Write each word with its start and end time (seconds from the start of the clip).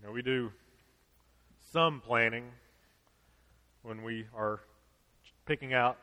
You 0.00 0.06
know, 0.06 0.12
we 0.14 0.22
do 0.22 0.50
some 1.72 2.00
planning 2.00 2.44
when 3.82 4.02
we 4.02 4.24
are 4.34 4.60
picking 5.44 5.74
out 5.74 5.98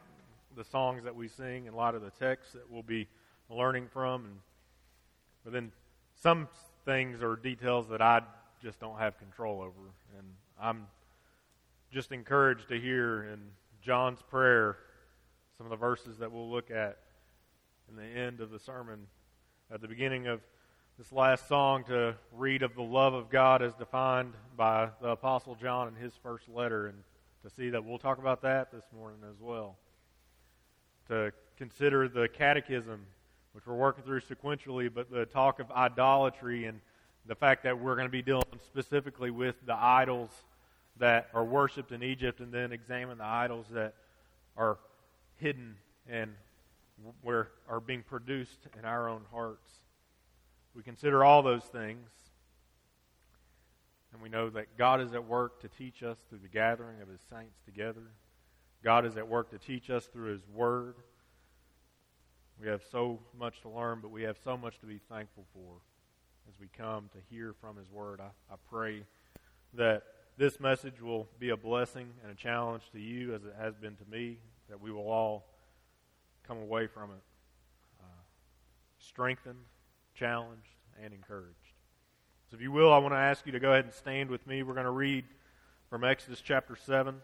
the 0.56 0.64
songs 0.64 1.04
that 1.04 1.16
we 1.16 1.27
sing 1.27 1.66
and 1.66 1.74
a 1.74 1.77
lot 1.77 1.96
of 1.96 2.04
the 2.04 2.12
texts 2.12 2.54
that 2.54 2.70
we'll 2.70 2.83
be 2.83 3.08
learning 3.50 3.88
from. 3.92 4.25
And, 4.25 4.36
but 5.44 5.54
then 5.54 5.72
some 6.22 6.48
things 6.86 7.24
or 7.24 7.38
details 7.38 7.88
that 7.90 8.00
I 8.00 8.21
just 8.62 8.80
don't 8.80 9.00
have 9.00 9.18
control 9.18 9.62
over. 9.62 9.89
And 10.20 10.27
I'm 10.61 10.86
just 11.91 12.11
encouraged 12.11 12.70
to 12.70 12.79
hear 12.79 13.23
in 13.34 13.39
John's 13.82 14.21
prayer 14.29 14.77
some 15.57 15.66
of 15.66 15.71
the 15.71 15.75
verses 15.75 16.20
that 16.20 16.32
we'll 16.32 16.52
look 16.52 16.70
at 16.70 17.00
in 17.89 17.95
the 17.95 18.04
end 18.04 18.41
of 18.41 18.52
the 18.52 18.59
sermon 18.59 19.07
at 19.73 19.82
the 19.82 19.88
beginning 19.88 20.27
of 20.27 20.39
this 20.98 21.11
last 21.11 21.48
song 21.48 21.84
to 21.84 22.16
read 22.34 22.64
of 22.64 22.73
the 22.73 22.82
love 22.82 23.14
of 23.14 23.29
God 23.29 23.61
as 23.61 23.71
defined 23.75 24.34
by 24.55 24.89
the 25.00 25.10
Apostle 25.10 25.54
John 25.54 25.88
in 25.88 25.93
his 25.93 26.14
first 26.24 26.50
letter, 26.50 26.88
and 26.88 26.97
to 27.43 27.51
see 27.51 27.69
that 27.69 27.86
we'll 27.86 28.00
talk 28.00 28.18
about 28.18 28.42
that 28.42 28.71
this 28.71 28.83
morning 28.96 29.19
as 29.29 29.39
well. 29.39 29.75
To 31.10 31.32
consider 31.55 32.07
the 32.07 32.27
catechism, 32.27 33.05
which 33.53 33.67
we're 33.67 33.75
working 33.75 34.03
through 34.05 34.21
sequentially, 34.21 34.91
but 34.91 35.11
the 35.11 35.27
talk 35.27 35.59
of 35.59 35.69
idolatry 35.69 36.65
and 36.65 36.81
the 37.27 37.35
fact 37.35 37.61
that 37.61 37.77
we're 37.79 37.95
going 37.95 38.07
to 38.07 38.11
be 38.11 38.23
dealing 38.23 38.45
specifically 38.66 39.29
with 39.29 39.55
the 39.67 39.75
idols 39.75 40.31
that 40.97 41.27
are 41.31 41.45
worshipped 41.45 41.91
in 41.91 42.02
Egypt, 42.02 42.39
and 42.39 42.52
then 42.52 42.71
examine 42.71 43.19
the 43.19 43.23
idols 43.23 43.67
that 43.69 43.93
are 44.57 44.79
hidden 45.35 45.75
and 46.09 46.31
where 47.21 47.49
are 47.69 47.79
being 47.79 48.02
produced 48.02 48.67
in 48.79 48.83
our 48.83 49.07
own 49.07 49.21
hearts. 49.31 49.69
We 50.77 50.84
consider 50.84 51.23
all 51.23 51.41
those 51.41 51.63
things, 51.63 52.08
and 54.13 54.22
we 54.22 54.30
know 54.30 54.52
that 54.52 54.77
God 54.77 55.02
is 55.02 55.12
at 55.16 55.26
work 55.26 55.59
to 55.62 55.67
teach 55.67 56.03
us 56.03 56.20
through 56.30 56.38
the 56.44 56.48
gathering 56.48 57.02
of 57.02 57.08
His 57.08 57.19
saints 57.31 57.58
together. 57.66 58.03
God 58.84 59.03
is 59.03 59.17
at 59.17 59.28
work 59.28 59.50
to 59.50 59.58
teach 59.58 59.89
us 59.89 60.06
through 60.06 60.34
His 60.34 60.42
Word. 60.53 60.94
We 62.61 62.67
have 62.67 62.84
so 62.92 63.17
much 63.39 63.59
to 63.61 63.69
learn, 63.69 64.02
but 64.03 64.11
we 64.11 64.22
have 64.22 64.38
so 64.44 64.56
much 64.56 64.78
to 64.81 64.86
be 64.86 65.00
thankful 65.09 65.45
for 65.52 65.78
as 66.47 66.59
we 66.59 66.67
come 66.78 67.09
to 67.14 67.36
hear 67.36 67.56
from 67.59 67.78
His 67.78 67.89
Word. 67.89 68.22
I, 68.22 68.30
I 68.53 68.58
pray 68.69 69.02
that 69.73 70.03
this 70.38 70.59
message 70.59 71.02
will 71.02 71.28
be 71.39 71.50
a 71.50 71.58
blessing 71.58 72.14
and 72.22 72.31
a 72.31 72.36
challenge 72.36 72.84
to 72.91 73.00
you 73.00 73.34
as 73.34 73.45
it 73.45 73.56
has 73.59 73.73
been 73.73 73.95
to 73.95 74.06
me, 74.12 74.38
that 74.69 74.80
we 74.80 74.91
will 74.91 75.09
all 75.09 75.47
come 76.47 76.59
away 76.59 76.86
from 76.86 77.09
it 77.09 77.23
uh, 78.00 78.22
strengthened 79.00 79.66
challenged, 80.17 80.69
and 81.03 81.13
encouraged. 81.13 81.53
So, 82.49 82.55
if 82.55 82.61
you 82.61 82.71
will, 82.71 82.93
I 82.93 82.97
want 82.97 83.13
to 83.13 83.19
ask 83.19 83.45
you 83.45 83.51
to 83.51 83.59
go 83.59 83.71
ahead 83.71 83.85
and 83.85 83.93
stand 83.93 84.29
with 84.29 84.45
me. 84.47 84.63
We're 84.63 84.73
going 84.73 84.85
to 84.85 84.91
read 84.91 85.25
from 85.89 86.03
Exodus 86.03 86.41
chapter 86.41 86.75
7. 86.75 87.15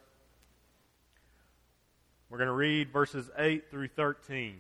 We're 2.30 2.38
going 2.38 2.48
to 2.48 2.54
read 2.54 2.92
verses 2.92 3.30
8 3.38 3.70
through 3.70 3.90
13 3.90 4.56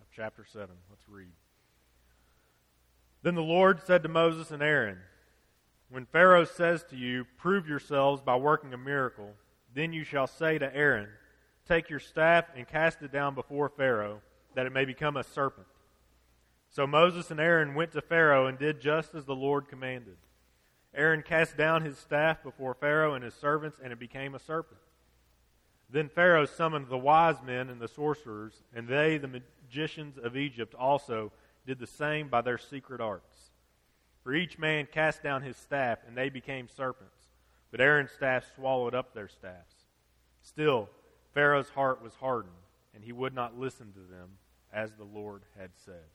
of 0.00 0.06
chapter 0.14 0.44
7. 0.44 0.68
Let's 0.90 1.08
read. 1.08 1.32
Then 3.22 3.34
the 3.34 3.42
Lord 3.42 3.80
said 3.84 4.02
to 4.04 4.08
Moses 4.08 4.50
and 4.50 4.62
Aaron, 4.62 4.98
When 5.90 6.06
Pharaoh 6.06 6.44
says 6.44 6.84
to 6.90 6.96
you, 6.96 7.24
Prove 7.38 7.68
yourselves 7.68 8.22
by 8.22 8.36
working 8.36 8.72
a 8.72 8.78
miracle, 8.78 9.32
then 9.74 9.92
you 9.92 10.04
shall 10.04 10.26
say 10.26 10.58
to 10.58 10.76
Aaron, 10.76 11.08
Take 11.66 11.90
your 11.90 11.98
staff 11.98 12.44
and 12.54 12.68
cast 12.68 13.02
it 13.02 13.10
down 13.10 13.34
before 13.34 13.68
Pharaoh, 13.68 14.20
that 14.54 14.66
it 14.66 14.72
may 14.72 14.84
become 14.84 15.16
a 15.16 15.24
serpent. 15.24 15.66
So 16.70 16.86
Moses 16.86 17.30
and 17.30 17.40
Aaron 17.40 17.74
went 17.74 17.92
to 17.92 18.00
Pharaoh 18.00 18.46
and 18.46 18.58
did 18.58 18.80
just 18.80 19.14
as 19.14 19.24
the 19.24 19.34
Lord 19.34 19.68
commanded. 19.68 20.16
Aaron 20.94 21.22
cast 21.22 21.56
down 21.56 21.82
his 21.82 21.98
staff 21.98 22.42
before 22.42 22.74
Pharaoh 22.74 23.14
and 23.14 23.22
his 23.24 23.34
servants, 23.34 23.78
and 23.82 23.92
it 23.92 23.98
became 23.98 24.34
a 24.34 24.38
serpent. 24.38 24.80
Then 25.90 26.08
Pharaoh 26.08 26.46
summoned 26.46 26.88
the 26.88 26.98
wise 26.98 27.42
men 27.44 27.68
and 27.68 27.80
the 27.80 27.88
sorcerers, 27.88 28.62
and 28.74 28.88
they, 28.88 29.18
the 29.18 29.28
magicians 29.28 30.18
of 30.18 30.36
Egypt, 30.36 30.74
also 30.74 31.32
did 31.66 31.78
the 31.78 31.86
same 31.86 32.28
by 32.28 32.40
their 32.40 32.58
secret 32.58 33.00
arts. 33.00 33.50
For 34.22 34.34
each 34.34 34.58
man 34.58 34.88
cast 34.90 35.22
down 35.22 35.42
his 35.42 35.56
staff, 35.56 35.98
and 36.06 36.16
they 36.16 36.30
became 36.30 36.68
serpents. 36.68 37.28
But 37.70 37.80
Aaron's 37.80 38.10
staff 38.10 38.44
swallowed 38.54 38.94
up 38.94 39.12
their 39.12 39.28
staffs. 39.28 39.74
Still, 40.42 40.88
Pharaoh's 41.34 41.68
heart 41.70 42.02
was 42.02 42.14
hardened, 42.14 42.54
and 42.94 43.04
he 43.04 43.12
would 43.12 43.34
not 43.34 43.58
listen 43.58 43.92
to 43.92 44.00
them, 44.00 44.38
as 44.72 44.94
the 44.94 45.04
Lord 45.04 45.42
had 45.58 45.70
said. 45.84 46.06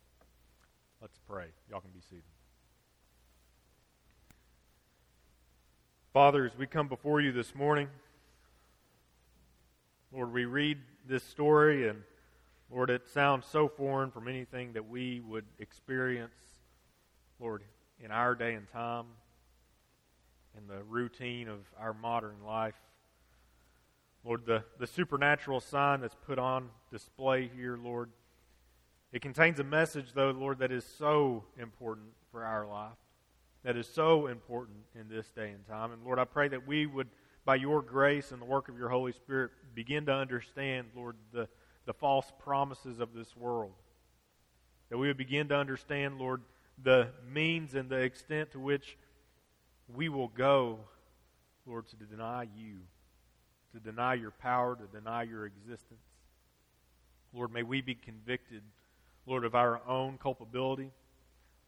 Let's 1.01 1.17
pray. 1.28 1.47
Y'all 1.67 1.81
can 1.81 1.89
be 1.89 2.01
seated. 2.01 2.22
Father, 6.13 6.45
as 6.45 6.56
we 6.56 6.67
come 6.67 6.88
before 6.88 7.22
you 7.22 7.31
this 7.31 7.56
morning, 7.56 7.88
Lord, 10.13 10.31
we 10.31 10.45
read 10.45 10.78
this 11.07 11.23
story, 11.23 11.88
and 11.89 12.03
Lord, 12.69 12.91
it 12.91 13.07
sounds 13.07 13.47
so 13.47 13.67
foreign 13.67 14.12
from 14.12 14.28
anything 14.28 14.73
that 14.73 14.88
we 14.88 15.22
would 15.22 15.45
experience, 15.57 16.35
Lord, 17.39 17.63
in 18.00 18.12
our 18.12 18.35
day 18.35 18.53
and 18.53 18.69
time, 18.72 19.06
in 20.56 20.68
the 20.68 20.83
routine 20.83 21.47
of 21.47 21.62
our 21.79 21.95
modern 21.95 22.44
life. 22.45 22.75
Lord, 24.23 24.45
the, 24.45 24.63
the 24.78 24.85
supernatural 24.85 25.62
sign 25.62 26.01
that's 26.01 26.18
put 26.28 26.38
on 26.38 26.69
display 26.91 27.50
here, 27.56 27.75
Lord, 27.75 28.12
it 29.12 29.22
contains 29.22 29.60
a 29.60 29.64
message, 29.64 30.14
though, 30.14 30.32
Lord, 30.32 30.60
that 30.60 30.72
is 30.72 30.86
so 30.86 31.44
important 31.60 32.08
for 32.32 32.46
our 32.46 32.66
life, 32.66 32.98
that 33.64 33.76
is 33.76 33.88
so 33.88 34.28
important 34.28 34.78
in 34.96 35.10
this 35.10 35.30
day 35.32 35.50
and 35.52 35.68
time. 35.68 35.92
And 35.92 36.04
Lord, 36.04 36.18
I 36.18 36.24
pray 36.24 36.48
that 36.48 36.66
we 36.66 36.86
would, 36.86 37.10
by 37.44 37.56
your 37.56 37.82
grace 37.82 38.32
and 38.32 38.42
the 38.42 38.46
work 38.46 38.70
of 38.70 38.78
your 38.78 38.90
Holy 38.90 39.12
Spirit, 39.12 39.52
begin 39.76 40.06
to 40.06 40.14
understand, 40.14 40.88
Lord, 40.96 41.18
the, 41.34 41.50
the 41.86 41.94
false 41.94 42.32
promises 42.40 43.00
of 43.00 43.14
this 43.14 43.36
world. 43.36 43.74
That 44.90 44.98
we 44.98 45.08
would 45.08 45.18
begin 45.18 45.50
to 45.50 45.56
understand, 45.56 46.18
Lord, 46.18 46.42
the 46.82 47.10
means 47.30 47.76
and 47.76 47.90
the 47.90 47.98
extent 47.98 48.52
to 48.52 48.60
which 48.60 48.98
we 49.94 50.08
will 50.08 50.30
go, 50.30 50.80
Lord, 51.66 51.88
to 51.88 51.96
deny 51.98 52.48
you, 52.56 52.78
to 53.74 53.80
deny 53.80 54.14
your 54.14 54.32
power, 54.32 54.76
to 54.76 54.98
deny 54.98 55.24
your 55.24 55.46
existence. 55.46 56.00
Lord, 57.34 57.54
may 57.54 57.64
we 57.64 57.82
be 57.82 57.96
convicted 57.96 58.64
Lord, 59.31 59.46
of 59.46 59.56
our 59.56 59.80
own 59.88 60.18
culpability, 60.18 60.92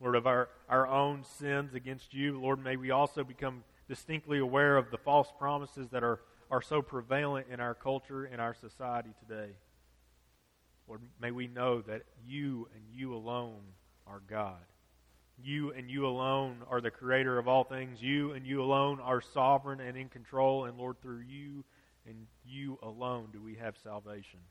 Lord, 0.02 0.18
of 0.18 0.28
our, 0.28 0.50
our 0.68 0.86
own 0.86 1.24
sins 1.40 1.74
against 1.74 2.14
you. 2.14 2.38
Lord, 2.38 2.62
may 2.62 2.76
we 2.76 2.92
also 2.92 3.24
become 3.24 3.64
distinctly 3.88 4.40
aware 4.40 4.76
of 4.76 4.92
the 4.92 4.98
false 4.98 5.30
promises 5.40 5.88
that 5.92 6.04
are, 6.04 6.20
are 6.52 6.62
so 6.62 6.82
prevalent 6.82 7.48
in 7.50 7.62
our 7.62 7.74
culture, 7.74 8.26
in 8.26 8.42
our 8.42 8.54
society 8.54 9.12
today. 9.18 9.52
Lord, 10.90 11.04
may 11.22 11.32
we 11.32 11.48
know 11.48 11.80
that 11.84 12.02
you 12.28 12.68
and 12.76 12.84
you 12.92 13.16
alone 13.16 13.62
are 14.06 14.22
God. 14.30 14.60
You 15.42 15.72
and 15.72 15.90
you 15.90 16.06
alone 16.06 16.64
are 16.70 16.82
the 16.82 16.92
creator 16.92 17.40
of 17.40 17.48
all 17.48 17.64
things. 17.64 18.04
You 18.04 18.34
and 18.34 18.46
you 18.46 18.62
alone 18.62 19.00
are 19.00 19.22
sovereign 19.22 19.80
and 19.80 19.96
in 19.96 20.10
control. 20.10 20.66
And 20.66 20.78
Lord, 20.78 21.02
through 21.02 21.22
you 21.22 21.64
and 22.06 22.28
you 22.46 22.78
alone 22.84 23.30
do 23.32 23.42
we 23.42 23.56
have 23.56 23.78
salvation. 23.82 24.42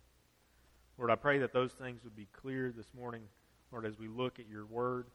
Lord, 1.03 1.11
I 1.11 1.17
pray 1.17 1.39
that 1.39 1.53
those 1.53 1.73
things 1.73 2.05
would 2.05 2.15
be 2.15 2.29
clear 2.33 2.73
this 2.77 2.87
morning, 2.97 3.23
Lord, 3.73 3.85
as 3.87 3.99
we 3.99 4.07
look 4.07 4.39
at 4.39 4.49
your 4.49 4.65
word. 4.65 5.07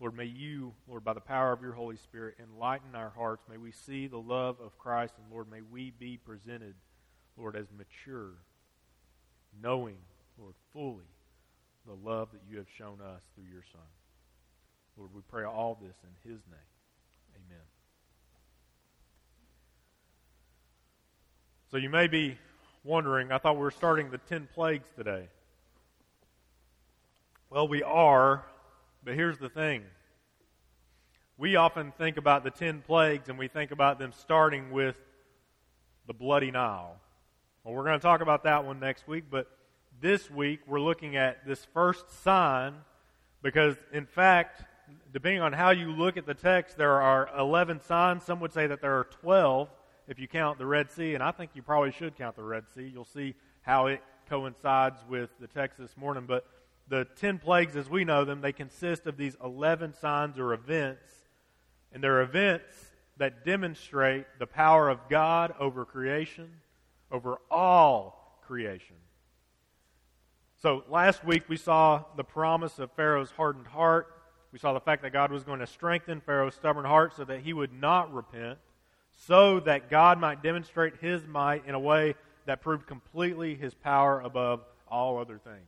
Lord, 0.00 0.16
may 0.16 0.24
you, 0.24 0.72
Lord, 0.88 1.04
by 1.04 1.12
the 1.12 1.20
power 1.20 1.52
of 1.52 1.60
your 1.60 1.74
Holy 1.74 1.98
Spirit, 1.98 2.36
enlighten 2.42 2.94
our 2.94 3.10
hearts. 3.10 3.44
May 3.46 3.58
we 3.58 3.70
see 3.70 4.06
the 4.06 4.16
love 4.16 4.56
of 4.64 4.78
Christ, 4.78 5.12
and 5.18 5.30
Lord, 5.30 5.50
may 5.50 5.60
we 5.60 5.90
be 5.90 6.16
presented, 6.16 6.74
Lord, 7.36 7.54
as 7.54 7.66
mature, 7.76 8.30
knowing, 9.62 9.98
Lord, 10.38 10.54
fully 10.72 11.04
the 11.86 11.92
love 11.92 12.28
that 12.32 12.40
you 12.50 12.56
have 12.56 12.70
shown 12.78 13.02
us 13.02 13.20
through 13.34 13.52
your 13.52 13.64
Son. 13.72 13.82
Lord, 14.96 15.10
we 15.14 15.20
pray 15.28 15.44
all 15.44 15.78
this 15.82 15.96
in 16.02 16.30
his 16.30 16.40
name. 16.46 17.36
Amen. 17.46 17.64
So 21.70 21.76
you 21.76 21.90
may 21.90 22.06
be 22.06 22.38
wondering, 22.84 23.32
I 23.32 23.38
thought 23.38 23.56
we 23.56 23.62
were 23.62 23.70
starting 23.70 24.10
the 24.10 24.18
10 24.18 24.48
plagues 24.54 24.88
today. 24.96 25.28
Well, 27.50 27.66
we 27.66 27.82
are, 27.82 28.44
but 29.02 29.14
here's 29.14 29.38
the 29.38 29.48
thing. 29.48 29.82
We 31.38 31.56
often 31.56 31.92
think 31.92 32.16
about 32.16 32.44
the 32.44 32.50
10 32.50 32.82
plagues 32.82 33.28
and 33.28 33.38
we 33.38 33.48
think 33.48 33.70
about 33.70 33.98
them 33.98 34.12
starting 34.12 34.70
with 34.70 34.96
the 36.06 36.12
bloody 36.12 36.50
Nile. 36.50 36.96
Well, 37.64 37.74
we're 37.74 37.84
going 37.84 37.98
to 37.98 38.02
talk 38.02 38.20
about 38.20 38.44
that 38.44 38.64
one 38.64 38.78
next 38.78 39.08
week, 39.08 39.24
but 39.30 39.50
this 40.00 40.30
week 40.30 40.60
we're 40.66 40.80
looking 40.80 41.16
at 41.16 41.46
this 41.46 41.64
first 41.72 42.22
sign 42.22 42.74
because, 43.42 43.76
in 43.92 44.04
fact, 44.04 44.62
depending 45.12 45.40
on 45.40 45.54
how 45.54 45.70
you 45.70 45.90
look 45.90 46.16
at 46.16 46.26
the 46.26 46.34
text, 46.34 46.76
there 46.76 47.00
are 47.00 47.30
11 47.38 47.80
signs. 47.80 48.24
Some 48.24 48.40
would 48.40 48.52
say 48.52 48.66
that 48.66 48.82
there 48.82 48.98
are 48.98 49.04
12 49.04 49.68
if 50.08 50.18
you 50.18 50.28
count 50.28 50.58
the 50.58 50.66
Red 50.66 50.90
Sea, 50.90 51.14
and 51.14 51.22
I 51.22 51.30
think 51.30 51.52
you 51.54 51.62
probably 51.62 51.92
should 51.92 52.16
count 52.16 52.36
the 52.36 52.42
Red 52.42 52.64
Sea. 52.74 52.90
You'll 52.92 53.04
see 53.04 53.34
how 53.62 53.86
it 53.86 54.02
coincides 54.28 54.98
with 55.08 55.30
the 55.40 55.46
text 55.46 55.78
this 55.78 55.96
morning. 55.96 56.24
But 56.26 56.46
the 56.88 57.06
ten 57.16 57.38
plagues, 57.38 57.76
as 57.76 57.88
we 57.88 58.04
know 58.04 58.24
them, 58.24 58.40
they 58.40 58.52
consist 58.52 59.06
of 59.06 59.16
these 59.16 59.36
11 59.42 59.94
signs 59.94 60.38
or 60.38 60.52
events. 60.52 61.12
And 61.92 62.02
they're 62.02 62.22
events 62.22 62.74
that 63.16 63.44
demonstrate 63.44 64.26
the 64.38 64.46
power 64.46 64.88
of 64.88 64.98
God 65.08 65.54
over 65.60 65.84
creation, 65.84 66.50
over 67.10 67.38
all 67.50 68.40
creation. 68.46 68.96
So 70.60 70.82
last 70.88 71.24
week 71.24 71.44
we 71.48 71.56
saw 71.56 72.04
the 72.16 72.24
promise 72.24 72.78
of 72.78 72.90
Pharaoh's 72.92 73.30
hardened 73.30 73.66
heart. 73.66 74.08
We 74.50 74.58
saw 74.58 74.72
the 74.72 74.80
fact 74.80 75.02
that 75.02 75.12
God 75.12 75.30
was 75.30 75.44
going 75.44 75.60
to 75.60 75.66
strengthen 75.66 76.20
Pharaoh's 76.20 76.54
stubborn 76.54 76.84
heart 76.84 77.14
so 77.16 77.24
that 77.24 77.40
he 77.40 77.52
would 77.52 77.72
not 77.72 78.12
repent, 78.12 78.58
so 79.14 79.60
that 79.60 79.90
God 79.90 80.18
might 80.18 80.42
demonstrate 80.42 80.96
his 81.00 81.26
might 81.26 81.66
in 81.66 81.74
a 81.74 81.80
way 81.80 82.14
that 82.46 82.60
proved 82.60 82.86
completely 82.86 83.54
his 83.54 83.74
power 83.74 84.20
above 84.20 84.64
all 84.88 85.18
other 85.18 85.38
things. 85.38 85.66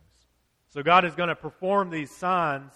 So 0.71 0.83
God 0.83 1.05
is 1.05 1.15
going 1.15 1.29
to 1.29 1.37
perform 1.37 1.91
these 1.91 2.11
signs 2.11 2.73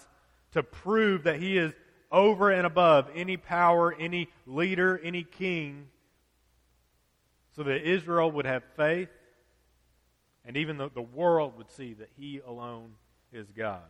to 0.53 0.63
prove 0.63 1.23
that 1.23 1.39
he 1.39 1.57
is 1.57 1.73
over 2.11 2.49
and 2.49 2.65
above 2.65 3.09
any 3.15 3.37
power, 3.37 3.93
any 3.93 4.27
leader, 4.45 4.99
any 5.03 5.23
king, 5.23 5.87
so 7.55 7.63
that 7.63 7.87
Israel 7.87 8.31
would 8.31 8.45
have 8.45 8.63
faith 8.75 9.09
and 10.45 10.57
even 10.57 10.77
the, 10.77 10.89
the 10.89 11.01
world 11.01 11.57
would 11.57 11.69
see 11.69 11.93
that 11.93 12.09
he 12.17 12.41
alone 12.45 12.91
is 13.31 13.47
God. 13.51 13.83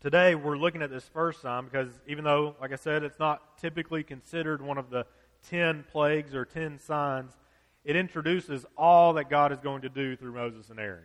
Today, 0.00 0.34
we're 0.34 0.56
looking 0.56 0.82
at 0.82 0.90
this 0.90 1.04
first 1.04 1.40
sign 1.42 1.64
because 1.64 1.88
even 2.06 2.24
though, 2.24 2.54
like 2.60 2.72
I 2.72 2.76
said, 2.76 3.02
it's 3.02 3.18
not 3.18 3.58
typically 3.58 4.02
considered 4.02 4.62
one 4.62 4.78
of 4.78 4.90
the 4.90 5.06
ten 5.48 5.84
plagues 5.90 6.34
or 6.34 6.44
ten 6.44 6.78
signs, 6.78 7.32
it 7.84 7.96
introduces 7.96 8.66
all 8.76 9.14
that 9.14 9.30
God 9.30 9.52
is 9.52 9.60
going 9.60 9.82
to 9.82 9.88
do 9.88 10.16
through 10.16 10.32
Moses 10.32 10.70
and 10.70 10.78
Aaron. 10.78 11.04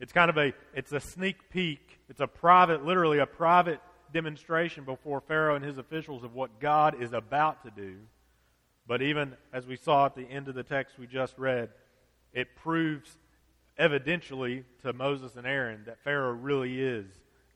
It's 0.00 0.12
kind 0.12 0.30
of 0.30 0.36
a 0.36 0.52
it's 0.74 0.92
a 0.92 1.00
sneak 1.00 1.50
peek. 1.50 1.98
It's 2.08 2.20
a 2.20 2.26
private, 2.26 2.84
literally 2.84 3.18
a 3.18 3.26
private 3.26 3.80
demonstration 4.12 4.84
before 4.84 5.20
Pharaoh 5.20 5.56
and 5.56 5.64
his 5.64 5.78
officials 5.78 6.24
of 6.24 6.34
what 6.34 6.60
God 6.60 7.02
is 7.02 7.12
about 7.12 7.64
to 7.64 7.70
do. 7.70 7.96
But 8.86 9.02
even 9.02 9.36
as 9.52 9.66
we 9.66 9.76
saw 9.76 10.06
at 10.06 10.14
the 10.14 10.22
end 10.22 10.48
of 10.48 10.54
the 10.54 10.62
text 10.62 10.98
we 10.98 11.06
just 11.06 11.36
read, 11.36 11.70
it 12.32 12.56
proves 12.56 13.18
evidentially 13.78 14.64
to 14.82 14.92
Moses 14.92 15.36
and 15.36 15.46
Aaron 15.46 15.82
that 15.86 16.02
Pharaoh 16.02 16.32
really 16.32 16.80
is 16.80 17.06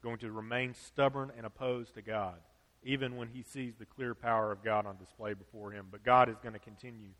going 0.02 0.18
to 0.18 0.30
remain 0.30 0.74
stubborn 0.74 1.32
and 1.36 1.46
opposed 1.46 1.94
to 1.94 2.02
God, 2.02 2.36
even 2.84 3.16
when 3.16 3.28
he 3.28 3.42
sees 3.42 3.74
the 3.78 3.86
clear 3.86 4.14
power 4.14 4.50
of 4.50 4.64
God 4.64 4.86
on 4.86 4.96
display 4.96 5.34
before 5.34 5.70
him. 5.70 5.86
But 5.90 6.04
God 6.04 6.28
is 6.28 6.36
going 6.42 6.54
to 6.54 6.58
continue 6.58 7.10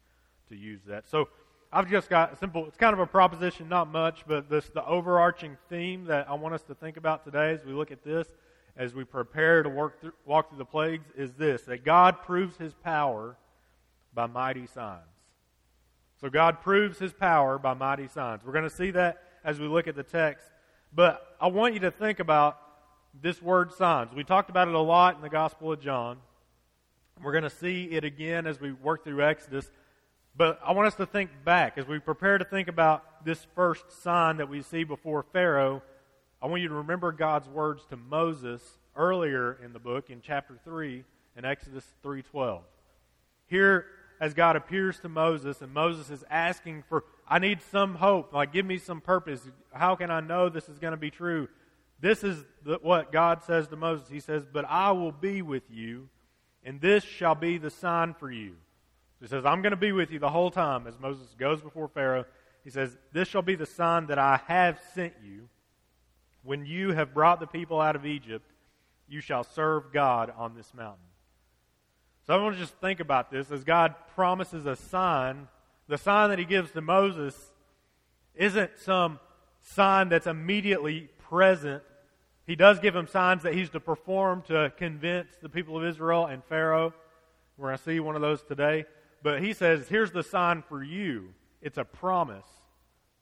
to 0.49 0.57
use 0.57 0.81
that. 0.87 1.09
So 1.09 1.29
I've 1.73 1.89
just 1.89 2.11
got 2.11 2.33
a 2.33 2.37
simple, 2.37 2.67
it's 2.67 2.77
kind 2.77 2.93
of 2.93 2.99
a 2.99 3.07
proposition, 3.07 3.69
not 3.69 3.91
much, 3.91 4.25
but 4.27 4.51
this 4.51 4.69
the 4.69 4.85
overarching 4.85 5.57
theme 5.69 6.05
that 6.07 6.29
I 6.29 6.35
want 6.35 6.55
us 6.55 6.63
to 6.65 6.75
think 6.75 6.97
about 6.97 7.25
today 7.25 7.53
as 7.53 7.65
we 7.65 7.73
look 7.73 7.91
at 7.91 8.05
this 8.05 8.27
as 8.77 8.95
we 8.95 9.05
prepare 9.05 9.63
to 9.63 9.69
work 9.69 10.01
through, 10.01 10.13
walk 10.25 10.49
through 10.49 10.59
the 10.59 10.65
plagues 10.65 11.07
is 11.17 11.33
this 11.35 11.63
that 11.63 11.85
God 11.85 12.23
proves 12.23 12.57
his 12.57 12.75
power 12.75 13.37
by 14.15 14.27
mighty 14.27 14.67
signs. 14.67 15.03
So 16.21 16.31
God 16.31 16.61
proves 16.61 16.99
his 16.99 17.13
power 17.13 17.59
by 17.59 17.75
mighty 17.75 18.09
signs. 18.09 18.43
We're 18.45 18.53
going 18.53 18.69
to 18.69 18.75
see 18.75 18.93
that 18.93 19.23
as 19.45 19.59
we 19.59 19.67
look 19.67 19.89
at 19.89 19.97
the 19.97 20.03
text. 20.03 20.47
But 20.95 21.37
I 21.41 21.49
want 21.49 21.75
you 21.75 21.81
to 21.81 21.91
think 21.91 22.21
about 22.21 22.59
this 23.21 23.41
word 23.43 23.73
signs. 23.73 24.13
We 24.15 24.25
talked 24.25 24.51
about 24.51 24.69
it 24.69 24.75
a 24.75 24.81
lot 24.81 25.17
in 25.17 25.23
the 25.23 25.29
Gospel 25.29 25.73
of 25.73 25.81
John. 25.81 26.19
We're 27.23 27.33
going 27.33 27.45
to 27.45 27.51
see 27.51 27.85
it 27.85 28.05
again 28.05 28.47
as 28.47 28.61
we 28.61 28.73
work 28.73 29.05
through 29.05 29.23
Exodus. 29.25 29.71
But 30.35 30.61
I 30.65 30.73
want 30.73 30.89
us 30.89 30.95
to 30.95 31.07
think 31.07 31.31
back 31.45 31.77
as 31.77 31.87
we 31.87 31.99
prepare 31.99 32.39
to 32.39 32.45
think 32.45 32.69
about 32.69 33.25
this 33.25 33.47
first 33.55 34.03
sign 34.03 34.39
that 34.39 34.49
we 34.49 34.63
see 34.63 34.85
before 34.85 35.23
Pharaoh 35.33 35.83
I 36.43 36.47
want 36.47 36.61
you 36.61 36.69
to 36.69 36.75
remember 36.75 37.13
God's 37.13 37.49
words 37.49 37.85
to 37.91 37.97
Moses 37.97 38.61
earlier 38.97 39.57
in 39.65 39.73
the 39.73 39.79
book 39.79 40.11
in 40.11 40.21
chapter 40.21 40.59
3 40.65 41.05
in 41.37 41.45
Exodus 41.45 41.87
3:12. 42.03 42.65
Here 43.47 43.87
as 44.21 44.35
God 44.35 44.57
appears 44.57 44.99
to 45.01 45.09
Moses 45.09 45.63
and 45.63 45.73
Moses 45.73 46.11
is 46.11 46.25
asking 46.29 46.83
for 46.89 47.05
I 47.29 47.39
need 47.39 47.61
some 47.71 47.95
hope, 47.95 48.33
like 48.33 48.53
give 48.53 48.67
me 48.67 48.79
some 48.79 49.01
purpose. 49.01 49.49
How 49.73 49.95
can 49.95 50.11
I 50.11 50.19
know 50.19 50.49
this 50.49 50.69
is 50.69 50.81
going 50.81 50.91
to 50.91 50.97
be 50.97 51.13
true? 51.13 51.49
This 52.03 52.23
is 52.25 52.45
the, 52.65 52.79
what 52.83 53.13
God 53.13 53.43
says 53.45 53.69
to 53.69 53.77
Moses. 53.77 54.09
He 54.09 54.21
says, 54.21 54.45
"But 54.45 54.67
I 54.69 54.91
will 54.91 55.13
be 55.13 55.41
with 55.41 55.71
you, 55.71 56.11
and 56.65 56.81
this 56.81 57.05
shall 57.05 57.37
be 57.37 57.57
the 57.57 57.71
sign 57.71 58.13
for 58.13 58.31
you." 58.31 58.57
He 59.21 59.29
says, 59.29 59.47
"I'm 59.47 59.63
going 59.63 59.71
to 59.71 59.77
be 59.77 59.93
with 59.93 60.11
you 60.11 60.19
the 60.19 60.29
whole 60.29 60.51
time 60.51 60.87
as 60.87 60.99
Moses 60.99 61.35
goes 61.39 61.63
before 61.63 61.89
Pharaoh." 61.89 62.27
He 62.65 62.71
says, 62.71 62.99
"This 63.13 63.29
shall 63.29 63.41
be 63.41 63.55
the 63.55 63.67
sign 63.67 64.09
that 64.09 64.19
I 64.19 64.41
have 64.49 64.79
sent 64.95 65.15
you." 65.25 65.49
When 66.43 66.67
you 66.67 66.91
have 66.91 67.15
brought 67.15 67.39
the 67.39 67.47
people 67.47 67.81
out 67.81 67.95
of 67.95 68.05
Egypt, 68.05 68.51
you 69.09 69.21
shall 69.21 69.45
serve 69.45 69.93
God 69.93 70.33
on 70.37 70.57
this 70.57 70.75
mountain. 70.75 71.07
So 72.27 72.35
I 72.35 72.43
want 72.43 72.57
to 72.57 72.61
just 72.61 72.75
think 72.79 72.99
about 72.99 73.31
this 73.31 73.53
as 73.53 73.63
God 73.63 73.95
promises 74.17 74.67
a 74.67 74.75
sign. 74.75 75.47
The 75.87 75.99
sign 75.99 76.31
that 76.31 76.41
he 76.41 76.45
gives 76.45 76.73
to 76.73 76.81
Moses 76.81 77.53
isn't 78.35 78.79
some 78.79 79.21
sign 79.61 80.09
that's 80.09 80.27
immediately 80.27 81.11
present. 81.29 81.85
He 82.53 82.57
does 82.57 82.79
give 82.81 82.95
him 82.95 83.07
signs 83.07 83.45
that 83.45 83.55
he's 83.55 83.71
to 83.71 83.81
perform 83.81 84.43
to 84.43 84.71
convince 84.77 85.37
the 85.41 85.49
people 85.49 85.79
of 85.79 85.85
Israel 85.85 86.27
and 86.27 86.45
Pharaoh. 86.45 86.93
We're 87.57 87.69
going 87.69 87.79
to 87.79 87.83
see 87.83 87.99
one 87.99 88.15
of 88.15 88.21
those 88.21 88.43
today. 88.43 88.85
But 89.23 89.43
he 89.43 89.55
says, 89.55 89.89
here's 89.89 90.11
the 90.11 90.23
sign 90.23 90.61
for 90.61 90.83
you. 90.83 91.33
It's 91.63 91.79
a 91.79 91.85
promise 91.85 92.45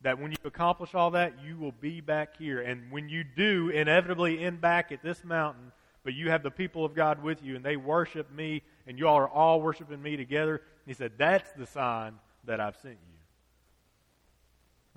that 0.00 0.18
when 0.18 0.32
you 0.32 0.36
accomplish 0.44 0.96
all 0.96 1.12
that, 1.12 1.34
you 1.46 1.56
will 1.56 1.70
be 1.70 2.00
back 2.00 2.38
here. 2.38 2.60
And 2.62 2.90
when 2.90 3.08
you 3.08 3.22
do 3.22 3.68
inevitably 3.68 4.42
end 4.42 4.60
back 4.60 4.90
at 4.90 5.00
this 5.00 5.22
mountain, 5.22 5.70
but 6.02 6.14
you 6.14 6.28
have 6.30 6.42
the 6.42 6.50
people 6.50 6.84
of 6.84 6.96
God 6.96 7.22
with 7.22 7.40
you 7.40 7.54
and 7.54 7.64
they 7.64 7.76
worship 7.76 8.32
me 8.32 8.62
and 8.88 8.98
you 8.98 9.06
all 9.06 9.14
are 9.14 9.28
all 9.28 9.62
worshiping 9.62 10.02
me 10.02 10.16
together, 10.16 10.56
And 10.56 10.88
he 10.88 10.94
said, 10.94 11.12
that's 11.16 11.52
the 11.52 11.66
sign 11.66 12.14
that 12.46 12.58
I've 12.58 12.78
sent 12.78 12.94
you. 12.94 13.18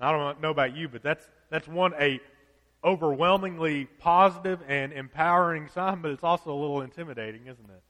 I 0.00 0.10
don't 0.10 0.40
know 0.40 0.50
about 0.50 0.74
you, 0.74 0.88
but 0.88 1.04
that's, 1.04 1.24
that's 1.50 1.68
one, 1.68 1.94
a 2.00 2.18
overwhelmingly 2.84 3.86
positive 3.98 4.60
and 4.68 4.92
empowering 4.92 5.68
sign, 5.68 6.02
but 6.02 6.10
it's 6.10 6.24
also 6.24 6.52
a 6.52 6.58
little 6.58 6.82
intimidating, 6.82 7.42
isn't 7.42 7.70
it? 7.70 7.82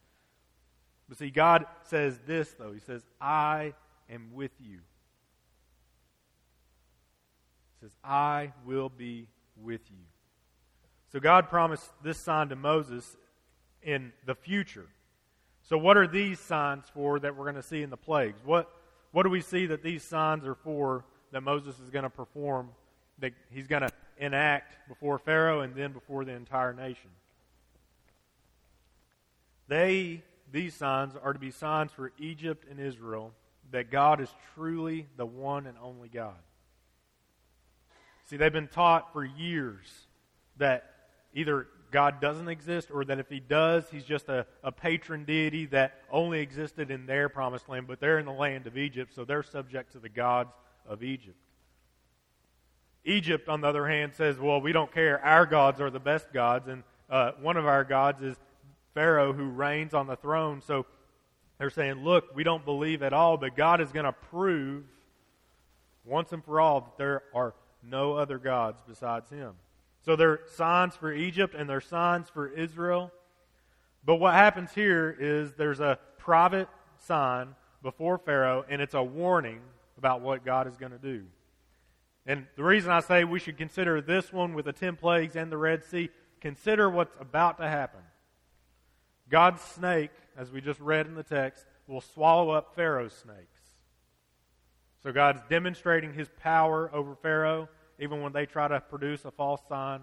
But 1.08 1.18
see, 1.18 1.30
God 1.30 1.66
says 1.84 2.18
this, 2.26 2.54
though. 2.58 2.72
He 2.72 2.80
says, 2.80 3.02
I 3.20 3.74
am 4.08 4.30
with 4.32 4.52
you 4.60 4.80
He 7.80 7.86
says, 7.86 7.96
I 8.02 8.52
will 8.64 8.88
be 8.88 9.26
with 9.56 9.82
you. 9.90 10.04
So 11.12 11.20
God 11.20 11.48
promised 11.48 11.90
this 12.02 12.18
sign 12.18 12.48
to 12.48 12.56
Moses 12.56 13.16
in 13.82 14.12
the 14.26 14.34
future. 14.34 14.86
So, 15.62 15.78
what 15.78 15.96
are 15.96 16.06
these 16.06 16.40
signs 16.40 16.84
for 16.92 17.18
that 17.20 17.36
we're 17.36 17.44
going 17.44 17.54
to 17.54 17.62
see 17.62 17.82
in 17.82 17.88
the 17.88 17.96
plagues? 17.96 18.40
What, 18.44 18.70
what 19.12 19.22
do 19.22 19.30
we 19.30 19.40
see 19.40 19.66
that 19.66 19.82
these 19.82 20.02
signs 20.02 20.44
are 20.44 20.54
for 20.54 21.04
that 21.32 21.42
Moses 21.42 21.78
is 21.80 21.88
going 21.90 22.02
to 22.02 22.10
perform, 22.10 22.70
that 23.18 23.32
he's 23.50 23.66
going 23.66 23.82
to 23.82 23.90
enact 24.18 24.76
before 24.88 25.18
Pharaoh 25.18 25.60
and 25.60 25.74
then 25.74 25.92
before 25.92 26.24
the 26.24 26.32
entire 26.32 26.72
nation? 26.72 27.10
They, 29.68 30.22
these 30.52 30.74
signs, 30.74 31.14
are 31.20 31.32
to 31.32 31.38
be 31.38 31.50
signs 31.50 31.92
for 31.92 32.12
Egypt 32.18 32.66
and 32.70 32.78
Israel 32.78 33.32
that 33.70 33.90
God 33.90 34.20
is 34.20 34.28
truly 34.54 35.06
the 35.16 35.26
one 35.26 35.66
and 35.66 35.76
only 35.82 36.08
God. 36.08 36.36
See, 38.26 38.36
they've 38.36 38.52
been 38.52 38.68
taught 38.68 39.12
for 39.12 39.24
years 39.24 39.86
that 40.58 40.90
either 41.34 41.66
God 41.90 42.20
doesn't 42.20 42.48
exist 42.48 42.90
or 42.92 43.04
that 43.04 43.18
if 43.18 43.28
he 43.28 43.40
does, 43.40 43.84
he's 43.90 44.04
just 44.04 44.28
a, 44.28 44.46
a 44.62 44.72
patron 44.72 45.24
deity 45.24 45.66
that 45.66 46.00
only 46.10 46.40
existed 46.40 46.90
in 46.90 47.06
their 47.06 47.28
promised 47.28 47.68
land, 47.68 47.86
but 47.86 48.00
they're 48.00 48.18
in 48.18 48.26
the 48.26 48.32
land 48.32 48.66
of 48.66 48.76
Egypt, 48.76 49.14
so 49.14 49.24
they're 49.24 49.42
subject 49.42 49.92
to 49.92 49.98
the 49.98 50.08
gods 50.08 50.52
of 50.86 51.02
Egypt. 51.02 51.36
Egypt, 53.04 53.48
on 53.48 53.60
the 53.60 53.68
other 53.68 53.86
hand, 53.86 54.14
says, 54.14 54.38
well, 54.38 54.60
we 54.60 54.72
don't 54.72 54.92
care. 54.92 55.22
Our 55.24 55.46
gods 55.46 55.80
are 55.80 55.90
the 55.90 56.00
best 56.00 56.32
gods, 56.32 56.68
and 56.68 56.82
uh, 57.10 57.32
one 57.40 57.56
of 57.56 57.66
our 57.66 57.84
gods 57.84 58.22
is 58.22 58.36
Pharaoh 58.94 59.32
who 59.32 59.44
reigns 59.44 59.92
on 59.92 60.06
the 60.06 60.16
throne. 60.16 60.62
So 60.66 60.86
they're 61.58 61.70
saying, 61.70 62.04
look, 62.04 62.34
we 62.34 62.44
don't 62.44 62.64
believe 62.64 63.02
at 63.02 63.12
all, 63.12 63.36
but 63.36 63.56
God 63.56 63.80
is 63.80 63.92
going 63.92 64.06
to 64.06 64.12
prove 64.12 64.84
once 66.04 66.32
and 66.32 66.44
for 66.44 66.60
all 66.60 66.80
that 66.80 66.98
there 66.98 67.22
are 67.34 67.54
no 67.82 68.14
other 68.14 68.38
gods 68.38 68.80
besides 68.86 69.30
him. 69.30 69.52
So 70.04 70.16
they're 70.16 70.40
signs 70.54 70.94
for 70.96 71.12
Egypt 71.12 71.54
and 71.54 71.68
they're 71.68 71.80
signs 71.80 72.28
for 72.28 72.48
Israel. 72.48 73.10
But 74.04 74.16
what 74.16 74.34
happens 74.34 74.72
here 74.72 75.16
is 75.18 75.52
there's 75.52 75.80
a 75.80 75.98
private 76.18 76.68
sign 76.98 77.54
before 77.82 78.18
Pharaoh, 78.18 78.64
and 78.68 78.82
it's 78.82 78.94
a 78.94 79.02
warning 79.02 79.60
about 79.96 80.20
what 80.20 80.44
God 80.44 80.66
is 80.66 80.76
going 80.76 80.92
to 80.92 80.98
do. 80.98 81.24
And 82.26 82.46
the 82.56 82.64
reason 82.64 82.90
I 82.90 83.00
say 83.00 83.24
we 83.24 83.38
should 83.38 83.58
consider 83.58 84.00
this 84.00 84.32
one 84.32 84.54
with 84.54 84.64
the 84.64 84.72
ten 84.72 84.96
plagues 84.96 85.36
and 85.36 85.52
the 85.52 85.58
Red 85.58 85.84
Sea, 85.84 86.08
consider 86.40 86.88
what's 86.88 87.14
about 87.20 87.58
to 87.58 87.68
happen. 87.68 88.00
God's 89.28 89.60
snake, 89.60 90.10
as 90.36 90.50
we 90.50 90.60
just 90.60 90.80
read 90.80 91.06
in 91.06 91.14
the 91.14 91.22
text, 91.22 91.66
will 91.86 92.00
swallow 92.00 92.50
up 92.50 92.74
Pharaoh's 92.74 93.12
snakes. 93.12 93.60
So 95.02 95.12
God's 95.12 95.40
demonstrating 95.50 96.14
his 96.14 96.28
power 96.40 96.90
over 96.94 97.14
Pharaoh, 97.14 97.68
even 97.98 98.22
when 98.22 98.32
they 98.32 98.46
try 98.46 98.68
to 98.68 98.80
produce 98.80 99.24
a 99.26 99.30
false 99.30 99.60
sign 99.68 100.00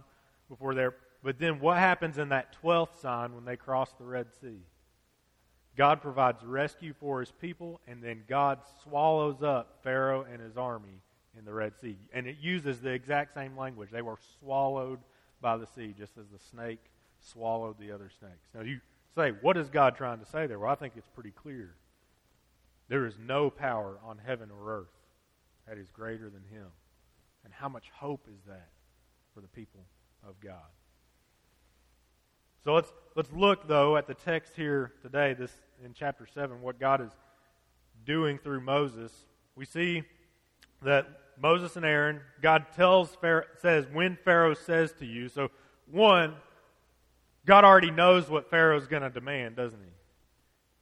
before 0.47 0.75
they're. 0.75 0.95
But 1.23 1.39
then 1.39 1.59
what 1.59 1.77
happens 1.77 2.17
in 2.17 2.29
that 2.29 2.55
12th 2.63 2.99
sign 3.01 3.33
when 3.33 3.45
they 3.45 3.55
cross 3.55 3.93
the 3.93 4.05
Red 4.05 4.27
Sea? 4.41 4.59
God 5.75 6.01
provides 6.01 6.43
rescue 6.43 6.93
for 6.99 7.19
his 7.19 7.31
people, 7.31 7.79
and 7.87 8.03
then 8.03 8.23
God 8.27 8.59
swallows 8.83 9.41
up 9.41 9.79
Pharaoh 9.83 10.25
and 10.31 10.41
his 10.41 10.57
army 10.57 11.01
in 11.37 11.45
the 11.45 11.53
Red 11.53 11.73
Sea. 11.81 11.97
And 12.13 12.27
it 12.27 12.37
uses 12.41 12.81
the 12.81 12.89
exact 12.89 13.33
same 13.33 13.57
language. 13.57 13.89
They 13.91 14.01
were 14.01 14.17
swallowed 14.39 14.99
by 15.41 15.57
the 15.57 15.67
sea, 15.67 15.93
just 15.97 16.17
as 16.17 16.25
the 16.27 16.39
snake 16.39 16.79
swallowed 17.19 17.79
the 17.79 17.91
other 17.91 18.09
snakes. 18.19 18.47
Now, 18.53 18.61
you 18.61 18.79
say, 19.15 19.31
what 19.41 19.57
is 19.57 19.69
God 19.69 19.95
trying 19.95 20.19
to 20.19 20.25
say 20.25 20.47
there? 20.47 20.59
Well, 20.59 20.71
I 20.71 20.75
think 20.75 20.93
it's 20.97 21.09
pretty 21.09 21.31
clear. 21.31 21.75
There 22.89 23.05
is 23.05 23.15
no 23.17 23.49
power 23.49 23.97
on 24.03 24.17
heaven 24.17 24.49
or 24.51 24.73
earth 24.73 24.93
that 25.67 25.77
is 25.77 25.89
greater 25.91 26.29
than 26.29 26.43
him. 26.51 26.67
And 27.43 27.53
how 27.53 27.69
much 27.69 27.89
hope 27.93 28.27
is 28.27 28.41
that 28.47 28.69
for 29.33 29.41
the 29.41 29.47
people 29.47 29.81
of 30.27 30.39
God? 30.41 30.59
So 32.63 32.75
let's 32.75 32.93
let's 33.15 33.31
look 33.31 33.67
though 33.67 33.97
at 33.97 34.05
the 34.05 34.13
text 34.13 34.53
here 34.55 34.91
today, 35.01 35.33
this 35.33 35.51
in 35.83 35.93
chapter 35.93 36.27
seven, 36.31 36.61
what 36.61 36.79
God 36.79 37.01
is 37.01 37.09
doing 38.05 38.37
through 38.37 38.61
Moses. 38.61 39.11
We 39.55 39.65
see 39.65 40.03
that 40.83 41.07
Moses 41.41 41.75
and 41.75 41.85
Aaron, 41.85 42.21
God 42.41 42.67
tells 42.75 43.15
Pharaoh, 43.15 43.45
says 43.61 43.85
when 43.91 44.17
Pharaoh 44.23 44.53
says 44.53 44.93
to 44.99 45.05
you. 45.05 45.27
So 45.27 45.49
one, 45.89 46.35
God 47.45 47.65
already 47.65 47.91
knows 47.91 48.29
what 48.29 48.49
Pharaoh's 48.49 48.87
going 48.87 49.01
to 49.01 49.09
demand, 49.09 49.55
doesn't 49.55 49.79
he? 49.79 49.91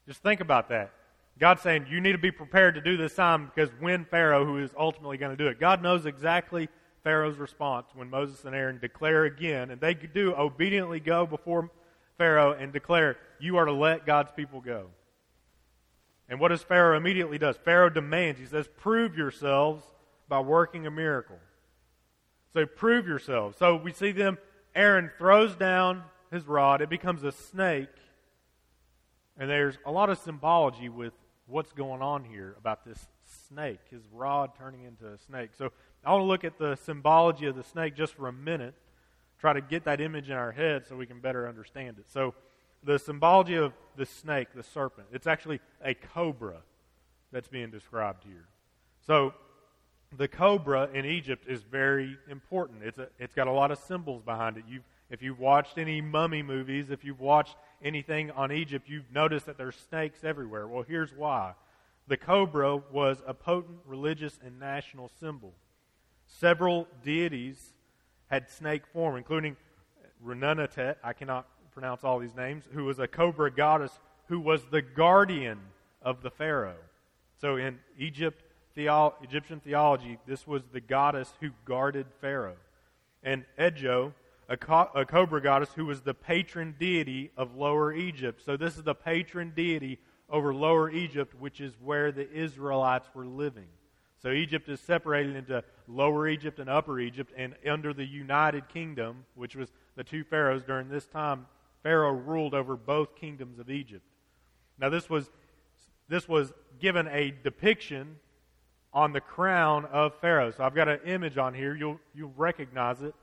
Just 0.07 0.21
think 0.21 0.41
about 0.41 0.69
that. 0.69 0.91
God's 1.39 1.61
saying 1.61 1.85
you 1.89 2.01
need 2.01 2.11
to 2.11 2.17
be 2.17 2.31
prepared 2.31 2.75
to 2.75 2.81
do 2.81 2.97
this 2.97 3.15
time 3.15 3.45
because 3.45 3.69
when 3.79 4.03
Pharaoh, 4.03 4.45
who 4.45 4.57
is 4.57 4.71
ultimately 4.77 5.17
going 5.17 5.31
to 5.31 5.41
do 5.41 5.47
it, 5.47 5.59
God 5.59 5.81
knows 5.81 6.05
exactly 6.05 6.67
Pharaoh's 7.03 7.37
response 7.37 7.87
when 7.93 8.09
Moses 8.09 8.43
and 8.43 8.53
Aaron 8.53 8.79
declare 8.79 9.23
again, 9.23 9.71
and 9.71 9.79
they 9.79 9.93
do 9.93 10.33
obediently 10.33 10.99
go 10.99 11.25
before 11.25 11.71
Pharaoh 12.17 12.51
and 12.51 12.73
declare, 12.73 13.17
You 13.39 13.55
are 13.55 13.65
to 13.65 13.71
let 13.71 14.05
God's 14.05 14.31
people 14.35 14.59
go. 14.59 14.87
And 16.27 16.41
what 16.41 16.49
does 16.49 16.61
Pharaoh 16.61 16.97
immediately 16.97 17.37
does? 17.37 17.55
Pharaoh 17.55 17.89
demands, 17.89 18.39
he 18.39 18.45
says, 18.45 18.67
Prove 18.77 19.15
yourselves 19.15 19.83
by 20.29 20.39
working 20.39 20.87
a 20.87 20.91
miracle. 20.91 21.39
So 22.53 22.65
prove 22.65 23.07
yourselves. 23.07 23.57
So 23.57 23.75
we 23.75 23.91
see 23.91 24.11
them, 24.11 24.37
Aaron 24.75 25.11
throws 25.17 25.55
down 25.55 26.03
his 26.31 26.45
rod, 26.45 26.81
it 26.81 26.89
becomes 26.89 27.23
a 27.23 27.31
snake. 27.31 27.89
And 29.37 29.49
there's 29.49 29.77
a 29.85 29.91
lot 29.91 30.09
of 30.09 30.17
symbology 30.19 30.89
with 30.89 31.13
what's 31.47 31.71
going 31.73 32.01
on 32.01 32.23
here 32.23 32.55
about 32.57 32.85
this 32.85 33.07
snake, 33.47 33.79
his 33.89 34.03
rod 34.11 34.51
turning 34.57 34.83
into 34.83 35.07
a 35.07 35.17
snake. 35.17 35.51
So 35.57 35.71
I 36.05 36.11
want 36.11 36.21
to 36.21 36.25
look 36.25 36.43
at 36.43 36.57
the 36.57 36.75
symbology 36.75 37.47
of 37.47 37.55
the 37.55 37.63
snake 37.63 37.95
just 37.95 38.13
for 38.13 38.27
a 38.27 38.33
minute, 38.33 38.75
try 39.39 39.53
to 39.53 39.61
get 39.61 39.85
that 39.85 39.99
image 39.99 40.29
in 40.29 40.35
our 40.35 40.51
head 40.51 40.85
so 40.87 40.95
we 40.95 41.05
can 41.05 41.19
better 41.19 41.47
understand 41.47 41.97
it. 41.97 42.05
So, 42.09 42.33
the 42.81 42.97
symbology 42.97 43.55
of 43.55 43.73
the 43.97 44.05
snake, 44.05 44.47
the 44.55 44.63
serpent, 44.63 45.07
it's 45.11 45.27
actually 45.27 45.59
a 45.83 45.93
cobra 45.93 46.61
that's 47.29 47.49
being 47.49 47.71
described 47.71 48.23
here. 48.23 48.47
So, 49.05 49.33
the 50.17 50.27
cobra 50.27 50.89
in 50.93 51.05
Egypt 51.05 51.45
is 51.47 51.61
very 51.63 52.17
important. 52.29 52.83
It's, 52.83 52.97
a, 52.97 53.07
it's 53.19 53.35
got 53.35 53.47
a 53.47 53.51
lot 53.51 53.71
of 53.71 53.77
symbols 53.77 54.23
behind 54.23 54.57
it. 54.57 54.63
You've, 54.67 54.83
if 55.09 55.21
you've 55.21 55.39
watched 55.39 55.77
any 55.77 56.01
mummy 56.01 56.41
movies, 56.41 56.89
if 56.89 57.03
you've 57.03 57.19
watched 57.19 57.55
anything 57.83 58.31
on 58.31 58.51
Egypt, 58.51 58.89
you've 58.89 59.11
noticed 59.13 59.45
that 59.45 59.57
there's 59.57 59.75
snakes 59.75 60.23
everywhere. 60.23 60.67
Well, 60.67 60.83
here's 60.87 61.13
why. 61.13 61.53
The 62.07 62.17
cobra 62.17 62.77
was 62.77 63.21
a 63.27 63.33
potent 63.33 63.79
religious 63.85 64.39
and 64.43 64.59
national 64.59 65.11
symbol. 65.19 65.53
Several 66.27 66.87
deities 67.03 67.73
had 68.29 68.49
snake 68.49 68.85
form, 68.87 69.15
including 69.15 69.57
Renenutet, 70.23 70.95
I 71.03 71.13
cannot 71.13 71.47
pronounce 71.71 72.03
all 72.03 72.19
these 72.19 72.35
names, 72.35 72.65
who 72.73 72.85
was 72.85 72.99
a 72.99 73.07
cobra 73.07 73.51
goddess 73.51 73.91
who 74.27 74.39
was 74.39 74.63
the 74.65 74.81
guardian 74.81 75.59
of 76.01 76.21
the 76.21 76.29
Pharaoh. 76.29 76.75
So 77.41 77.55
in 77.55 77.79
Egypt, 77.97 78.43
theo- 78.79 79.15
Egyptian 79.21 79.59
theology, 79.59 80.17
this 80.25 80.47
was 80.47 80.63
the 80.71 80.79
goddess 80.79 81.33
who 81.41 81.49
guarded 81.65 82.07
Pharaoh. 82.21 82.55
And 83.21 83.43
Edjo, 83.57 84.13
a, 84.47 84.55
co- 84.55 84.89
a 84.95 85.05
cobra 85.05 85.41
goddess 85.41 85.69
who 85.75 85.85
was 85.85 86.01
the 86.01 86.13
patron 86.13 86.75
deity 86.79 87.31
of 87.35 87.55
Lower 87.55 87.91
Egypt. 87.91 88.41
So 88.45 88.55
this 88.55 88.77
is 88.77 88.83
the 88.83 88.95
patron 88.95 89.51
deity 89.53 89.99
over 90.29 90.53
Lower 90.53 90.89
Egypt, 90.89 91.33
which 91.37 91.59
is 91.59 91.73
where 91.83 92.13
the 92.13 92.31
Israelites 92.31 93.09
were 93.13 93.25
living. 93.25 93.67
So 94.21 94.31
Egypt 94.31 94.69
is 94.69 94.79
separated 94.79 95.35
into 95.35 95.61
Lower 95.87 96.27
Egypt 96.27 96.59
and 96.59 96.69
Upper 96.69 96.99
Egypt, 96.99 97.33
and 97.35 97.55
under 97.69 97.93
the 97.93 98.05
United 98.05 98.69
Kingdom, 98.69 99.25
which 99.35 99.55
was 99.55 99.69
the 99.95 100.03
two 100.03 100.23
pharaohs 100.23 100.63
during 100.63 100.87
this 100.87 101.05
time, 101.05 101.47
Pharaoh 101.83 102.11
ruled 102.11 102.53
over 102.53 102.77
both 102.77 103.15
kingdoms 103.15 103.59
of 103.59 103.69
Egypt. 103.69 104.05
Now 104.77 104.89
this 104.89 105.09
was 105.09 105.29
this 106.09 106.27
was 106.27 106.51
given 106.79 107.07
a 107.07 107.31
depiction 107.43 108.17
on 108.93 109.13
the 109.13 109.21
crown 109.21 109.85
of 109.85 110.15
Pharaoh. 110.19 110.51
So 110.51 110.63
I've 110.63 110.75
got 110.75 110.87
an 110.87 110.99
image 111.05 111.37
on 111.37 111.53
here. 111.53 111.75
You'll 111.75 111.99
you'll 112.13 112.33
recognize 112.35 113.01
it. 113.01 113.13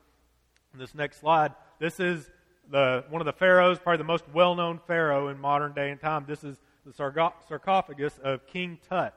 In 0.72 0.78
this 0.78 0.94
next 0.94 1.20
slide, 1.20 1.52
this 1.78 2.00
is 2.00 2.30
the 2.70 3.04
one 3.08 3.20
of 3.20 3.26
the 3.26 3.32
pharaohs, 3.32 3.78
probably 3.78 3.98
the 3.98 4.04
most 4.04 4.24
well-known 4.32 4.80
pharaoh 4.86 5.28
in 5.28 5.38
modern 5.38 5.72
day 5.72 5.90
and 5.90 6.00
time. 6.00 6.24
This 6.26 6.44
is 6.44 6.56
the 6.84 6.92
sarcophagus 6.92 8.18
of 8.22 8.46
King 8.46 8.78
Tut. 8.88 9.14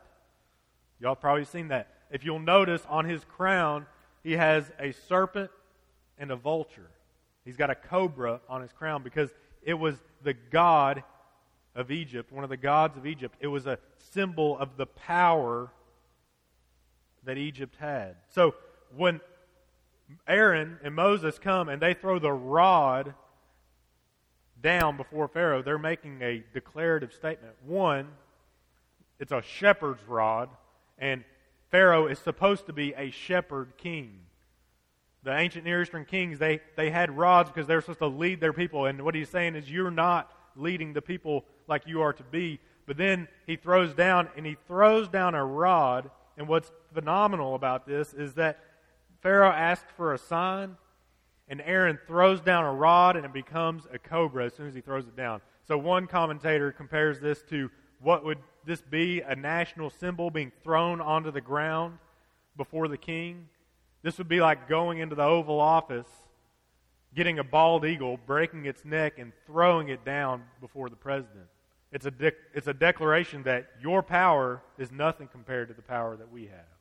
Y'all 0.99 1.15
probably 1.15 1.45
seen 1.45 1.69
that. 1.69 1.87
If 2.11 2.23
you'll 2.25 2.39
notice 2.39 2.83
on 2.89 3.05
his 3.05 3.23
crown, 3.23 3.85
he 4.23 4.33
has 4.33 4.71
a 4.79 4.91
serpent 5.07 5.51
and 6.17 6.31
a 6.31 6.35
vulture. 6.35 6.89
He's 7.45 7.57
got 7.57 7.69
a 7.69 7.75
cobra 7.75 8.41
on 8.49 8.61
his 8.61 8.71
crown 8.71 9.03
because 9.03 9.29
it 9.63 9.75
was 9.75 9.95
the 10.23 10.33
god 10.33 11.03
of 11.75 11.91
Egypt, 11.91 12.31
one 12.31 12.43
of 12.43 12.49
the 12.49 12.57
gods 12.57 12.97
of 12.97 13.05
Egypt. 13.05 13.35
It 13.39 13.47
was 13.47 13.65
a 13.65 13.79
symbol 13.97 14.57
of 14.57 14.77
the 14.77 14.85
power 14.85 15.71
that 17.23 17.37
Egypt 17.37 17.75
had. 17.79 18.15
So 18.29 18.55
when 18.95 19.21
Aaron 20.27 20.79
and 20.83 20.95
Moses 20.95 21.37
come 21.39 21.69
and 21.69 21.81
they 21.81 21.93
throw 21.93 22.19
the 22.19 22.31
rod 22.31 23.13
down 24.61 24.97
before 24.97 25.27
Pharaoh, 25.27 25.61
they're 25.61 25.77
making 25.77 26.21
a 26.21 26.43
declarative 26.53 27.13
statement. 27.13 27.53
One, 27.65 28.09
it's 29.19 29.31
a 29.31 29.41
shepherd's 29.41 30.05
rod 30.07 30.49
and 30.97 31.23
Pharaoh 31.71 32.07
is 32.07 32.19
supposed 32.19 32.65
to 32.65 32.73
be 32.73 32.93
a 32.95 33.11
shepherd 33.11 33.73
king. 33.77 34.19
The 35.23 35.35
ancient 35.35 35.65
Near 35.65 35.81
Eastern 35.81 36.05
kings, 36.05 36.39
they, 36.39 36.61
they 36.75 36.89
had 36.89 37.15
rods 37.15 37.49
because 37.49 37.67
they 37.67 37.75
were 37.75 37.81
supposed 37.81 37.99
to 37.99 38.07
lead 38.07 38.39
their 38.39 38.53
people. 38.53 38.85
And 38.85 39.01
what 39.03 39.15
he's 39.15 39.29
saying 39.29 39.55
is, 39.55 39.69
you're 39.69 39.91
not 39.91 40.31
leading 40.55 40.93
the 40.93 41.01
people 41.01 41.45
like 41.67 41.85
you 41.85 42.01
are 42.01 42.13
to 42.13 42.23
be. 42.23 42.59
But 42.85 42.97
then 42.97 43.27
he 43.45 43.55
throws 43.55 43.93
down, 43.93 44.29
and 44.35 44.45
he 44.45 44.57
throws 44.67 45.09
down 45.09 45.35
a 45.35 45.45
rod. 45.45 46.09
And 46.39 46.47
what's 46.47 46.71
phenomenal 46.93 47.53
about 47.53 47.85
this 47.85 48.13
is 48.13 48.35
that 48.35 48.59
Pharaoh 49.21 49.51
asked 49.51 49.91
for 49.97 50.13
a 50.13 50.17
sign, 50.17 50.77
and 51.49 51.61
Aaron 51.65 51.99
throws 52.07 52.39
down 52.39 52.63
a 52.63 52.73
rod, 52.73 53.17
and 53.17 53.25
it 53.25 53.33
becomes 53.33 53.85
a 53.91 53.99
cobra 53.99 54.45
as 54.45 54.53
soon 54.53 54.67
as 54.67 54.73
he 54.73 54.79
throws 54.79 55.05
it 55.05 55.17
down. 55.17 55.41
So 55.67 55.77
one 55.77 56.07
commentator 56.07 56.71
compares 56.71 57.19
this 57.19 57.41
to 57.49 57.69
what 57.99 58.23
would 58.23 58.37
this 58.65 58.81
be 58.81 59.19
a 59.19 59.35
national 59.35 59.89
symbol 59.89 60.31
being 60.31 60.53
thrown 60.63 61.01
onto 61.01 61.29
the 61.29 61.41
ground 61.41 61.97
before 62.55 62.87
the 62.87 62.97
king? 62.97 63.49
This 64.01 64.17
would 64.17 64.29
be 64.29 64.39
like 64.39 64.69
going 64.69 64.99
into 64.99 65.15
the 65.15 65.23
Oval 65.23 65.59
Office, 65.59 66.07
getting 67.13 67.39
a 67.39 67.43
bald 67.43 67.83
eagle, 67.83 68.17
breaking 68.25 68.65
its 68.65 68.85
neck, 68.85 69.19
and 69.19 69.33
throwing 69.45 69.89
it 69.89 70.05
down 70.05 70.43
before 70.61 70.89
the 70.89 70.95
president. 70.95 71.47
It's 71.91 72.05
a, 72.05 72.11
de- 72.11 72.31
it's 72.53 72.67
a 72.67 72.73
declaration 72.73 73.43
that 73.43 73.69
your 73.81 74.03
power 74.03 74.61
is 74.77 74.91
nothing 74.91 75.27
compared 75.27 75.69
to 75.69 75.73
the 75.73 75.81
power 75.81 76.15
that 76.15 76.31
we 76.31 76.43
have. 76.43 76.77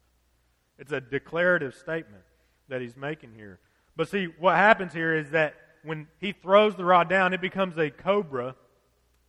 It's 0.79 0.93
a 0.93 1.01
declarative 1.01 1.75
statement 1.75 2.23
that 2.69 2.81
he's 2.81 2.97
making 2.97 3.33
here. 3.35 3.59
But 3.97 4.09
see, 4.09 4.27
what 4.27 4.57
happens 4.57 4.93
here 4.93 5.17
is 5.17 5.31
that 5.31 5.55
when 5.83 6.07
he 6.21 6.33
throws 6.33 6.77
the 6.77 6.85
rod 6.85 7.09
down, 7.09 7.33
it 7.33 7.41
becomes 7.41 7.79
a 7.79 7.91
cobra. 7.91 8.55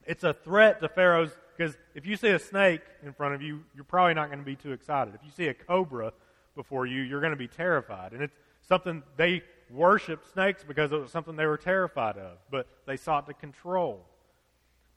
It's 0.05 0.23
a 0.23 0.33
threat 0.33 0.81
to 0.81 0.89
Pharaoh's 0.89 1.31
because 1.57 1.75
if 1.95 2.05
you 2.05 2.15
see 2.15 2.29
a 2.29 2.39
snake 2.39 2.81
in 3.03 3.13
front 3.13 3.35
of 3.35 3.41
you, 3.41 3.63
you're 3.75 3.83
probably 3.83 4.13
not 4.13 4.27
going 4.27 4.39
to 4.39 4.45
be 4.45 4.55
too 4.55 4.71
excited. 4.71 5.15
If 5.15 5.21
you 5.23 5.31
see 5.31 5.47
a 5.47 5.53
cobra 5.53 6.13
before 6.55 6.85
you, 6.85 7.01
you're 7.01 7.19
going 7.19 7.31
to 7.33 7.37
be 7.37 7.47
terrified. 7.47 8.13
And 8.13 8.21
it's 8.21 8.35
something 8.67 9.03
they 9.17 9.41
worshiped 9.69 10.31
snakes 10.31 10.63
because 10.63 10.91
it 10.91 11.01
was 11.01 11.11
something 11.11 11.35
they 11.35 11.45
were 11.45 11.57
terrified 11.57 12.17
of, 12.17 12.37
but 12.49 12.67
they 12.85 12.97
sought 12.97 13.27
to 13.27 13.33
control. 13.33 14.05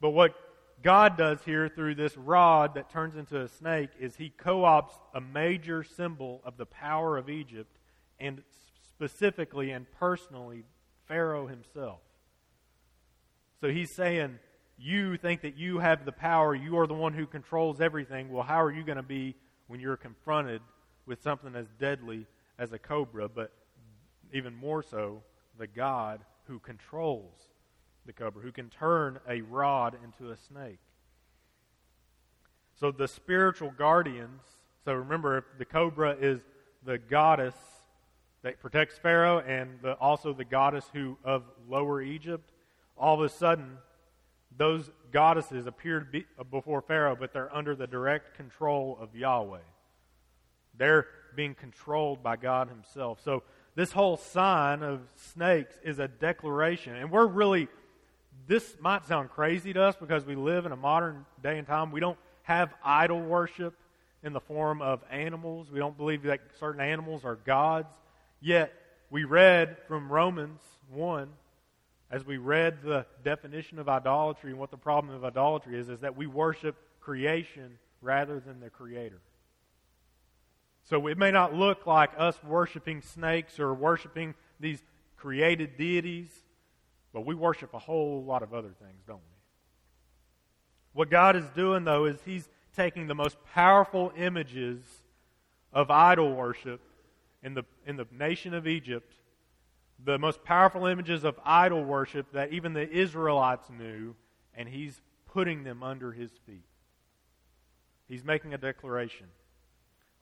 But 0.01 0.11
what 0.11 0.35
God 0.83 1.17
does 1.17 1.39
here 1.45 1.69
through 1.69 1.95
this 1.95 2.17
rod 2.17 2.75
that 2.75 2.91
turns 2.91 3.17
into 3.17 3.41
a 3.41 3.49
snake 3.49 3.91
is 4.01 4.17
he 4.17 4.31
co 4.31 4.63
opts 4.63 4.93
a 5.15 5.21
major 5.21 5.85
symbol 5.85 6.41
of 6.45 6.57
the 6.57 6.67
power 6.67 7.17
of 7.17 7.31
Egypt 7.31 7.79
and 8.19 8.43
specifically 8.89 9.71
and 9.71 9.87
personally 9.99 10.65
Pharaoh 11.07 11.47
himself. 11.47 12.01
So 13.61 13.69
he's 13.69 13.95
saying, 13.95 14.39
you 14.79 15.17
think 15.17 15.43
that 15.43 15.57
you 15.57 15.79
have 15.79 16.05
the 16.05 16.13
power, 16.13 16.55
you 16.55 16.79
are 16.79 16.87
the 16.87 16.95
one 16.95 17.13
who 17.13 17.27
controls 17.27 17.81
everything, 17.81 18.31
well, 18.31 18.43
how 18.43 18.61
are 18.61 18.73
you 18.73 18.83
going 18.83 18.97
to 18.97 19.03
be 19.03 19.37
when 19.69 19.79
you're 19.79 19.97
confronted 19.97 20.61
with 21.07 21.23
something 21.23 21.55
as 21.55 21.67
deadly 21.79 22.27
as 22.59 22.73
a 22.73 22.79
cobra, 22.79 23.29
but 23.29 23.53
even 24.33 24.55
more 24.55 24.83
so, 24.83 25.23
the 25.59 25.67
God 25.67 26.21
who 26.47 26.59
controls 26.59 27.52
the 28.07 28.13
cobra, 28.13 28.43
who 28.43 28.53
can 28.53 28.69
turn 28.69 29.19
a 29.29 29.43
rod 29.43 29.97
into 30.03 30.33
a 30.33 30.37
snake? 30.37 30.79
So 32.79 32.91
the 32.91 33.07
spiritual 33.07 33.71
guardians, 33.71 34.43
so 34.85 34.95
remember, 34.95 35.45
the 35.59 35.65
cobra 35.65 36.17
is 36.21 36.41
the 36.85 36.99
goddess 36.99 37.55
that 38.43 38.61
protects 38.61 38.99
Pharaoh 38.99 39.39
and 39.39 39.79
the, 39.83 39.93
also 39.95 40.33
the 40.33 40.45
goddess 40.45 40.85
who 40.93 41.17
of 41.23 41.45
Lower 41.69 42.03
Egypt. 42.03 42.51
All 42.99 43.15
of 43.15 43.21
a 43.21 43.29
sudden, 43.29 43.79
those 44.57 44.91
goddesses 45.13 45.67
appear 45.67 46.01
be, 46.01 46.27
uh, 46.39 46.43
before 46.43 46.83
Pharaoh, 46.83 47.17
but 47.19 47.33
they're 47.33 47.55
under 47.55 47.77
the 47.77 47.87
direct 47.87 48.37
control 48.37 48.99
of 49.01 49.15
Yahweh. 49.15 49.59
They're 50.77 51.07
being 51.37 51.55
controlled 51.55 52.23
by 52.23 52.35
God 52.37 52.69
Himself. 52.69 53.21
So 53.23 53.45
this 53.77 53.93
whole 53.93 54.17
sign 54.17 54.83
of 54.83 55.03
snakes 55.15 55.77
is 55.85 56.01
a 56.01 56.09
declaration, 56.09 56.97
and 56.97 57.13
we're 57.13 57.27
really. 57.27 57.69
This 58.47 58.77
might 58.81 59.07
sound 59.07 59.31
crazy 59.31 59.73
to 59.73 59.83
us 59.83 59.97
because 59.97 60.25
we 60.25 60.35
live 60.35 60.67
in 60.67 60.73
a 60.73 60.77
modern 60.77 61.25
day 61.43 61.59
and 61.59 61.67
time. 61.67 61.93
We 61.93 62.01
don't 62.01 62.19
have 62.43 62.75
idol 62.85 63.21
worship 63.21 63.75
in 64.23 64.33
the 64.33 64.41
form 64.41 64.83
of 64.83 65.01
animals. 65.11 65.71
We 65.71 65.79
don't 65.79 65.97
believe 65.97 66.23
that 66.23 66.41
certain 66.59 66.81
animals 66.81 67.25
are 67.25 67.37
gods. 67.37 67.95
Yet, 68.41 68.73
we 69.11 69.25
read 69.25 69.77
from 69.87 70.11
Romans 70.11 70.61
1, 70.91 71.29
as 72.11 72.25
we 72.25 72.37
read 72.37 72.83
the 72.83 73.07
definition 73.25 73.79
of 73.79 73.89
idolatry 73.89 74.51
and 74.51 74.59
what 74.59 74.71
the 74.71 74.77
problem 74.77 75.15
of 75.15 75.25
idolatry 75.25 75.79
is, 75.79 75.89
is 75.89 76.01
that 76.01 76.17
we 76.17 76.27
worship 76.27 76.77
creation 77.01 77.79
rather 78.01 78.41
than 78.41 78.61
the 78.61 78.71
Creator. 78.71 79.21
So 80.85 81.07
it 81.07 81.17
may 81.17 81.31
not 81.31 81.55
look 81.55 81.87
like 81.87 82.11
us 82.19 82.43
worshiping 82.43 83.03
snakes 83.03 83.61
or 83.61 83.73
worshiping 83.73 84.35
these 84.59 84.83
created 85.17 85.77
deities, 85.77 86.29
but 87.13 87.27
we 87.27 87.35
worship 87.35 87.75
a 87.75 87.79
whole 87.79 88.23
lot 88.25 88.43
of 88.43 88.55
other 88.55 88.71
things, 88.81 89.03
don't 89.07 89.17
we? 89.17 89.37
What 90.95 91.11
God 91.11 91.37
is 91.37 91.45
doing, 91.55 91.85
though, 91.85 92.05
is 92.07 92.19
He's 92.25 92.49
taking 92.77 93.07
the 93.07 93.15
most 93.15 93.37
powerful 93.55 94.13
images 94.17 94.81
of 95.73 95.91
idol 95.91 96.35
worship 96.35 96.81
in 97.43 97.55
the, 97.55 97.65
in 97.87 97.97
the 97.97 98.07
nation 98.11 98.55
of 98.55 98.67
Egypt, 98.67 99.15
the 100.05 100.19
most 100.19 100.43
powerful 100.45 100.87
images 100.87 101.25
of 101.25 101.39
idol 101.45 101.85
worship 101.85 102.33
that 102.33 102.53
even 102.53 102.73
the 102.73 102.89
Israelites 102.89 103.69
knew, 103.71 104.15
and 104.55 104.69
he's 104.69 105.01
putting 105.27 105.65
them 105.65 105.83
under 105.83 106.13
his 106.13 106.31
feet. 106.47 106.65
He's 108.09 108.25
making 108.25 108.53
a 108.53 108.59
declaration 108.59 109.27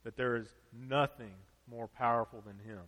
that 0.05 0.17
there 0.17 0.37
is 0.37 0.47
nothing 0.73 1.35
more 1.69 1.89
powerful 1.89 2.43
than 2.47 2.59
him. 2.65 2.81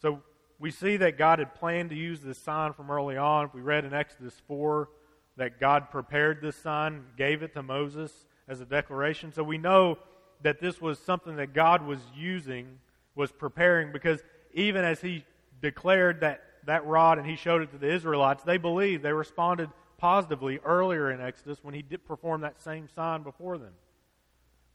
So 0.00 0.22
we 0.58 0.70
see 0.70 0.96
that 0.96 1.16
God 1.16 1.38
had 1.38 1.54
planned 1.54 1.90
to 1.90 1.96
use 1.96 2.20
this 2.20 2.38
sign 2.38 2.72
from 2.72 2.90
early 2.90 3.16
on. 3.16 3.46
If 3.46 3.54
we 3.54 3.60
read 3.60 3.84
in 3.84 3.94
Exodus 3.94 4.34
4 4.46 4.88
that 5.36 5.60
God 5.60 5.90
prepared 5.90 6.40
this 6.42 6.56
sign, 6.56 7.04
gave 7.16 7.42
it 7.42 7.52
to 7.54 7.62
Moses 7.62 8.12
as 8.48 8.60
a 8.60 8.64
declaration. 8.64 9.32
So 9.32 9.44
we 9.44 9.58
know 9.58 9.98
that 10.42 10.60
this 10.60 10.80
was 10.80 10.98
something 10.98 11.36
that 11.36 11.52
God 11.52 11.86
was 11.86 12.00
using, 12.16 12.78
was 13.14 13.30
preparing, 13.30 13.92
because 13.92 14.20
even 14.52 14.84
as 14.84 15.00
He 15.00 15.24
declared 15.60 16.20
that, 16.20 16.42
that 16.66 16.84
rod 16.86 17.18
and 17.18 17.26
He 17.26 17.36
showed 17.36 17.62
it 17.62 17.70
to 17.70 17.78
the 17.78 17.92
Israelites, 17.92 18.42
they 18.42 18.56
believed, 18.56 19.02
they 19.02 19.12
responded 19.12 19.70
positively 19.96 20.58
earlier 20.64 21.10
in 21.10 21.20
Exodus 21.20 21.58
when 21.62 21.74
He 21.74 21.82
did 21.82 22.04
perform 22.04 22.40
that 22.40 22.60
same 22.60 22.88
sign 22.94 23.22
before 23.22 23.58
them. 23.58 23.74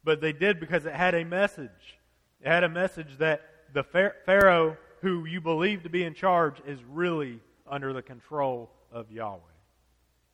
But 0.04 0.22
they 0.22 0.34
did 0.34 0.60
because 0.60 0.86
it 0.86 0.94
had 0.94 1.16
a 1.16 1.24
message. 1.24 2.00
It 2.42 2.48
had 2.48 2.64
a 2.64 2.70
message 2.70 3.18
that 3.20 3.42
the 3.74 3.84
Pharaoh, 3.84 4.78
who 5.04 5.26
you 5.26 5.42
believe 5.42 5.84
to 5.84 5.90
be 5.90 6.04
in 6.04 6.14
charge, 6.14 6.56
is 6.66 6.80
really 6.90 7.40
under 7.68 7.94
the 7.94 8.02
control 8.02 8.72
of 8.92 9.12
Yahweh. 9.12 9.40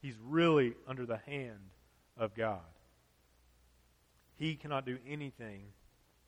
He's 0.01 0.15
really 0.23 0.75
under 0.87 1.05
the 1.05 1.17
hand 1.17 1.71
of 2.15 2.35
God. 2.35 2.61
He 4.37 4.55
cannot 4.55 4.85
do 4.85 4.97
anything 5.07 5.63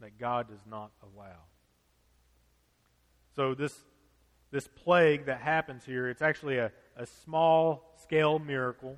that 0.02 0.20
God 0.20 0.50
does 0.50 0.66
not 0.70 0.92
allow. 1.02 1.38
So 3.36 3.54
this 3.54 3.74
this 4.52 4.68
plague 4.68 5.28
that 5.28 5.40
happens 5.40 5.86
here, 5.86 6.10
it's 6.10 6.22
actually 6.22 6.58
a, 6.58 6.72
a 6.98 7.06
small 7.06 7.94
scale 8.02 8.38
miracle. 8.38 8.98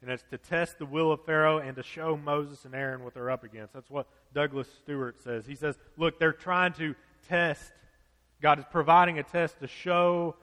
And 0.00 0.10
it's 0.10 0.24
to 0.30 0.38
test 0.38 0.78
the 0.78 0.86
will 0.86 1.12
of 1.12 1.24
Pharaoh 1.26 1.58
and 1.58 1.76
to 1.76 1.82
show 1.82 2.16
Moses 2.16 2.64
and 2.64 2.74
Aaron 2.74 3.02
what 3.02 3.12
they're 3.12 3.30
up 3.30 3.44
against. 3.44 3.74
That's 3.74 3.90
what 3.90 4.06
Douglas 4.32 4.68
Stuart 4.82 5.20
says. 5.22 5.46
He 5.46 5.56
says, 5.56 5.76
look, 5.96 6.18
they're 6.18 6.32
trying 6.32 6.72
to 6.74 6.94
test. 7.28 7.72
God 8.40 8.58
is 8.58 8.64
providing 8.70 9.18
a 9.18 9.22
test 9.22 9.60
to 9.60 9.66
show 9.66 10.36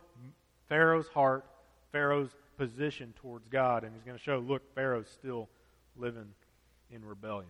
Pharaoh's 0.68 1.08
heart, 1.10 1.46
Pharaoh's 1.92 2.32
position 2.58 3.14
towards 3.22 3.48
God. 3.48 3.84
And 3.84 3.94
he's 3.94 4.04
going 4.04 4.18
to 4.18 4.24
show, 4.24 4.40
look, 4.40 4.74
Pharaoh's 4.74 5.10
still 5.10 5.50
living 5.96 6.28
in 6.92 7.06
rebellion. 7.06 7.50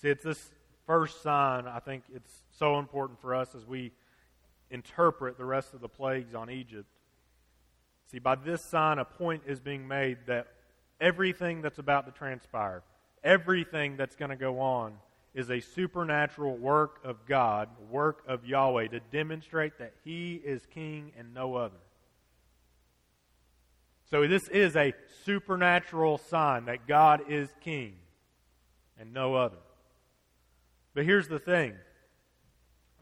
See, 0.00 0.08
it's 0.08 0.24
this 0.24 0.50
first 0.86 1.22
sign, 1.22 1.66
I 1.66 1.80
think 1.80 2.04
it's 2.14 2.32
so 2.58 2.78
important 2.78 3.20
for 3.20 3.34
us 3.34 3.54
as 3.54 3.66
we 3.66 3.92
interpret 4.70 5.38
the 5.38 5.44
rest 5.44 5.74
of 5.74 5.80
the 5.80 5.88
plagues 5.88 6.34
on 6.34 6.50
Egypt. 6.50 6.86
See, 8.10 8.18
by 8.18 8.36
this 8.36 8.62
sign, 8.62 8.98
a 8.98 9.04
point 9.04 9.42
is 9.46 9.58
being 9.60 9.86
made 9.88 10.18
that 10.26 10.46
everything 11.00 11.62
that's 11.62 11.78
about 11.78 12.06
to 12.06 12.12
transpire, 12.12 12.82
everything 13.24 13.96
that's 13.96 14.16
going 14.16 14.30
to 14.30 14.36
go 14.36 14.60
on, 14.60 14.94
is 15.36 15.50
a 15.50 15.60
supernatural 15.60 16.56
work 16.56 16.98
of 17.04 17.26
God, 17.26 17.68
work 17.90 18.24
of 18.26 18.46
Yahweh, 18.46 18.88
to 18.88 19.00
demonstrate 19.12 19.78
that 19.78 19.92
He 20.02 20.36
is 20.42 20.66
King 20.72 21.12
and 21.16 21.34
no 21.34 21.54
other. 21.54 21.76
So, 24.10 24.26
this 24.26 24.48
is 24.48 24.76
a 24.76 24.94
supernatural 25.24 26.16
sign 26.16 26.64
that 26.64 26.88
God 26.88 27.20
is 27.28 27.50
King 27.60 27.96
and 28.98 29.12
no 29.12 29.34
other. 29.34 29.58
But 30.94 31.04
here's 31.04 31.28
the 31.28 31.38
thing 31.38 31.74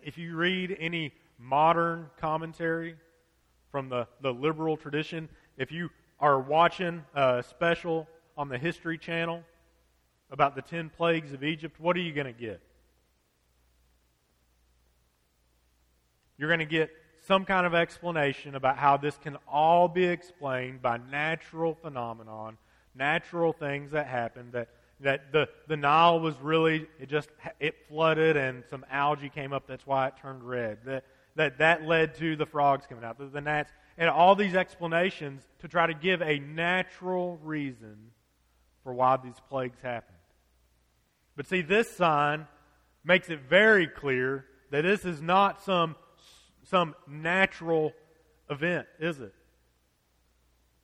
if 0.02 0.18
you 0.18 0.34
read 0.34 0.76
any 0.80 1.12
modern 1.38 2.10
commentary 2.20 2.96
from 3.70 3.88
the, 3.88 4.08
the 4.22 4.32
liberal 4.32 4.76
tradition, 4.76 5.28
if 5.56 5.70
you 5.70 5.88
are 6.18 6.40
watching 6.40 7.04
a 7.14 7.44
special 7.48 8.08
on 8.36 8.48
the 8.48 8.58
History 8.58 8.98
Channel 8.98 9.44
about 10.30 10.54
the 10.54 10.62
10 10.62 10.90
plagues 10.90 11.32
of 11.32 11.44
Egypt, 11.44 11.78
what 11.78 11.96
are 11.96 12.00
you 12.00 12.12
going 12.12 12.26
to 12.26 12.32
get? 12.32 12.60
You're 16.36 16.48
going 16.48 16.60
to 16.60 16.66
get 16.66 16.90
some 17.26 17.44
kind 17.44 17.66
of 17.66 17.74
explanation 17.74 18.54
about 18.54 18.76
how 18.76 18.96
this 18.96 19.16
can 19.18 19.38
all 19.48 19.88
be 19.88 20.04
explained 20.04 20.82
by 20.82 20.98
natural 21.10 21.74
phenomenon, 21.74 22.58
natural 22.94 23.52
things 23.52 23.92
that 23.92 24.06
happened 24.06 24.52
that 24.52 24.68
that 25.00 25.32
the, 25.32 25.48
the 25.68 25.76
Nile 25.76 26.20
was 26.20 26.34
really, 26.40 26.86
it 26.98 27.08
just, 27.08 27.28
it 27.60 27.74
flooded 27.88 28.36
and 28.36 28.64
some 28.70 28.84
algae 28.90 29.28
came 29.28 29.52
up, 29.52 29.66
that's 29.66 29.86
why 29.86 30.08
it 30.08 30.14
turned 30.20 30.42
red. 30.42 30.78
That, 30.84 31.04
that, 31.36 31.58
that 31.58 31.84
led 31.84 32.14
to 32.16 32.36
the 32.36 32.46
frogs 32.46 32.86
coming 32.88 33.04
out, 33.04 33.18
the, 33.18 33.26
the 33.26 33.40
gnats, 33.40 33.72
and 33.98 34.08
all 34.08 34.34
these 34.34 34.54
explanations 34.54 35.42
to 35.60 35.68
try 35.68 35.86
to 35.86 35.94
give 35.94 36.22
a 36.22 36.38
natural 36.38 37.38
reason 37.42 37.96
for 38.82 38.92
why 38.92 39.16
these 39.16 39.36
plagues 39.48 39.78
happened. 39.82 40.13
But 41.36 41.46
see, 41.46 41.62
this 41.62 41.90
sign 41.90 42.46
makes 43.04 43.28
it 43.28 43.40
very 43.48 43.86
clear 43.86 44.46
that 44.70 44.82
this 44.82 45.04
is 45.04 45.20
not 45.20 45.62
some, 45.62 45.96
some 46.64 46.94
natural 47.06 47.92
event, 48.50 48.86
is 48.98 49.20
it? 49.20 49.34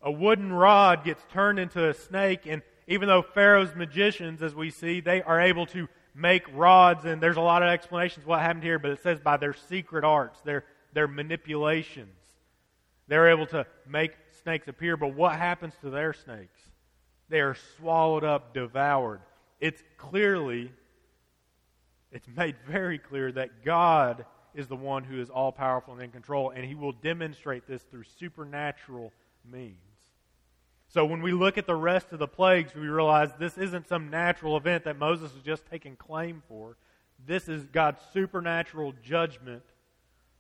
A 0.03 0.11
wooden 0.11 0.53
rod 0.53 1.05
gets 1.05 1.23
turned 1.33 1.59
into 1.59 1.89
a 1.89 1.95
snake, 1.95 2.47
and 2.47 2.63
even 2.87 3.09
though 3.09 3.23
Pharaoh's 3.23 3.75
magicians, 3.75 4.43
as 4.43 4.55
we 4.55 4.71
see, 4.71 5.01
they 5.01 5.23
are 5.23 5.41
able 5.41 5.67
to 5.67 5.89
make 6.15 6.45
rods, 6.53 7.05
and 7.05 7.23
there's 7.23 7.37
a 7.37 7.43
lot 7.43 7.63
of 7.63 7.69
explanations 7.69 8.27
what 8.27 8.41
happened 8.41 8.65
here, 8.65 8.79
but 8.79 8.91
it 8.91 9.03
says 9.03 9.21
by 9.21 9.37
their 9.37 9.55
secret 9.55 10.05
arts, 10.05 10.41
their, 10.41 10.65
their 10.93 11.07
manipulations. 11.07 12.17
They're 13.09 13.31
able 13.31 13.47
to 13.47 13.67
make 13.87 14.13
snakes 14.43 14.69
appear, 14.69 14.97
but 14.97 15.15
what 15.15 15.37
happens 15.37 15.75
to 15.83 15.91
their 15.91 16.13
snakes? 16.13 16.61
They 17.29 17.41
are 17.41 17.57
swallowed 17.77 18.25
up, 18.25 18.55
devoured. 18.55 19.21
It's 19.61 19.83
clearly, 19.97 20.73
it's 22.11 22.27
made 22.35 22.57
very 22.67 22.99
clear 22.99 23.31
that 23.33 23.65
God 23.65 24.25
is 24.55 24.67
the 24.67 24.77
one 24.77 25.05
who 25.05 25.21
is 25.21 25.31
all 25.31 25.53
powerful 25.53 25.95
and 25.95 26.03
in 26.03 26.11
control, 26.11 26.51
and 26.51 26.65
He 26.65 26.75
will 26.75 26.93
demonstrate 26.93 27.67
this 27.67 27.83
through 27.83 28.05
supernatural 28.19 29.13
means. 29.51 29.77
So 30.89 31.05
when 31.05 31.23
we 31.23 31.33
look 31.33 31.57
at 31.57 31.67
the 31.67 31.77
rest 31.77 32.09
of 32.11 32.19
the 32.19 32.27
plagues, 32.27 32.75
we 32.75 32.89
realize 32.89 33.31
this 33.39 33.57
isn't 33.57 33.89
some 33.89 34.11
natural 34.11 34.57
event 34.57 34.85
that 34.85 34.99
Moses 34.99 35.31
is 35.37 35.43
just 35.43 35.67
taking 35.67 35.95
claim 35.95 36.43
for. 36.49 36.77
This 37.27 37.49
is 37.49 37.65
God's 37.67 38.01
supernatural 38.13 38.95
judgment 39.03 39.63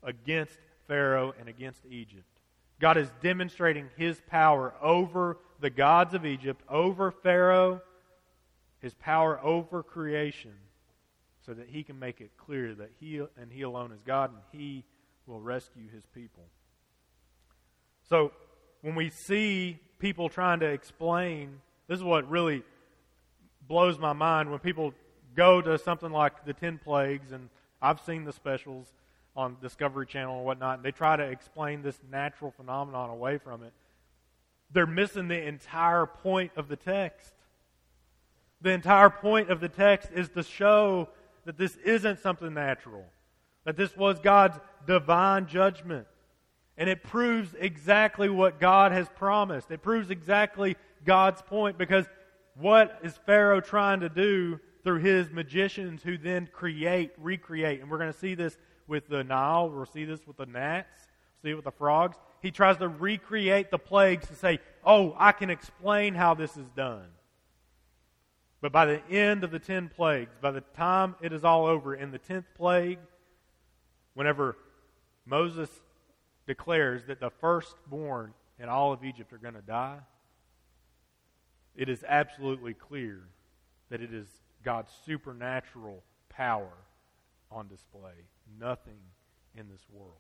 against 0.02 0.59
Pharaoh 0.88 1.35
and 1.38 1.48
against 1.48 1.87
Egypt. 1.88 2.26
God 2.80 2.96
is 2.96 3.09
demonstrating 3.22 3.90
his 3.96 4.20
power 4.26 4.74
over 4.83 5.37
the 5.61 5.70
gods 5.70 6.14
of 6.14 6.26
Egypt, 6.26 6.62
over 6.68 7.12
Pharaoh, 7.12 7.80
his 8.80 8.94
power 8.94 9.38
over 9.42 9.82
creation, 9.82 10.52
so 11.44 11.54
that 11.54 11.68
he 11.68 11.82
can 11.82 11.98
make 11.98 12.20
it 12.20 12.30
clear 12.36 12.74
that 12.74 12.90
he 13.00 13.18
and 13.40 13.50
he 13.50 13.62
alone 13.62 13.92
is 13.92 14.00
God 14.06 14.30
and 14.30 14.40
he 14.52 14.84
will 15.26 15.40
rescue 15.40 15.88
his 15.92 16.04
people. 16.14 16.44
So 18.08 18.32
when 18.82 18.94
we 18.94 19.10
see 19.10 19.78
people 19.98 20.28
trying 20.28 20.60
to 20.60 20.66
explain, 20.66 21.60
this 21.86 21.98
is 21.98 22.04
what 22.04 22.28
really 22.28 22.62
blows 23.66 23.98
my 23.98 24.12
mind 24.12 24.50
when 24.50 24.58
people 24.58 24.92
go 25.34 25.60
to 25.60 25.78
something 25.78 26.10
like 26.10 26.44
the 26.44 26.52
10 26.52 26.78
plagues, 26.78 27.32
and 27.32 27.48
I've 27.80 28.00
seen 28.00 28.24
the 28.24 28.32
specials 28.32 28.92
on 29.36 29.56
Discovery 29.62 30.06
Channel 30.06 30.36
and 30.36 30.44
whatnot, 30.44 30.76
and 30.76 30.84
they 30.84 30.90
try 30.90 31.16
to 31.16 31.22
explain 31.22 31.82
this 31.82 31.98
natural 32.10 32.50
phenomenon 32.50 33.10
away 33.10 33.38
from 33.38 33.62
it. 33.62 33.72
They're 34.72 34.86
missing 34.86 35.28
the 35.28 35.40
entire 35.46 36.06
point 36.06 36.52
of 36.56 36.68
the 36.68 36.76
text. 36.76 37.32
The 38.62 38.70
entire 38.70 39.10
point 39.10 39.50
of 39.50 39.60
the 39.60 39.68
text 39.68 40.10
is 40.14 40.28
to 40.30 40.42
show 40.42 41.08
that 41.44 41.56
this 41.56 41.76
isn't 41.76 42.20
something 42.20 42.52
natural, 42.52 43.04
that 43.64 43.76
this 43.76 43.96
was 43.96 44.20
God's 44.20 44.58
divine 44.86 45.46
judgment. 45.46 46.06
And 46.76 46.88
it 46.88 47.02
proves 47.02 47.54
exactly 47.58 48.28
what 48.28 48.60
God 48.60 48.92
has 48.92 49.08
promised. 49.16 49.70
It 49.70 49.82
proves 49.82 50.10
exactly 50.10 50.76
God's 51.04 51.42
point 51.42 51.76
because 51.76 52.06
what 52.54 52.98
is 53.02 53.18
Pharaoh 53.26 53.60
trying 53.60 54.00
to 54.00 54.08
do 54.08 54.60
through 54.82 55.00
his 55.00 55.30
magicians 55.30 56.02
who 56.02 56.16
then 56.16 56.48
create, 56.52 57.12
recreate? 57.18 57.80
And 57.80 57.90
we're 57.90 57.98
going 57.98 58.12
to 58.12 58.18
see 58.18 58.34
this 58.34 58.56
with 58.86 59.08
the 59.08 59.22
Nile, 59.22 59.70
we'll 59.70 59.86
see 59.86 60.04
this 60.04 60.26
with 60.26 60.36
the 60.36 60.46
gnats, 60.46 61.08
see 61.42 61.50
it 61.50 61.54
with 61.54 61.64
the 61.64 61.70
frogs. 61.70 62.16
He 62.42 62.50
tries 62.50 62.78
to 62.78 62.88
recreate 62.88 63.70
the 63.70 63.78
plagues 63.78 64.26
to 64.28 64.34
say, 64.34 64.58
oh, 64.84 65.14
I 65.18 65.32
can 65.32 65.50
explain 65.50 66.14
how 66.14 66.34
this 66.34 66.56
is 66.56 66.68
done. 66.70 67.06
But 68.60 68.72
by 68.72 68.84
the 68.84 69.06
end 69.08 69.42
of 69.42 69.50
the 69.50 69.58
ten 69.58 69.88
plagues, 69.88 70.36
by 70.40 70.50
the 70.50 70.60
time 70.60 71.14
it 71.20 71.32
is 71.32 71.44
all 71.44 71.66
over, 71.66 71.94
in 71.94 72.10
the 72.10 72.18
tenth 72.18 72.46
plague, 72.56 72.98
whenever 74.14 74.56
Moses 75.24 75.70
declares 76.46 77.04
that 77.06 77.20
the 77.20 77.30
firstborn 77.30 78.34
in 78.58 78.68
all 78.68 78.92
of 78.92 79.04
Egypt 79.04 79.32
are 79.32 79.38
going 79.38 79.54
to 79.54 79.62
die, 79.62 79.98
it 81.74 81.88
is 81.88 82.04
absolutely 82.06 82.74
clear 82.74 83.22
that 83.88 84.02
it 84.02 84.12
is 84.12 84.26
God's 84.62 84.92
supernatural 85.06 86.02
power 86.28 86.72
on 87.50 87.68
display. 87.68 88.26
Nothing 88.58 89.00
in 89.56 89.68
this 89.68 89.80
world. 89.90 90.12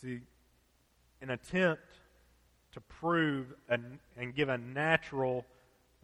See, 0.00 0.20
an 1.20 1.30
attempt 1.30 1.82
to 2.76 2.80
prove 2.82 3.46
and 3.70 3.98
give 4.34 4.50
a 4.50 4.58
natural, 4.58 5.46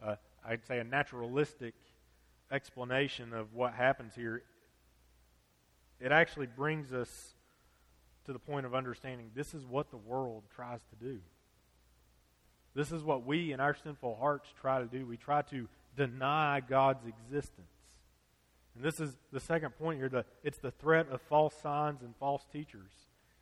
uh, 0.03 0.15
I'd 0.43 0.65
say 0.65 0.79
a 0.79 0.83
naturalistic 0.83 1.75
explanation 2.51 3.31
of 3.31 3.53
what 3.53 3.73
happens 3.73 4.13
here, 4.15 4.41
it 6.01 6.11
actually 6.11 6.47
brings 6.47 6.91
us 6.91 7.35
to 8.25 8.33
the 8.33 8.39
point 8.39 8.65
of 8.65 8.73
understanding 8.73 9.29
this 9.35 9.53
is 9.53 9.67
what 9.67 9.91
the 9.91 9.97
world 9.97 10.41
tries 10.55 10.79
to 10.89 10.95
do. 10.95 11.19
This 12.73 12.91
is 12.91 13.03
what 13.03 13.23
we 13.23 13.51
in 13.51 13.59
our 13.59 13.75
sinful 13.75 14.15
hearts 14.15 14.49
try 14.59 14.79
to 14.79 14.87
do. 14.87 15.05
We 15.05 15.15
try 15.15 15.43
to 15.43 15.69
deny 15.95 16.59
God's 16.59 17.05
existence. 17.05 17.67
And 18.75 18.83
this 18.83 18.99
is 18.99 19.15
the 19.31 19.39
second 19.39 19.77
point 19.77 19.99
here. 19.99 20.09
The, 20.09 20.25
it's 20.43 20.57
the 20.57 20.71
threat 20.71 21.05
of 21.11 21.21
false 21.21 21.53
signs 21.61 22.01
and 22.01 22.15
false 22.19 22.47
teachers. 22.51 22.89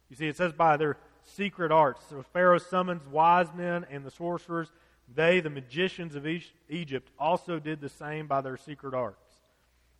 You 0.10 0.18
see, 0.18 0.28
it 0.28 0.36
says 0.36 0.52
by 0.52 0.76
their 0.76 0.98
secret 1.24 1.72
arts. 1.72 2.04
So 2.10 2.24
Pharaoh 2.34 2.58
summons 2.58 3.06
wise 3.08 3.48
men 3.56 3.86
and 3.90 4.06
the 4.06 4.12
sorcerers. 4.12 4.72
They, 5.14 5.40
the 5.40 5.50
magicians 5.50 6.16
of 6.16 6.26
Egypt, 6.70 7.10
also 7.20 7.60
did 7.60 7.82
the 7.82 7.90
same 7.90 8.28
by 8.28 8.42
their 8.42 8.58
secret 8.58 8.94
arts. 8.94 9.18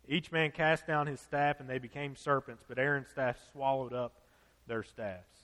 Each 0.08 0.32
man 0.32 0.50
cast 0.50 0.86
down 0.86 1.06
his 1.06 1.20
staff, 1.20 1.60
and 1.60 1.68
they 1.68 1.78
became 1.78 2.16
serpents, 2.16 2.64
but 2.66 2.78
Aaron's 2.78 3.08
staff 3.08 3.38
swallowed 3.52 3.92
up 3.92 4.14
their 4.66 4.82
staffs. 4.82 5.38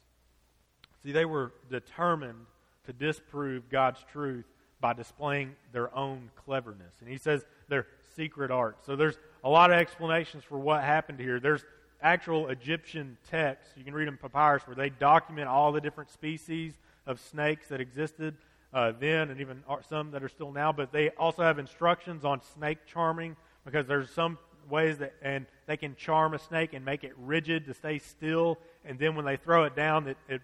See, 1.03 1.13
they 1.13 1.25
were 1.25 1.53
determined 1.71 2.47
to 2.87 2.93
disprove 2.93 3.69
God's 3.69 4.05
truth 4.11 4.47
by 4.81 4.95
displaying 4.95 5.55
their 5.73 5.95
own 5.95 6.31
cleverness. 6.45 6.95
And 7.01 7.09
he 7.09 7.19
says 7.19 7.45
their 7.69 7.87
secret 8.17 8.51
arts. 8.51 8.87
So 8.87 8.97
there's 8.97 9.19
a 9.45 9.49
lot 9.49 9.71
of 9.71 9.79
explanations 9.79 10.45
for 10.45 10.59
what 10.59 10.83
happened 10.83 11.21
here. 11.21 11.41
There's 11.41 11.65
actual 12.03 12.49
Egyptian 12.49 13.17
texts. 13.31 13.73
You 13.77 13.85
can 13.85 13.95
read 13.95 14.09
in 14.09 14.17
papyrus 14.17 14.67
where 14.67 14.77
they 14.77 14.91
document 14.91 15.49
all 15.49 15.73
the 15.73 15.81
different 15.81 16.11
species 16.11 16.75
of 17.07 17.21
snakes 17.21 17.69
that 17.69 17.81
existed 17.81 18.37
uh, 18.73 18.93
then 18.99 19.31
and 19.31 19.41
even 19.41 19.63
some 19.89 20.11
that 20.11 20.23
are 20.23 20.29
still 20.29 20.53
now. 20.53 20.73
But 20.73 20.93
they 20.93 21.11
also 21.11 21.43
have 21.43 21.59
instructions 21.59 22.25
on 22.25 22.41
snake 22.55 22.79
charming 22.87 23.37
because 23.65 23.87
there's 23.87 24.11
some 24.11 24.39
ways 24.69 24.99
that, 24.99 25.15
and 25.23 25.47
they 25.67 25.77
can 25.77 25.95
charm 25.97 26.35
a 26.35 26.39
snake 26.39 26.75
and 26.75 26.85
make 26.85 27.05
it 27.05 27.13
rigid 27.19 27.67
to 27.67 27.75
stay 27.75 27.99
still. 27.99 28.59
And 28.85 28.99
then 28.99 29.15
when 29.15 29.25
they 29.25 29.37
throw 29.37 29.65
it 29.65 29.75
down, 29.75 30.09
it, 30.09 30.17
it 30.29 30.43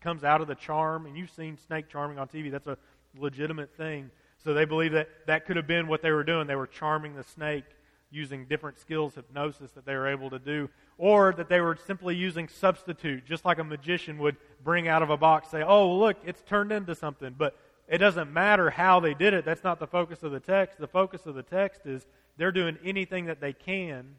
comes 0.00 0.24
out 0.24 0.40
of 0.40 0.48
the 0.48 0.54
charm. 0.54 1.06
And 1.06 1.16
you've 1.16 1.30
seen 1.30 1.56
snake 1.56 1.88
charming 1.88 2.18
on 2.18 2.28
TV. 2.28 2.50
That's 2.50 2.66
a 2.66 2.76
legitimate 3.18 3.76
thing. 3.76 4.10
So 4.44 4.54
they 4.54 4.64
believe 4.64 4.92
that 4.92 5.08
that 5.26 5.46
could 5.46 5.56
have 5.56 5.68
been 5.68 5.86
what 5.86 6.02
they 6.02 6.10
were 6.10 6.24
doing. 6.24 6.46
They 6.48 6.56
were 6.56 6.66
charming 6.66 7.14
the 7.14 7.22
snake 7.22 7.64
using 8.12 8.44
different 8.44 8.78
skills, 8.78 9.14
hypnosis 9.14 9.70
that 9.72 9.86
they 9.86 9.94
were 9.94 10.08
able 10.08 10.30
to 10.30 10.38
do, 10.38 10.68
or 10.98 11.32
that 11.32 11.48
they 11.48 11.60
were 11.60 11.76
simply 11.86 12.14
using 12.14 12.46
substitute, 12.46 13.24
just 13.24 13.44
like 13.44 13.58
a 13.58 13.64
magician 13.64 14.18
would 14.18 14.36
bring 14.62 14.86
out 14.86 15.02
of 15.02 15.10
a 15.10 15.16
box, 15.16 15.48
say, 15.48 15.62
oh, 15.62 15.96
look, 15.96 16.16
it's 16.24 16.42
turned 16.42 16.70
into 16.70 16.94
something. 16.94 17.34
But 17.36 17.56
it 17.88 17.98
doesn't 17.98 18.32
matter 18.32 18.70
how 18.70 19.00
they 19.00 19.14
did 19.14 19.34
it. 19.34 19.44
That's 19.44 19.64
not 19.64 19.80
the 19.80 19.86
focus 19.86 20.22
of 20.22 20.32
the 20.32 20.40
text. 20.40 20.78
The 20.78 20.86
focus 20.86 21.26
of 21.26 21.34
the 21.34 21.42
text 21.42 21.86
is 21.86 22.06
they're 22.36 22.52
doing 22.52 22.78
anything 22.84 23.26
that 23.26 23.40
they 23.40 23.52
can 23.52 24.16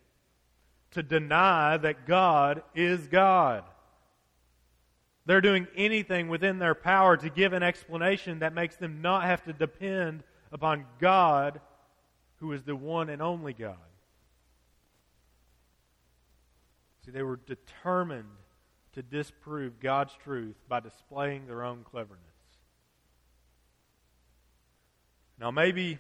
to 0.92 1.04
deny 1.04 1.78
that 1.78 2.06
God 2.06 2.64
is 2.76 3.08
God. 3.08 3.64
They're 5.26 5.42
doing 5.42 5.68
anything 5.76 6.28
within 6.28 6.60
their 6.60 6.76
power 6.76 7.16
to 7.18 7.30
give 7.30 7.54
an 7.54 7.64
explanation 7.64 8.40
that 8.40 8.54
makes 8.54 8.76
them 8.76 9.02
not 9.02 9.24
have 9.24 9.44
to 9.46 9.54
depend 9.54 10.24
upon 10.52 10.86
God 11.00 11.62
who 12.44 12.52
is 12.52 12.64
the 12.64 12.76
one 12.76 13.10
and 13.10 13.22
only 13.22 13.54
God. 13.54 13.78
See, 17.06 17.12
they 17.12 17.24
were 17.24 17.40
determined 17.46 18.28
to 18.92 19.02
disprove 19.02 19.80
God's 19.80 20.14
truth 20.26 20.58
by 20.68 20.82
displaying 20.82 21.48
their 21.48 21.64
own 21.64 21.86
cleverness. 21.90 22.20
Now, 25.40 25.52
maybe 25.52 26.00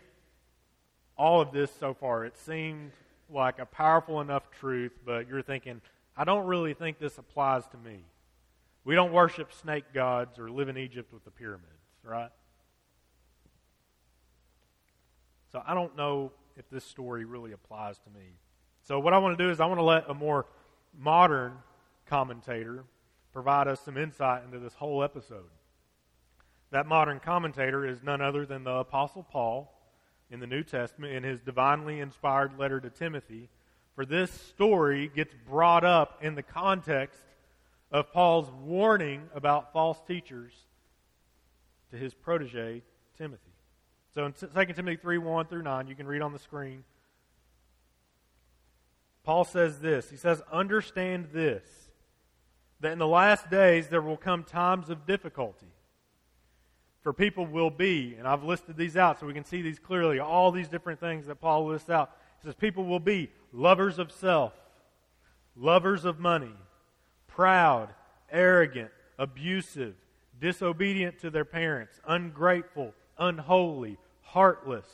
all 1.17 1.39
of 1.39 1.53
this 1.53 1.71
so 1.79 1.93
far, 1.93 2.25
it 2.25 2.35
seemed 2.35 2.91
like 3.29 3.59
a 3.59 3.65
powerful 3.65 4.19
enough 4.19 4.43
truth, 4.59 4.91
but 5.05 5.29
you're 5.29 5.41
thinking, 5.41 5.79
I 6.17 6.25
don't 6.25 6.45
really 6.45 6.73
think 6.73 6.99
this 6.99 7.17
applies 7.17 7.65
to 7.67 7.77
me. 7.77 8.03
We 8.83 8.95
don't 8.95 9.13
worship 9.13 9.53
snake 9.53 9.85
gods 9.93 10.37
or 10.37 10.51
live 10.51 10.67
in 10.67 10.77
Egypt 10.77 11.13
with 11.13 11.23
the 11.23 11.31
pyramids, 11.31 11.69
right? 12.03 12.31
So 15.53 15.61
I 15.67 15.75
don't 15.75 15.95
know 15.95 16.31
if 16.57 16.67
this 16.71 16.83
story 16.83 17.25
really 17.25 17.51
applies 17.51 17.99
to 17.99 18.09
me. 18.09 18.25
So 18.81 18.99
what 18.99 19.13
I 19.13 19.19
want 19.19 19.37
to 19.37 19.43
do 19.43 19.51
is 19.51 19.59
I 19.59 19.67
want 19.67 19.77
to 19.77 19.83
let 19.83 20.09
a 20.09 20.13
more 20.15 20.47
modern 20.97 21.53
commentator 22.07 22.85
provide 23.31 23.67
us 23.67 23.79
some 23.79 23.95
insight 23.95 24.43
into 24.43 24.57
this 24.57 24.73
whole 24.73 25.03
episode. 25.03 25.51
That 26.71 26.87
modern 26.87 27.19
commentator 27.19 27.85
is 27.85 28.01
none 28.01 28.19
other 28.19 28.47
than 28.47 28.63
the 28.63 28.77
Apostle 28.77 29.21
Paul 29.21 29.71
in 30.31 30.39
the 30.39 30.47
New 30.47 30.63
Testament 30.63 31.13
in 31.13 31.23
his 31.23 31.39
divinely 31.39 31.99
inspired 31.99 32.57
letter 32.57 32.79
to 32.79 32.89
Timothy. 32.89 33.47
For 33.93 34.07
this 34.07 34.31
story 34.31 35.11
gets 35.15 35.35
brought 35.47 35.83
up 35.83 36.17
in 36.23 36.33
the 36.33 36.41
context 36.41 37.21
of 37.91 38.11
Paul's 38.11 38.49
warning 38.49 39.29
about 39.35 39.71
false 39.71 40.01
teachers 40.07 40.53
to 41.91 41.97
his 41.97 42.15
protege, 42.15 42.81
Timothy. 43.19 43.52
So 44.13 44.25
in 44.25 44.33
2 44.33 44.73
Timothy 44.73 44.95
3 44.95 45.17
1 45.17 45.45
through 45.47 45.63
9, 45.63 45.87
you 45.87 45.95
can 45.95 46.07
read 46.07 46.21
on 46.21 46.33
the 46.33 46.39
screen. 46.39 46.83
Paul 49.23 49.43
says 49.43 49.79
this 49.79 50.09
He 50.09 50.17
says, 50.17 50.41
Understand 50.51 51.29
this, 51.33 51.63
that 52.81 52.91
in 52.91 52.99
the 52.99 53.07
last 53.07 53.49
days 53.49 53.87
there 53.87 54.01
will 54.01 54.17
come 54.17 54.43
times 54.43 54.89
of 54.89 55.05
difficulty. 55.05 55.67
For 57.01 57.11
people 57.11 57.45
will 57.45 57.69
be, 57.69 58.15
and 58.17 58.25
I've 58.25 58.45
listed 58.45 58.77
these 58.77 58.95
out 58.95 59.19
so 59.19 59.25
we 59.25 59.33
can 59.33 59.43
see 59.43 59.61
these 59.61 59.77
clearly, 59.77 60.19
all 60.19 60.51
these 60.51 60.69
different 60.69 61.01
things 61.01 61.25
that 61.27 61.41
Paul 61.41 61.65
lists 61.65 61.89
out. 61.89 62.11
He 62.39 62.47
says, 62.47 62.55
People 62.55 62.85
will 62.85 62.99
be 62.99 63.29
lovers 63.51 63.99
of 63.99 64.11
self, 64.11 64.53
lovers 65.55 66.05
of 66.05 66.19
money, 66.19 66.53
proud, 67.27 67.89
arrogant, 68.31 68.91
abusive, 69.17 69.95
disobedient 70.39 71.19
to 71.19 71.29
their 71.29 71.45
parents, 71.45 71.99
ungrateful, 72.07 72.93
unholy, 73.17 73.97
heartless, 74.33 74.85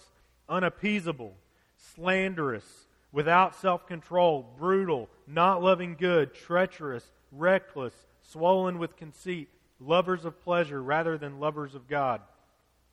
unappeasable, 0.49 1.34
slanderous, 1.78 2.88
without 3.13 3.56
self 3.56 3.88
control, 3.88 4.54
brutal, 4.58 5.10
not 5.25 5.63
loving 5.63 5.95
good, 5.97 6.34
treacherous, 6.34 7.10
reckless, 7.32 7.93
swollen 8.21 8.78
with 8.78 8.97
conceit, 8.97 9.47
lovers 9.80 10.25
of 10.25 10.43
pleasure 10.43 10.84
rather 10.84 11.17
than 11.17 11.39
lovers 11.39 11.73
of 11.73 11.88
God, 11.88 12.21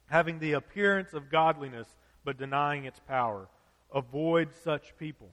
having 0.07 0.39
the 0.39 0.53
appearance 0.53 1.13
of 1.13 1.31
godliness 1.31 1.89
but 2.25 2.39
denying 2.39 2.85
its 2.85 3.01
power. 3.01 3.49
Avoid 3.93 4.51
such 4.63 4.97
people. 4.99 5.31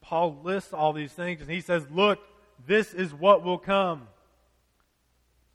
Paul 0.00 0.38
lists 0.44 0.72
all 0.72 0.92
these 0.92 1.12
things 1.12 1.40
and 1.40 1.50
he 1.50 1.60
says, 1.60 1.84
Look, 1.90 2.20
this 2.64 2.94
is 2.94 3.12
what 3.12 3.42
will 3.44 3.58
come. 3.58 4.06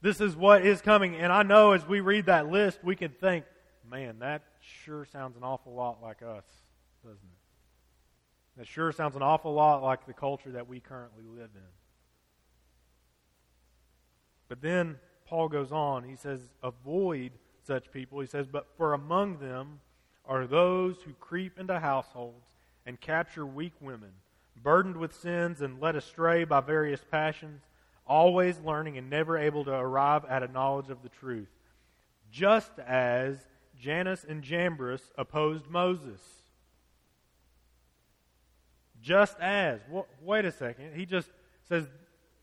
This 0.03 0.19
is 0.19 0.35
what 0.35 0.65
is 0.65 0.81
coming. 0.81 1.15
And 1.15 1.31
I 1.31 1.43
know 1.43 1.71
as 1.71 1.87
we 1.87 2.01
read 2.01 2.25
that 2.25 2.49
list, 2.49 2.83
we 2.83 2.93
can 2.93 3.09
think, 3.09 3.45
man, 3.89 4.19
that 4.19 4.43
sure 4.59 5.05
sounds 5.05 5.37
an 5.37 5.43
awful 5.43 5.73
lot 5.73 5.99
like 6.03 6.21
us, 6.21 6.43
doesn't 7.01 7.17
it? 7.17 8.57
That 8.57 8.67
sure 8.67 8.91
sounds 8.91 9.15
an 9.15 9.21
awful 9.21 9.53
lot 9.53 9.81
like 9.81 10.05
the 10.05 10.11
culture 10.11 10.51
that 10.51 10.67
we 10.67 10.81
currently 10.81 11.23
live 11.25 11.51
in. 11.55 11.71
But 14.49 14.61
then 14.61 14.97
Paul 15.25 15.47
goes 15.47 15.71
on. 15.71 16.03
He 16.03 16.17
says, 16.17 16.41
avoid 16.61 17.31
such 17.65 17.89
people. 17.89 18.19
He 18.19 18.27
says, 18.27 18.45
but 18.45 18.67
for 18.75 18.93
among 18.93 19.37
them 19.37 19.79
are 20.25 20.45
those 20.45 20.97
who 21.05 21.13
creep 21.13 21.57
into 21.57 21.79
households 21.79 22.49
and 22.85 22.99
capture 22.99 23.45
weak 23.45 23.73
women, 23.79 24.11
burdened 24.61 24.97
with 24.97 25.15
sins 25.15 25.61
and 25.61 25.79
led 25.79 25.95
astray 25.95 26.43
by 26.43 26.59
various 26.59 27.05
passions, 27.09 27.61
always 28.13 28.59
learning 28.59 28.95
and 28.99 29.09
never 29.09 29.39
able 29.39 29.65
to 29.65 29.71
arrive 29.71 30.23
at 30.29 30.43
a 30.43 30.47
knowledge 30.47 30.91
of 30.91 31.01
the 31.01 31.09
truth. 31.09 31.49
Just 32.31 32.77
as 32.77 33.37
Jannes 33.79 34.23
and 34.29 34.43
Jambres 34.43 35.01
opposed 35.17 35.67
Moses. 35.67 36.21
Just 39.01 39.39
as. 39.39 39.79
Wait 40.21 40.45
a 40.45 40.51
second. 40.51 40.95
He 40.95 41.07
just 41.07 41.27
says 41.67 41.87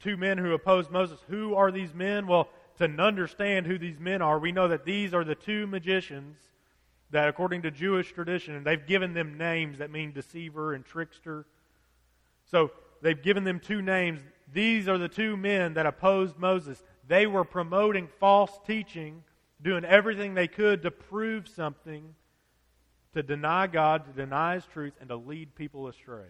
two 0.01 0.17
men 0.17 0.39
who 0.39 0.53
opposed 0.55 0.91
Moses. 0.91 1.21
Who 1.29 1.55
are 1.55 1.71
these 1.71 1.95
men? 1.95 2.27
Well, 2.27 2.49
to 2.79 2.87
understand 2.87 3.67
who 3.67 3.79
these 3.79 4.01
men 4.01 4.23
are, 4.23 4.41
we 4.41 4.51
know 4.51 4.67
that 4.67 4.85
these 4.85 5.15
are 5.15 5.25
the 5.25 5.37
two 5.37 5.69
magicians 5.69 6.37
that, 7.11 7.29
according 7.29 7.63
to 7.63 7.71
Jewish 7.71 8.13
tradition, 8.13 8.57
and 8.57 8.67
they've 8.67 8.87
given 8.87 9.15
them 9.15 9.39
names 9.39 9.79
that 9.79 9.93
mean 9.93 10.13
deceiver 10.13 10.75
and 10.75 10.85
trickster. 10.85 11.47
So 12.51 12.73
they've 13.03 13.23
given 13.23 13.45
them 13.45 13.61
two 13.61 13.83
names. 13.83 14.21
These 14.53 14.89
are 14.89 14.99
the 14.99 15.09
two 15.09 15.37
men 15.37 15.75
that 15.75 15.87
opposed 15.87 16.39
Moses. 16.39 16.83
They 17.07 17.27
were 17.27 17.45
promoting 17.45 18.09
false 18.19 18.53
teaching, 18.67 19.23
doing 19.63 19.85
everything 19.85 20.35
they 20.35 20.49
could 20.49 20.83
to 20.83 20.91
prove 20.91 21.49
something, 21.49 22.15
to 23.15 23.23
deny 23.23 23.67
God, 23.67 24.07
to 24.07 24.13
deny 24.13 24.55
His 24.55 24.67
truth, 24.67 24.95
and 25.01 25.09
to 25.09 25.17
lead 25.17 25.55
people 25.55 25.89
astray. 25.89 26.29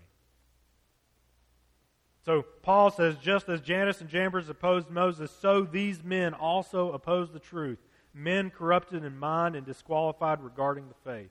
So 2.25 2.43
Paul 2.63 2.91
says, 2.91 3.17
just 3.17 3.49
as 3.49 3.61
Jannes 3.61 4.01
and 4.01 4.11
Jambres 4.11 4.51
opposed 4.51 4.91
Moses, 4.91 5.31
so 5.41 5.63
these 5.63 6.05
men 6.05 6.35
also 6.35 6.93
oppose 6.93 7.33
the 7.33 7.39
truth. 7.39 7.79
Men 8.13 8.51
corrupted 8.51 9.05
in 9.05 9.19
mind 9.19 9.57
and 9.57 9.65
disqualified 9.65 10.43
regarding 10.43 10.89
the 10.89 11.11
faith. 11.11 11.31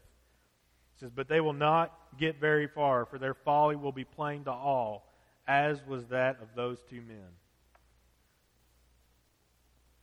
He 0.95 0.99
says, 0.99 1.11
but 1.13 1.27
they 1.27 1.41
will 1.41 1.53
not 1.53 1.93
get 2.17 2.39
very 2.39 2.67
far, 2.67 3.05
for 3.05 3.19
their 3.19 3.33
folly 3.33 3.75
will 3.75 3.91
be 3.91 4.03
plain 4.03 4.45
to 4.45 4.51
all, 4.51 5.08
as 5.49 5.83
was 5.87 6.05
that 6.05 6.37
of 6.43 6.49
those 6.55 6.77
two 6.87 7.01
men. 7.01 7.27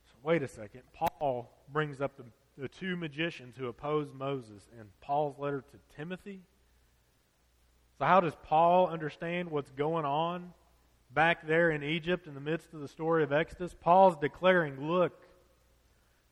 So 0.06 0.14
wait 0.24 0.42
a 0.42 0.48
second. 0.48 0.82
Paul 0.92 1.48
brings 1.72 2.00
up 2.00 2.16
the, 2.16 2.24
the 2.58 2.66
two 2.66 2.96
magicians 2.96 3.54
who 3.56 3.68
opposed 3.68 4.12
Moses 4.12 4.68
in 4.78 4.86
Paul's 5.00 5.38
letter 5.38 5.62
to 5.70 5.96
Timothy. 5.96 6.40
So 7.96 8.06
how 8.06 8.18
does 8.20 8.34
Paul 8.42 8.88
understand 8.88 9.48
what's 9.48 9.70
going 9.70 10.04
on 10.04 10.52
back 11.14 11.46
there 11.46 11.70
in 11.70 11.84
Egypt 11.84 12.26
in 12.26 12.34
the 12.34 12.40
midst 12.40 12.74
of 12.74 12.80
the 12.80 12.88
story 12.88 13.22
of 13.22 13.32
Exodus, 13.32 13.72
Paul's 13.80 14.16
declaring, 14.16 14.88
look, 14.88 15.22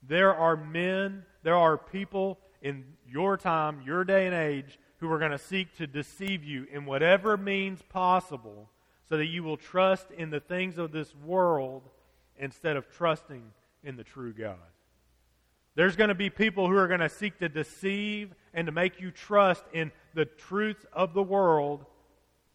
there 0.03 0.35
are 0.35 0.57
men, 0.57 1.24
there 1.44 1.57
are 1.57 1.79
people 1.79 2.40
in 2.62 2.85
your 3.09 3.37
time, 3.37 3.81
your 3.87 4.03
day 4.03 4.27
and 4.27 4.35
age, 4.35 4.77
who 4.98 5.11
are 5.11 5.20
going 5.20 5.31
to 5.31 5.38
seek 5.38 5.77
to 5.77 5.87
deceive 5.87 6.42
you 6.42 6.66
in 6.72 6.85
whatever 6.85 7.37
means 7.37 7.81
possible 7.88 8.70
so 9.09 9.17
that 9.17 9.27
you 9.27 9.43
will 9.43 9.57
trust 9.57 10.11
in 10.11 10.31
the 10.31 10.40
things 10.40 10.79
of 10.79 10.93
this 10.93 11.14
world 11.14 11.83
instead 12.38 12.77
of 12.77 12.88
trusting 12.88 13.43
in 13.83 13.97
the 13.97 14.05
true 14.05 14.33
God. 14.33 14.57
There's 15.75 15.97
going 15.97 16.09
to 16.09 16.14
be 16.14 16.31
people 16.31 16.69
who 16.69 16.77
are 16.77 16.88
going 16.88 17.01
to 17.01 17.09
seek 17.09 17.38
to 17.40 17.49
deceive 17.49 18.33
and 18.53 18.67
to 18.67 18.73
make 18.73 19.01
you 19.01 19.11
trust 19.11 19.64
in 19.73 19.90
the 20.14 20.25
truths 20.25 20.87
of 20.93 21.14
the 21.14 21.23
world 21.23 21.85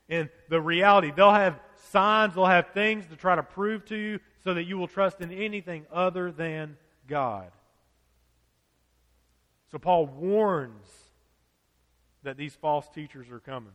and 0.08 0.30
the 0.50 0.62
reality. 0.62 1.12
They'll 1.16 1.34
have 1.34 1.60
signs, 1.92 2.36
they'll 2.36 2.46
have 2.46 2.70
things 2.74 3.06
to 3.08 3.16
try 3.16 3.36
to 3.36 3.44
prove 3.44 3.86
to 3.86 3.96
you 3.96 4.20
so 4.44 4.54
that 4.54 4.64
you 4.64 4.78
will 4.78 4.88
trust 4.88 5.22
in 5.22 5.32
anything 5.32 5.86
other 5.92 6.32
than 6.32 6.78
God. 7.08 7.52
So 9.72 9.78
Paul 9.78 10.08
warns 10.08 10.88
that 12.24 12.38
these 12.38 12.56
false 12.56 12.88
teachers 12.90 13.30
are 13.30 13.40
coming. 13.40 13.74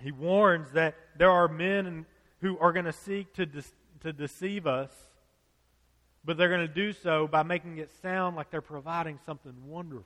He 0.00 0.12
warns 0.12 0.70
that 0.72 0.94
there 1.16 1.30
are 1.30 1.48
men 1.48 2.06
who 2.40 2.58
are 2.58 2.72
going 2.72 2.84
to 2.84 2.92
seek 2.92 3.32
to, 3.34 3.46
de- 3.46 3.62
to 4.00 4.12
deceive 4.12 4.66
us, 4.66 4.90
but 6.24 6.36
they're 6.36 6.48
going 6.48 6.66
to 6.66 6.72
do 6.72 6.92
so 6.92 7.26
by 7.26 7.42
making 7.42 7.78
it 7.78 7.90
sound 8.00 8.36
like 8.36 8.50
they're 8.50 8.60
providing 8.60 9.18
something 9.26 9.54
wonderful. 9.66 10.04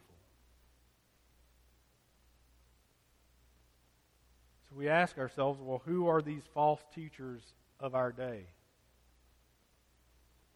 So 4.68 4.76
we 4.78 4.88
ask 4.88 5.18
ourselves, 5.18 5.60
well, 5.60 5.82
who 5.84 6.08
are 6.08 6.22
these 6.22 6.42
false 6.54 6.80
teachers 6.94 7.42
of 7.78 7.94
our 7.94 8.12
day? 8.12 8.46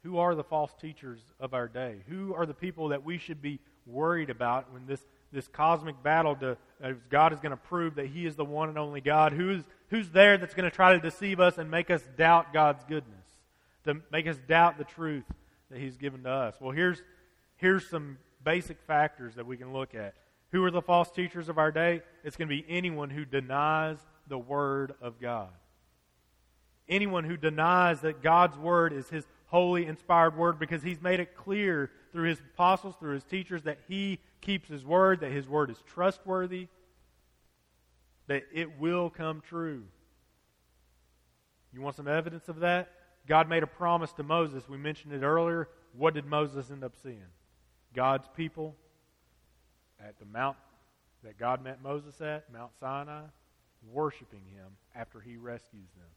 Who 0.02 0.18
are 0.18 0.34
the 0.34 0.44
false 0.44 0.72
teachers 0.80 1.20
of 1.40 1.52
our 1.52 1.68
day? 1.68 1.96
Who 2.08 2.32
are 2.34 2.46
the 2.46 2.54
people 2.54 2.88
that 2.88 3.04
we 3.04 3.18
should 3.18 3.42
be 3.42 3.58
worried 3.84 4.30
about 4.30 4.72
when 4.72 4.86
this, 4.86 5.00
this 5.32 5.48
cosmic 5.48 6.02
battle 6.02 6.36
to, 6.36 6.56
uh, 6.82 6.92
God 7.10 7.32
is 7.32 7.40
going 7.40 7.50
to 7.50 7.56
prove 7.56 7.96
that 7.96 8.06
He 8.06 8.26
is 8.26 8.36
the 8.36 8.44
one 8.44 8.68
and 8.68 8.78
only 8.78 9.00
God? 9.00 9.32
Who's, 9.32 9.62
who's 9.88 10.10
there 10.10 10.38
that's 10.38 10.54
going 10.54 10.68
to 10.68 10.74
try 10.74 10.92
to 10.92 11.00
deceive 11.00 11.40
us 11.40 11.58
and 11.58 11.70
make 11.70 11.90
us 11.90 12.02
doubt 12.16 12.52
God's 12.52 12.84
goodness? 12.84 13.26
To 13.84 14.00
make 14.10 14.26
us 14.26 14.36
doubt 14.48 14.78
the 14.78 14.84
truth 14.84 15.24
that 15.70 15.78
He's 15.78 15.96
given 15.96 16.22
to 16.24 16.30
us? 16.30 16.56
Well, 16.60 16.72
here's, 16.72 17.02
here's 17.56 17.88
some 17.88 18.18
basic 18.44 18.80
factors 18.86 19.34
that 19.34 19.46
we 19.46 19.56
can 19.56 19.72
look 19.72 19.94
at. 19.94 20.14
Who 20.52 20.64
are 20.64 20.70
the 20.70 20.82
false 20.82 21.10
teachers 21.10 21.48
of 21.48 21.58
our 21.58 21.72
day? 21.72 22.02
It's 22.24 22.36
going 22.36 22.48
to 22.48 22.54
be 22.54 22.64
anyone 22.68 23.10
who 23.10 23.24
denies 23.24 23.98
the 24.28 24.38
Word 24.38 24.94
of 25.00 25.20
God. 25.20 25.50
Anyone 26.88 27.24
who 27.24 27.36
denies 27.36 28.00
that 28.02 28.22
God's 28.22 28.56
Word 28.56 28.92
is 28.92 29.08
His 29.08 29.26
holy, 29.46 29.86
inspired 29.86 30.36
Word 30.36 30.58
because 30.58 30.82
He's 30.82 31.00
made 31.02 31.20
it 31.20 31.36
clear 31.36 31.90
through 32.16 32.30
His 32.30 32.40
apostles, 32.40 32.94
through 32.98 33.12
His 33.12 33.24
teachers, 33.24 33.64
that 33.64 33.76
He 33.88 34.20
keeps 34.40 34.70
His 34.70 34.86
Word, 34.86 35.20
that 35.20 35.32
His 35.32 35.46
Word 35.46 35.70
is 35.70 35.76
trustworthy, 35.86 36.68
that 38.26 38.44
it 38.54 38.80
will 38.80 39.10
come 39.10 39.42
true. 39.46 39.82
You 41.74 41.82
want 41.82 41.94
some 41.94 42.08
evidence 42.08 42.48
of 42.48 42.60
that? 42.60 42.90
God 43.28 43.50
made 43.50 43.62
a 43.62 43.66
promise 43.66 44.14
to 44.14 44.22
Moses. 44.22 44.66
We 44.66 44.78
mentioned 44.78 45.12
it 45.12 45.22
earlier. 45.22 45.68
What 45.94 46.14
did 46.14 46.24
Moses 46.24 46.70
end 46.70 46.82
up 46.82 46.94
seeing? 47.02 47.20
God's 47.92 48.26
people 48.34 48.74
at 50.00 50.18
the 50.18 50.24
mount 50.24 50.56
that 51.22 51.36
God 51.36 51.62
met 51.62 51.82
Moses 51.82 52.18
at, 52.22 52.50
Mount 52.50 52.70
Sinai, 52.80 53.24
worshiping 53.92 54.44
him 54.54 54.68
after 54.94 55.20
he 55.20 55.36
rescues 55.36 55.90
them. 55.98 56.08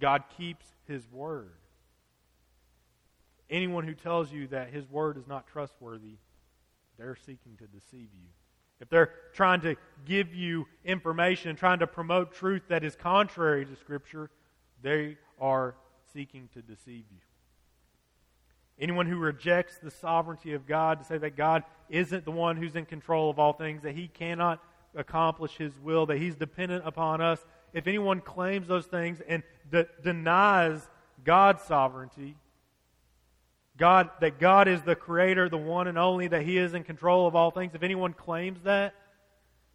God 0.00 0.24
keeps 0.36 0.66
his 0.88 1.06
word. 1.12 1.52
Anyone 3.50 3.84
who 3.84 3.94
tells 3.94 4.32
you 4.32 4.46
that 4.48 4.70
his 4.72 4.88
word 4.88 5.18
is 5.18 5.26
not 5.26 5.46
trustworthy, 5.48 6.16
they're 6.98 7.16
seeking 7.16 7.56
to 7.58 7.66
deceive 7.66 8.08
you. 8.14 8.28
If 8.80 8.88
they're 8.88 9.10
trying 9.34 9.60
to 9.62 9.76
give 10.06 10.34
you 10.34 10.66
information, 10.84 11.56
trying 11.56 11.80
to 11.80 11.86
promote 11.86 12.32
truth 12.32 12.62
that 12.68 12.84
is 12.84 12.96
contrary 12.96 13.66
to 13.66 13.76
Scripture, 13.76 14.30
they 14.82 15.18
are 15.38 15.74
seeking 16.12 16.48
to 16.54 16.62
deceive 16.62 17.04
you. 17.10 17.18
Anyone 18.78 19.06
who 19.06 19.16
rejects 19.16 19.76
the 19.78 19.90
sovereignty 19.90 20.54
of 20.54 20.66
God 20.66 21.00
to 21.00 21.04
say 21.04 21.18
that 21.18 21.36
God 21.36 21.64
isn't 21.90 22.24
the 22.24 22.30
one 22.30 22.56
who's 22.56 22.76
in 22.76 22.86
control 22.86 23.28
of 23.28 23.38
all 23.38 23.52
things, 23.52 23.82
that 23.82 23.94
he 23.94 24.08
cannot 24.08 24.62
accomplish 24.94 25.56
his 25.56 25.78
will, 25.78 26.06
that 26.06 26.16
he's 26.16 26.34
dependent 26.34 26.86
upon 26.86 27.20
us. 27.20 27.44
If 27.74 27.86
anyone 27.86 28.20
claims 28.20 28.66
those 28.66 28.86
things 28.86 29.20
and 29.28 29.42
de- 29.70 29.86
denies 30.02 30.88
God's 31.24 31.62
sovereignty, 31.62 32.36
God 33.80 34.10
that 34.20 34.38
God 34.38 34.68
is 34.68 34.82
the 34.82 34.94
creator, 34.94 35.48
the 35.48 35.58
one 35.58 35.88
and 35.88 35.98
only, 35.98 36.28
that 36.28 36.42
he 36.42 36.56
is 36.56 36.74
in 36.74 36.84
control 36.84 37.26
of 37.26 37.34
all 37.34 37.50
things, 37.50 37.74
if 37.74 37.82
anyone 37.82 38.12
claims 38.12 38.62
that, 38.62 38.94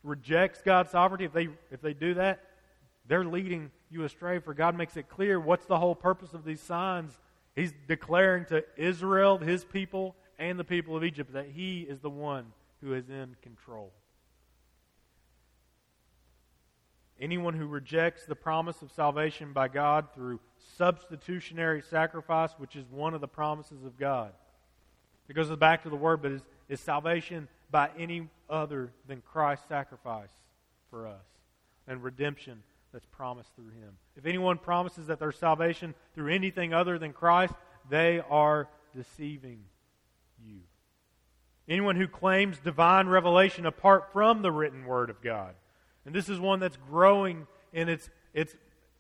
rejects 0.04 0.62
God's 0.62 0.92
sovereignty, 0.92 1.26
if 1.26 1.34
they 1.34 1.50
if 1.72 1.82
they 1.82 1.94
do 1.94 2.14
that, 2.14 2.42
they're 3.08 3.26
leading 3.26 3.72
you 3.92 4.06
astray 4.06 4.40
for 4.40 4.54
God 4.54 4.78
makes 4.78 4.96
it 4.96 5.10
clear 5.10 5.40
what's 5.40 5.66
the 5.66 5.78
whole 5.78 5.96
purpose 5.96 6.34
of 6.34 6.46
these 6.46 6.62
signs 6.62 7.20
He's 7.56 7.74
declaring 7.88 8.46
to 8.46 8.66
Israel, 8.76 9.38
his 9.38 9.64
people, 9.64 10.16
and 10.38 10.60
the 10.60 10.66
people 10.66 10.98
of 10.98 11.04
Egypt 11.04 11.34
that 11.34 11.48
he 11.48 11.82
is 11.82 12.00
the 12.00 12.10
one 12.10 12.48
who 12.82 12.94
is 12.94 13.10
in 13.10 13.36
control. 13.42 13.92
Anyone 17.20 17.54
who 17.54 17.68
rejects 17.68 18.26
the 18.26 18.36
promise 18.36 18.82
of 18.82 18.92
salvation 18.92 19.54
by 19.54 19.70
God 19.70 20.08
through 20.14 20.40
substitutionary 20.78 21.82
sacrifice, 21.82 22.52
which 22.58 22.76
is 22.76 22.86
one 22.92 23.14
of 23.14 23.22
the 23.22 23.28
promises 23.28 23.86
of 23.86 23.98
God. 23.98 24.32
It 25.30 25.34
goes 25.34 25.50
back 25.58 25.84
to 25.84 25.90
the 25.90 25.96
word, 25.96 26.22
but 26.22 26.32
is, 26.32 26.42
is 26.68 26.80
salvation 26.80 27.48
by 27.72 27.90
any 27.98 28.30
other 28.50 28.92
than 29.08 29.22
Christ's 29.22 29.68
sacrifice 29.68 30.30
for 30.90 31.08
us 31.08 31.24
and 31.88 32.04
redemption 32.04 32.62
that's 32.92 33.06
promised 33.06 33.50
through 33.56 33.72
him. 33.72 33.98
If 34.16 34.26
anyone 34.26 34.58
promises 34.58 35.08
that 35.08 35.20
their 35.20 35.32
salvation 35.32 35.94
through 36.14 36.34
anything 36.34 36.74
other 36.74 37.00
than 37.00 37.14
Christ, 37.14 37.54
they 37.90 38.22
are 38.30 38.68
deceiving 38.96 39.60
you. 40.46 40.60
Anyone 41.68 41.96
who 41.96 42.08
claims 42.08 42.58
divine 42.60 43.08
revelation 43.08 43.66
apart 43.66 44.14
from 44.14 44.42
the 44.42 44.52
written 44.52 44.86
word 44.86 45.10
of 45.10 45.22
God. 45.22 45.56
And 46.06 46.14
this 46.14 46.30
is 46.30 46.40
one 46.40 46.60
that's 46.60 46.78
growing 46.90 47.48
in 47.74 47.90
its, 47.90 48.10
its, 48.34 48.56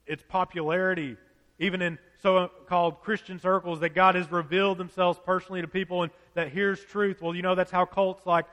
its 0.05 0.23
popularity, 0.27 1.17
even 1.59 1.81
in 1.81 1.97
so 2.21 2.49
called 2.67 3.01
Christian 3.01 3.39
circles, 3.39 3.79
that 3.81 3.89
God 3.89 4.15
has 4.15 4.31
revealed 4.31 4.77
themselves 4.77 5.19
personally 5.23 5.61
to 5.61 5.67
people 5.67 6.03
and 6.03 6.11
that 6.33 6.51
here's 6.51 6.83
truth. 6.83 7.21
Well, 7.21 7.35
you 7.35 7.41
know, 7.41 7.55
that's 7.55 7.71
how 7.71 7.85
cults 7.85 8.25
like 8.25 8.45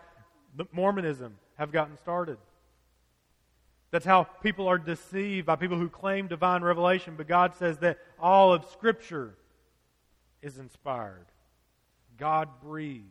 Mormonism 0.73 1.39
have 1.57 1.73
gotten 1.73 1.97
started. 1.97 2.39
That's 3.91 4.07
how 4.07 4.25
people 4.25 4.69
are 4.69 4.79
deceived 4.79 5.47
by 5.47 5.57
people 5.57 5.77
who 5.77 5.89
claim 5.89 6.27
divine 6.27 6.63
revelation, 6.63 7.15
but 7.17 7.29
God 7.29 7.55
says 7.55 7.79
that 7.79 7.99
all 8.19 8.53
of 8.55 8.65
Scripture 8.73 9.35
is 10.41 10.59
inspired, 10.59 11.27
God 12.17 12.49
breathed, 12.63 13.05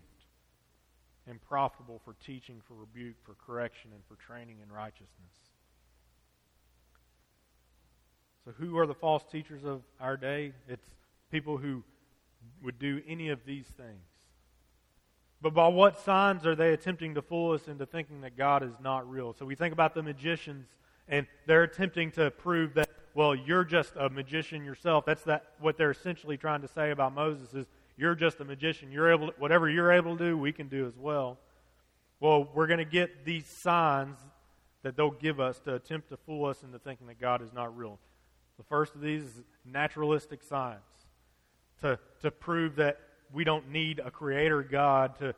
and 1.28 1.42
profitable 1.42 2.02
for 2.04 2.16
teaching, 2.26 2.62
for 2.68 2.74
rebuke, 2.74 3.16
for 3.24 3.36
correction, 3.46 3.92
and 3.94 4.02
for 4.08 4.16
training 4.16 4.58
in 4.62 4.72
righteousness. 4.72 5.08
So, 8.46 8.52
who 8.58 8.78
are 8.78 8.88
the 8.88 8.96
false 8.96 9.24
teachers 9.32 9.64
of 9.64 9.82
our 10.00 10.18
day? 10.18 10.54
It's 10.68 10.88
people 11.32 11.58
who 11.58 11.84
would 12.64 12.80
do 12.80 13.02
any 13.08 13.30
of 13.30 13.46
these 13.46 13.68
things. 13.68 14.02
But 15.42 15.54
by 15.54 15.68
what 15.68 16.00
signs 16.00 16.46
are 16.46 16.56
they 16.56 16.74
attempting 16.74 17.16
to 17.16 17.22
fool 17.22 17.54
us 17.54 17.68
into 17.68 17.86
thinking 17.86 18.22
that 18.22 18.38
God 18.38 18.64
is 18.64 18.74
not 18.82 19.10
real? 19.10 19.34
So 19.34 19.46
we 19.46 19.56
think 19.56 19.74
about 19.74 19.96
the 19.96 20.04
magicians, 20.04 20.68
and 21.08 21.26
they're 21.48 21.64
attempting 21.64 22.12
to 22.12 22.30
prove 22.30 22.76
that, 22.76 22.90
well, 23.16 23.34
you're 23.34 23.64
just 23.64 23.94
a 23.96 24.10
magician 24.10 24.64
yourself. 24.64 25.06
That's 25.06 25.24
that 25.24 25.54
what 25.60 25.78
they're 25.78 25.92
essentially 25.92 26.38
trying 26.38 26.62
to 26.62 26.68
say 26.68 26.92
about 26.92 27.14
Moses 27.14 27.54
is 27.54 27.66
you're 28.02 28.16
just 28.16 28.40
a 28.40 28.44
magician. 28.44 28.92
You're 28.92 29.12
able 29.12 29.28
to, 29.28 29.34
whatever 29.38 29.70
you're 29.70 29.92
able 29.92 30.18
to 30.18 30.24
do, 30.24 30.36
we 30.36 30.52
can 30.52 30.68
do 30.70 30.88
as 30.88 30.98
well. 30.98 31.38
Well, 32.20 32.50
we're 32.52 32.66
going 32.66 32.80
to 32.80 32.84
get 32.84 33.26
these 33.26 33.46
signs 33.46 34.18
that 34.82 34.98
they'll 34.98 35.12
give 35.12 35.40
us 35.40 35.60
to 35.66 35.76
attempt 35.76 36.10
to 36.10 36.18
fool 36.18 36.46
us 36.46 36.64
into 36.64 36.80
thinking 36.80 37.06
that 37.08 37.22
God 37.22 37.44
is 37.44 37.54
not 37.54 37.78
real. 37.78 38.00
The 38.58 38.64
first 38.64 38.96
of 38.96 39.02
these 39.02 39.22
is 39.22 39.44
naturalistic 39.64 40.42
science 40.42 40.82
to, 41.82 42.00
to 42.24 42.32
prove 42.32 42.78
that 42.78 43.00
we 43.32 43.44
don't 43.44 43.70
need 43.70 44.00
a 44.04 44.10
creator 44.10 44.64
God 44.64 45.20
to 45.20 45.36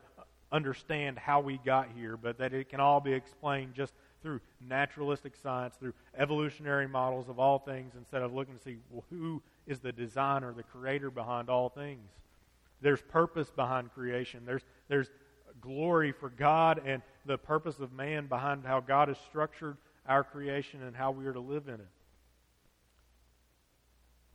understand 0.49 1.19
how 1.19 1.41
we 1.41 1.59
got 1.65 1.89
here, 1.93 2.15
but 2.15 2.37
that 2.37 2.53
it 2.53 2.69
can 2.69 2.79
all 2.79 3.01
be 3.01 3.11
explained 3.11 3.73
just 3.73 3.93
through 4.21 4.39
naturalistic 4.65 5.35
science, 5.35 5.75
through 5.77 5.93
evolutionary 6.17 6.87
models 6.87 7.27
of 7.27 7.39
all 7.39 7.59
things, 7.59 7.91
instead 7.97 8.21
of 8.21 8.33
looking 8.33 8.55
to 8.55 8.63
see 8.63 8.77
well, 8.89 9.03
who 9.09 9.41
is 9.67 9.81
the 9.81 9.91
designer, 9.91 10.53
the 10.53 10.63
creator 10.63 11.11
behind 11.11 11.49
all 11.49 11.67
things. 11.67 12.09
There's 12.83 13.01
purpose 13.01 13.49
behind 13.49 13.93
creation. 13.93 14.43
There's, 14.45 14.61
there's 14.89 15.09
glory 15.61 16.11
for 16.11 16.29
God 16.29 16.81
and 16.85 17.01
the 17.25 17.37
purpose 17.37 17.79
of 17.79 17.93
man 17.93 18.27
behind 18.27 18.65
how 18.65 18.81
God 18.81 19.07
has 19.07 19.17
structured 19.29 19.77
our 20.05 20.23
creation 20.23 20.83
and 20.83 20.95
how 20.95 21.11
we 21.11 21.25
are 21.25 21.33
to 21.33 21.39
live 21.39 21.69
in 21.69 21.75
it. 21.75 21.87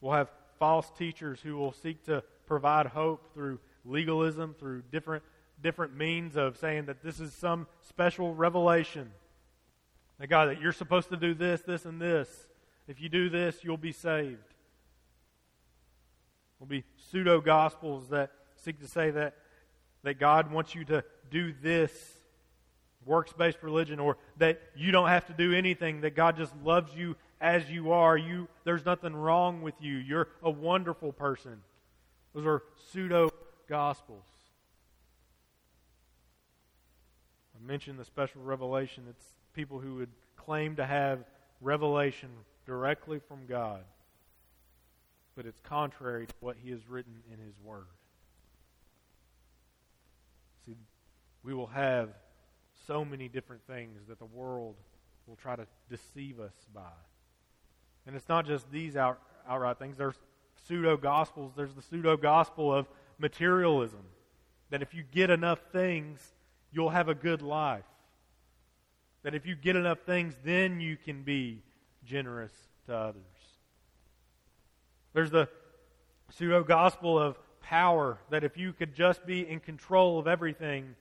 We'll 0.00 0.14
have 0.14 0.30
false 0.58 0.90
teachers 0.96 1.40
who 1.40 1.56
will 1.56 1.72
seek 1.72 2.04
to 2.06 2.24
provide 2.46 2.86
hope 2.86 3.34
through 3.34 3.58
legalism, 3.84 4.54
through 4.58 4.82
different, 4.90 5.22
different 5.62 5.94
means 5.94 6.36
of 6.36 6.56
saying 6.56 6.86
that 6.86 7.02
this 7.02 7.20
is 7.20 7.34
some 7.34 7.66
special 7.88 8.34
revelation. 8.34 9.10
That 10.18 10.28
God, 10.28 10.48
that 10.48 10.60
you're 10.60 10.72
supposed 10.72 11.10
to 11.10 11.16
do 11.16 11.34
this, 11.34 11.60
this, 11.62 11.84
and 11.84 12.00
this. 12.00 12.46
If 12.86 13.00
you 13.00 13.10
do 13.10 13.28
this, 13.28 13.62
you'll 13.62 13.76
be 13.76 13.92
saved. 13.92 14.38
Will 16.58 16.66
be 16.66 16.84
pseudo 17.10 17.40
gospels 17.40 18.08
that 18.08 18.32
seek 18.62 18.80
to 18.80 18.88
say 18.88 19.10
that, 19.10 19.34
that 20.02 20.18
God 20.18 20.52
wants 20.52 20.74
you 20.74 20.84
to 20.86 21.04
do 21.30 21.52
this 21.62 21.90
works 23.08 23.32
based 23.32 23.62
religion 23.62 23.98
or 23.98 24.18
that 24.36 24.60
you 24.76 24.92
don't 24.92 25.08
have 25.08 25.26
to 25.26 25.32
do 25.32 25.54
anything, 25.54 26.02
that 26.02 26.14
God 26.14 26.36
just 26.36 26.54
loves 26.62 26.94
you 26.94 27.16
as 27.40 27.68
you 27.70 27.92
are. 27.92 28.16
You, 28.16 28.48
there's 28.64 28.84
nothing 28.84 29.16
wrong 29.16 29.62
with 29.62 29.74
you. 29.80 29.96
You're 29.96 30.28
a 30.42 30.50
wonderful 30.50 31.12
person. 31.12 31.62
Those 32.34 32.46
are 32.46 32.62
pseudo 32.92 33.30
gospels. 33.68 34.26
I 37.56 37.66
mentioned 37.66 37.98
the 37.98 38.04
special 38.04 38.42
revelation. 38.42 39.04
It's 39.08 39.26
people 39.54 39.80
who 39.80 39.96
would 39.96 40.10
claim 40.36 40.76
to 40.76 40.86
have 40.86 41.24
revelation 41.60 42.28
directly 42.66 43.18
from 43.18 43.46
God, 43.46 43.80
but 45.34 45.46
it's 45.46 45.60
contrary 45.60 46.26
to 46.26 46.34
what 46.40 46.56
He 46.62 46.70
has 46.70 46.80
written 46.88 47.14
in 47.32 47.44
His 47.44 47.54
Word. 47.64 47.86
See, 50.66 50.76
we 51.42 51.54
will 51.54 51.66
have 51.68 52.10
so 52.86 53.04
many 53.04 53.28
different 53.28 53.62
things 53.66 54.00
that 54.08 54.18
the 54.18 54.26
world 54.26 54.76
will 55.26 55.36
try 55.36 55.56
to 55.56 55.66
deceive 55.90 56.40
us 56.40 56.54
by. 56.74 56.80
And 58.06 58.16
it's 58.16 58.28
not 58.28 58.46
just 58.46 58.70
these 58.70 58.96
out, 58.96 59.20
outright 59.48 59.78
things. 59.78 59.96
There's 59.96 60.18
pseudo 60.66 60.96
gospels, 60.96 61.52
there's 61.56 61.74
the 61.74 61.82
pseudo 61.82 62.16
gospel 62.16 62.72
of 62.72 62.88
materialism. 63.18 64.02
That 64.70 64.82
if 64.82 64.94
you 64.94 65.02
get 65.02 65.30
enough 65.30 65.60
things, 65.72 66.20
you'll 66.72 66.90
have 66.90 67.08
a 67.08 67.14
good 67.14 67.42
life. 67.42 67.84
That 69.22 69.34
if 69.34 69.46
you 69.46 69.54
get 69.54 69.76
enough 69.76 70.00
things, 70.00 70.34
then 70.44 70.80
you 70.80 70.96
can 70.96 71.22
be 71.22 71.62
generous 72.04 72.52
to 72.86 72.94
others. 72.94 73.22
There's 75.12 75.30
the 75.30 75.48
pseudo 76.30 76.62
gospel 76.62 77.18
of 77.18 77.38
power, 77.62 78.18
that 78.30 78.44
if 78.44 78.56
you 78.56 78.72
could 78.72 78.94
just 78.94 79.26
be 79.26 79.46
in 79.46 79.60
control 79.60 80.18
of 80.18 80.26
everything, 80.26 80.94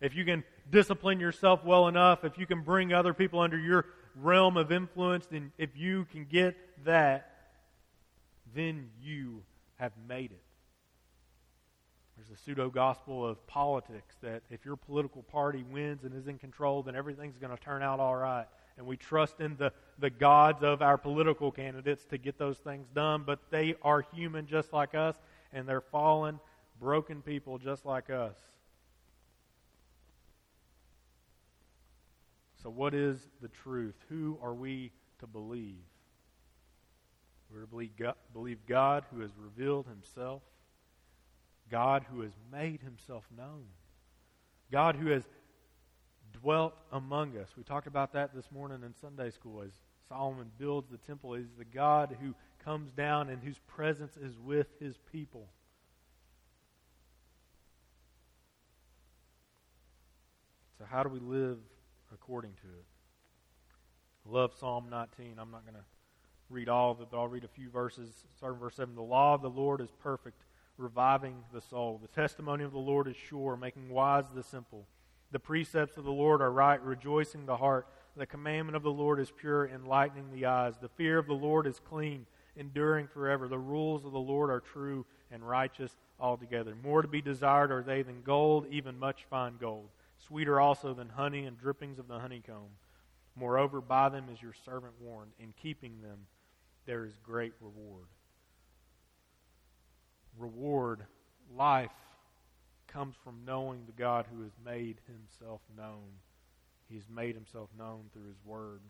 if 0.00 0.14
you 0.14 0.24
can 0.24 0.44
discipline 0.70 1.20
yourself 1.20 1.64
well 1.64 1.88
enough, 1.88 2.24
if 2.24 2.38
you 2.38 2.46
can 2.46 2.62
bring 2.62 2.92
other 2.92 3.12
people 3.14 3.40
under 3.40 3.58
your 3.58 3.86
realm 4.16 4.56
of 4.56 4.72
influence, 4.72 5.26
then 5.26 5.52
if 5.58 5.76
you 5.76 6.06
can 6.10 6.24
get 6.24 6.56
that, 6.84 7.30
then 8.54 8.90
you 9.00 9.42
have 9.76 9.92
made 10.08 10.32
it. 10.32 10.42
There's 12.16 12.38
a 12.38 12.42
pseudo 12.42 12.68
gospel 12.68 13.26
of 13.26 13.46
politics 13.46 14.16
that 14.22 14.42
if 14.50 14.64
your 14.64 14.76
political 14.76 15.22
party 15.22 15.64
wins 15.70 16.04
and 16.04 16.14
is 16.14 16.26
in 16.26 16.38
control, 16.38 16.82
then 16.82 16.94
everything's 16.94 17.38
going 17.38 17.56
to 17.56 17.62
turn 17.62 17.82
out 17.82 17.98
all 17.98 18.16
right. 18.16 18.46
And 18.76 18.86
we 18.86 18.96
trust 18.98 19.40
in 19.40 19.56
the, 19.56 19.72
the 19.98 20.10
gods 20.10 20.62
of 20.62 20.82
our 20.82 20.98
political 20.98 21.50
candidates 21.50 22.04
to 22.06 22.18
get 22.18 22.38
those 22.38 22.58
things 22.58 22.88
done, 22.94 23.22
but 23.24 23.38
they 23.50 23.74
are 23.82 24.04
human 24.14 24.46
just 24.46 24.72
like 24.72 24.94
us, 24.94 25.16
and 25.52 25.66
they're 25.66 25.80
fallen, 25.80 26.40
broken 26.78 27.22
people 27.22 27.58
just 27.58 27.86
like 27.86 28.10
us. 28.10 28.34
So, 32.62 32.68
what 32.68 32.94
is 32.94 33.28
the 33.40 33.48
truth? 33.48 33.94
Who 34.08 34.38
are 34.42 34.52
we 34.52 34.92
to 35.20 35.26
believe? 35.26 35.82
We're 37.52 37.62
to 37.62 38.14
believe 38.32 38.58
God, 38.66 39.04
who 39.12 39.20
has 39.20 39.30
revealed 39.36 39.86
himself, 39.86 40.42
God 41.70 42.04
who 42.12 42.20
has 42.20 42.32
made 42.52 42.80
himself 42.80 43.24
known, 43.36 43.64
God 44.70 44.94
who 44.94 45.08
has 45.08 45.24
dwelt 46.32 46.74
among 46.92 47.36
us. 47.38 47.48
We 47.56 47.64
talked 47.64 47.86
about 47.86 48.12
that 48.12 48.34
this 48.34 48.50
morning 48.52 48.82
in 48.84 48.94
Sunday 49.00 49.30
school 49.30 49.62
as 49.62 49.72
Solomon 50.08 50.50
builds 50.58 50.90
the 50.90 50.98
temple. 50.98 51.34
He's 51.34 51.46
the 51.58 51.64
God 51.64 52.16
who 52.20 52.34
comes 52.64 52.92
down 52.92 53.30
and 53.30 53.42
whose 53.42 53.58
presence 53.66 54.16
is 54.16 54.38
with 54.38 54.66
his 54.78 54.96
people. 55.10 55.48
So, 60.78 60.84
how 60.88 61.02
do 61.02 61.08
we 61.08 61.20
live 61.20 61.58
according 62.12 62.52
to 62.62 62.68
it? 62.68 62.84
I 64.26 64.32
love 64.32 64.52
Psalm 64.58 64.88
19. 64.90 65.36
I'm 65.38 65.50
not 65.50 65.64
going 65.64 65.76
to 65.76 65.84
read 66.48 66.68
all 66.68 66.90
of 66.90 67.00
it, 67.00 67.08
but 67.10 67.18
I'll 67.18 67.28
read 67.28 67.44
a 67.44 67.48
few 67.48 67.70
verses. 67.70 68.24
Starting 68.36 68.58
verse 68.58 68.76
7 68.76 68.94
The 68.94 69.02
law 69.02 69.34
of 69.34 69.42
the 69.42 69.50
Lord 69.50 69.80
is 69.80 69.90
perfect, 70.02 70.42
reviving 70.76 71.36
the 71.52 71.60
soul. 71.60 72.00
The 72.02 72.20
testimony 72.20 72.64
of 72.64 72.72
the 72.72 72.78
Lord 72.78 73.08
is 73.08 73.16
sure, 73.16 73.56
making 73.56 73.88
wise 73.88 74.26
the 74.34 74.42
simple. 74.42 74.86
The 75.32 75.38
precepts 75.38 75.96
of 75.96 76.04
the 76.04 76.10
Lord 76.10 76.42
are 76.42 76.50
right, 76.50 76.82
rejoicing 76.82 77.46
the 77.46 77.56
heart. 77.56 77.86
The 78.16 78.26
commandment 78.26 78.76
of 78.76 78.82
the 78.82 78.90
Lord 78.90 79.20
is 79.20 79.30
pure, 79.30 79.68
enlightening 79.68 80.32
the 80.32 80.46
eyes. 80.46 80.74
The 80.80 80.88
fear 80.88 81.18
of 81.18 81.26
the 81.26 81.32
Lord 81.32 81.66
is 81.66 81.78
clean, 81.78 82.26
enduring 82.56 83.06
forever. 83.06 83.46
The 83.46 83.58
rules 83.58 84.04
of 84.04 84.12
the 84.12 84.18
Lord 84.18 84.50
are 84.50 84.60
true 84.60 85.06
and 85.30 85.48
righteous 85.48 85.96
altogether. 86.18 86.74
More 86.82 87.02
to 87.02 87.08
be 87.08 87.22
desired 87.22 87.70
are 87.70 87.82
they 87.82 88.02
than 88.02 88.22
gold, 88.22 88.66
even 88.70 88.98
much 88.98 89.24
fine 89.30 89.54
gold. 89.60 89.88
Sweeter 90.26 90.60
also 90.60 90.94
than 90.94 91.08
honey 91.08 91.46
and 91.46 91.58
drippings 91.58 91.98
of 91.98 92.08
the 92.08 92.18
honeycomb. 92.18 92.70
Moreover, 93.36 93.80
by 93.80 94.08
them 94.08 94.28
is 94.32 94.42
your 94.42 94.54
servant 94.64 94.94
warned. 95.00 95.32
In 95.38 95.52
keeping 95.60 96.00
them, 96.02 96.26
there 96.86 97.04
is 97.04 97.14
great 97.22 97.52
reward. 97.60 98.06
Reward, 100.38 101.04
life, 101.56 101.90
comes 102.86 103.14
from 103.22 103.44
knowing 103.46 103.84
the 103.86 103.92
God 103.92 104.26
who 104.32 104.42
has 104.42 104.52
made 104.64 104.98
himself 105.06 105.60
known. 105.76 106.08
He 106.88 106.96
has 106.96 107.04
made 107.08 107.34
himself 107.34 107.68
known 107.78 108.10
through 108.12 108.28
his 108.28 108.44
word. 108.44 108.80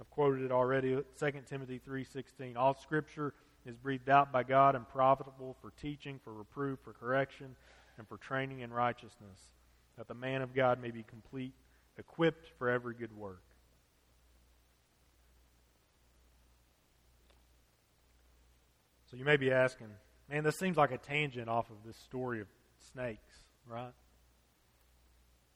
I've 0.00 0.10
quoted 0.10 0.44
it 0.44 0.52
already, 0.52 0.98
2 1.18 1.32
Timothy 1.46 1.80
3.16. 1.86 2.56
All 2.56 2.74
scripture 2.74 3.32
is 3.64 3.76
breathed 3.76 4.10
out 4.10 4.30
by 4.30 4.42
God 4.42 4.74
and 4.74 4.86
profitable 4.88 5.56
for 5.60 5.72
teaching, 5.80 6.20
for 6.22 6.34
reproof, 6.34 6.78
for 6.84 6.92
correction, 6.92 7.56
and 7.96 8.06
for 8.06 8.18
training 8.18 8.60
in 8.60 8.72
righteousness, 8.72 9.48
that 9.96 10.08
the 10.08 10.14
man 10.14 10.42
of 10.42 10.54
God 10.54 10.80
may 10.80 10.90
be 10.90 11.02
complete, 11.02 11.54
equipped 11.98 12.50
for 12.58 12.68
every 12.68 12.94
good 12.94 13.16
work. 13.16 13.42
So 19.10 19.16
you 19.16 19.24
may 19.24 19.36
be 19.36 19.52
asking, 19.52 19.88
man, 20.28 20.42
this 20.42 20.58
seems 20.58 20.76
like 20.76 20.90
a 20.90 20.98
tangent 20.98 21.48
off 21.48 21.70
of 21.70 21.76
this 21.86 21.96
story 21.96 22.40
of 22.40 22.48
snakes, 22.92 23.34
right? 23.66 23.92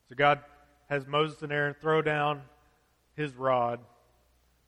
So 0.09 0.14
God 0.14 0.41
has 0.88 1.07
Moses 1.07 1.43
and 1.43 1.53
Aaron 1.53 1.74
throw 1.80 2.01
down 2.01 2.43
his 3.16 3.34
rod. 3.34 3.80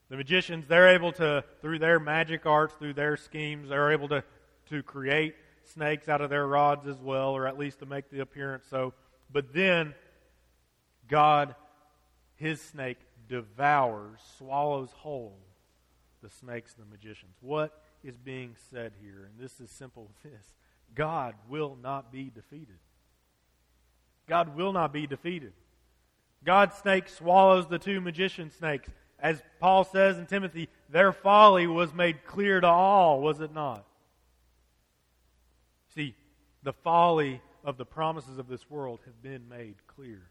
The 0.08 0.16
magicians, 0.16 0.66
they're 0.68 0.90
able 0.90 1.12
to, 1.12 1.44
through 1.60 1.78
their 1.78 1.98
magic 1.98 2.44
arts, 2.44 2.74
through 2.74 2.94
their 2.94 3.16
schemes, 3.16 3.68
they're 3.68 3.92
able 3.92 4.08
to, 4.08 4.22
to 4.68 4.82
create 4.82 5.34
snakes 5.64 6.08
out 6.08 6.20
of 6.20 6.28
their 6.28 6.46
rods 6.46 6.86
as 6.86 6.98
well, 6.98 7.30
or 7.30 7.46
at 7.46 7.58
least 7.58 7.78
to 7.78 7.86
make 7.86 8.10
the 8.10 8.20
appearance 8.20 8.64
so. 8.68 8.92
But 9.32 9.52
then, 9.54 9.94
God, 11.08 11.54
his 12.36 12.60
snake, 12.60 12.98
devours, 13.28 14.20
swallows 14.36 14.90
whole 14.92 15.38
the 16.22 16.28
snakes 16.28 16.74
and 16.76 16.86
the 16.86 16.90
magicians. 16.90 17.34
What 17.40 17.82
is 18.04 18.16
being 18.16 18.54
said 18.70 18.92
here, 19.02 19.28
and 19.28 19.42
this 19.42 19.60
is 19.60 19.70
simple 19.70 20.10
this 20.22 20.54
God 20.94 21.34
will 21.48 21.76
not 21.82 22.12
be 22.12 22.30
defeated. 22.34 22.78
God 24.28 24.56
will 24.56 24.72
not 24.72 24.92
be 24.92 25.06
defeated. 25.06 25.52
God's 26.44 26.76
snake 26.76 27.08
swallows 27.08 27.66
the 27.66 27.78
two 27.78 28.00
magician 28.00 28.50
snakes. 28.50 28.88
As 29.18 29.40
Paul 29.60 29.84
says 29.84 30.18
in 30.18 30.26
Timothy, 30.26 30.68
their 30.88 31.12
folly 31.12 31.66
was 31.66 31.94
made 31.94 32.24
clear 32.24 32.60
to 32.60 32.66
all, 32.66 33.20
was 33.20 33.40
it 33.40 33.52
not? 33.54 33.84
See, 35.94 36.16
the 36.62 36.72
folly 36.72 37.40
of 37.64 37.76
the 37.76 37.84
promises 37.84 38.38
of 38.38 38.48
this 38.48 38.68
world 38.70 39.00
have 39.04 39.22
been 39.22 39.48
made 39.48 39.76
clear. 39.86 40.22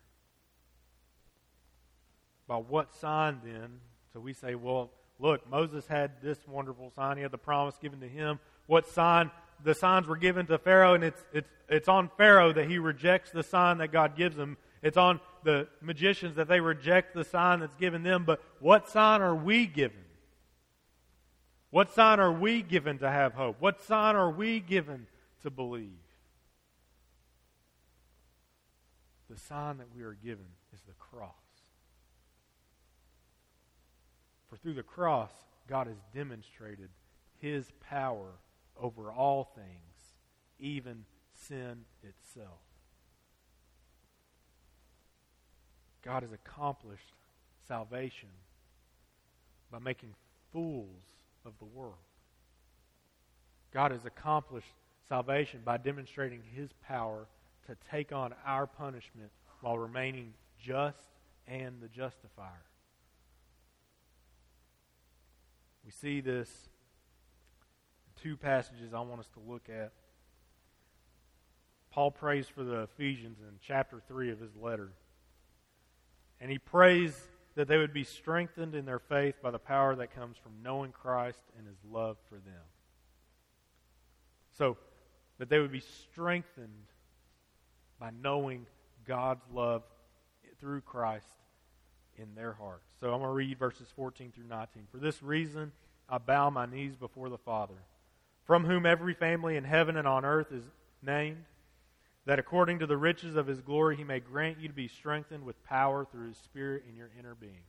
By 2.47 2.57
what 2.57 2.93
sign 2.95 3.39
then? 3.43 3.79
So 4.13 4.19
we 4.19 4.33
say, 4.33 4.55
well, 4.55 4.91
look, 5.19 5.49
Moses 5.49 5.87
had 5.87 6.21
this 6.21 6.37
wonderful 6.47 6.91
sign. 6.91 7.17
He 7.17 7.23
had 7.23 7.31
the 7.31 7.37
promise 7.37 7.75
given 7.81 8.01
to 8.01 8.07
him. 8.07 8.39
What 8.67 8.87
sign? 8.87 9.31
The 9.63 9.73
signs 9.73 10.07
were 10.07 10.17
given 10.17 10.47
to 10.47 10.57
Pharaoh, 10.57 10.95
and 10.95 11.03
it's, 11.03 11.23
it's, 11.31 11.49
it's 11.69 11.87
on 11.87 12.09
Pharaoh 12.17 12.51
that 12.51 12.67
he 12.67 12.79
rejects 12.79 13.31
the 13.31 13.43
sign 13.43 13.77
that 13.77 13.91
God 13.91 14.17
gives 14.17 14.35
him. 14.35 14.57
It's 14.81 14.97
on 14.97 15.19
the 15.43 15.67
magicians 15.81 16.35
that 16.35 16.47
they 16.47 16.59
reject 16.59 17.13
the 17.13 17.23
sign 17.23 17.59
that's 17.59 17.75
given 17.75 18.03
them. 18.03 18.25
But 18.25 18.41
what 18.59 18.89
sign 18.89 19.21
are 19.21 19.35
we 19.35 19.67
given? 19.67 20.03
What 21.69 21.93
sign 21.93 22.19
are 22.19 22.33
we 22.33 22.61
given 22.61 22.97
to 22.99 23.09
have 23.09 23.33
hope? 23.33 23.57
What 23.59 23.81
sign 23.83 24.15
are 24.15 24.29
we 24.29 24.59
given 24.59 25.07
to 25.43 25.49
believe? 25.49 25.91
The 29.31 29.39
sign 29.39 29.77
that 29.77 29.87
we 29.95 30.03
are 30.03 30.17
given 30.21 30.45
is 30.73 30.81
the 30.81 30.93
cross. 30.99 31.31
For 34.49 34.57
through 34.57 34.73
the 34.73 34.83
cross, 34.83 35.31
God 35.69 35.87
has 35.87 35.95
demonstrated 36.13 36.89
his 37.37 37.71
power 37.79 38.31
over 38.77 39.09
all 39.09 39.45
things, 39.55 40.15
even 40.59 41.05
sin 41.47 41.85
itself. 42.03 42.59
God 46.03 46.23
has 46.23 46.33
accomplished 46.33 47.13
salvation 47.65 48.29
by 49.71 49.79
making 49.79 50.13
fools 50.51 51.05
of 51.45 51.53
the 51.59 51.65
world. 51.65 51.95
God 53.73 53.91
has 53.91 54.03
accomplished 54.03 54.73
salvation 55.07 55.61
by 55.63 55.77
demonstrating 55.77 56.41
his 56.53 56.71
power 56.85 57.27
to 57.67 57.75
take 57.89 58.11
on 58.11 58.33
our 58.45 58.67
punishment 58.67 59.31
while 59.61 59.77
remaining 59.77 60.33
just 60.59 60.97
and 61.47 61.81
the 61.81 61.87
justifier. 61.87 62.65
We 65.85 65.91
see 65.91 66.21
this 66.21 66.49
two 68.21 68.37
passages 68.37 68.93
I 68.93 69.01
want 69.01 69.21
us 69.21 69.29
to 69.33 69.51
look 69.51 69.69
at. 69.69 69.91
Paul 71.91 72.11
prays 72.11 72.47
for 72.47 72.63
the 72.63 72.83
Ephesians 72.83 73.39
in 73.41 73.55
chapter 73.65 74.01
3 74.07 74.31
of 74.31 74.39
his 74.39 74.55
letter. 74.55 74.91
And 76.39 76.49
he 76.49 76.57
prays 76.57 77.19
that 77.55 77.67
they 77.67 77.77
would 77.77 77.93
be 77.93 78.03
strengthened 78.03 78.75
in 78.75 78.85
their 78.85 78.99
faith 78.99 79.35
by 79.41 79.51
the 79.51 79.59
power 79.59 79.95
that 79.95 80.15
comes 80.15 80.37
from 80.37 80.53
knowing 80.63 80.91
Christ 80.91 81.41
and 81.57 81.67
his 81.67 81.77
love 81.91 82.17
for 82.29 82.35
them. 82.35 82.63
So, 84.57 84.77
that 85.37 85.49
they 85.49 85.59
would 85.59 85.71
be 85.71 85.81
strengthened 85.81 86.87
by 88.01 88.09
knowing 88.23 88.65
God's 89.07 89.43
love 89.53 89.83
through 90.59 90.81
Christ 90.81 91.27
in 92.17 92.33
their 92.35 92.51
hearts. 92.51 92.91
So 92.99 93.13
I'm 93.13 93.19
going 93.19 93.29
to 93.29 93.33
read 93.33 93.59
verses 93.59 93.87
14 93.95 94.31
through 94.31 94.47
19. 94.47 94.87
For 94.91 94.97
this 94.97 95.21
reason, 95.21 95.71
I 96.09 96.17
bow 96.17 96.49
my 96.49 96.65
knees 96.65 96.95
before 96.95 97.29
the 97.29 97.37
Father, 97.37 97.75
from 98.43 98.65
whom 98.65 98.87
every 98.87 99.13
family 99.13 99.55
in 99.55 99.63
heaven 99.63 99.97
and 99.97 100.07
on 100.07 100.25
earth 100.25 100.51
is 100.51 100.63
named, 101.03 101.45
that 102.25 102.39
according 102.39 102.79
to 102.79 102.87
the 102.87 102.97
riches 102.97 103.35
of 103.35 103.45
his 103.45 103.61
glory 103.61 103.95
he 103.95 104.03
may 104.03 104.19
grant 104.19 104.59
you 104.59 104.67
to 104.67 104.73
be 104.73 104.87
strengthened 104.87 105.45
with 105.45 105.63
power 105.63 106.03
through 106.03 106.29
his 106.29 106.37
Spirit 106.37 106.83
in 106.89 106.97
your 106.97 107.11
inner 107.19 107.35
being, 107.35 107.63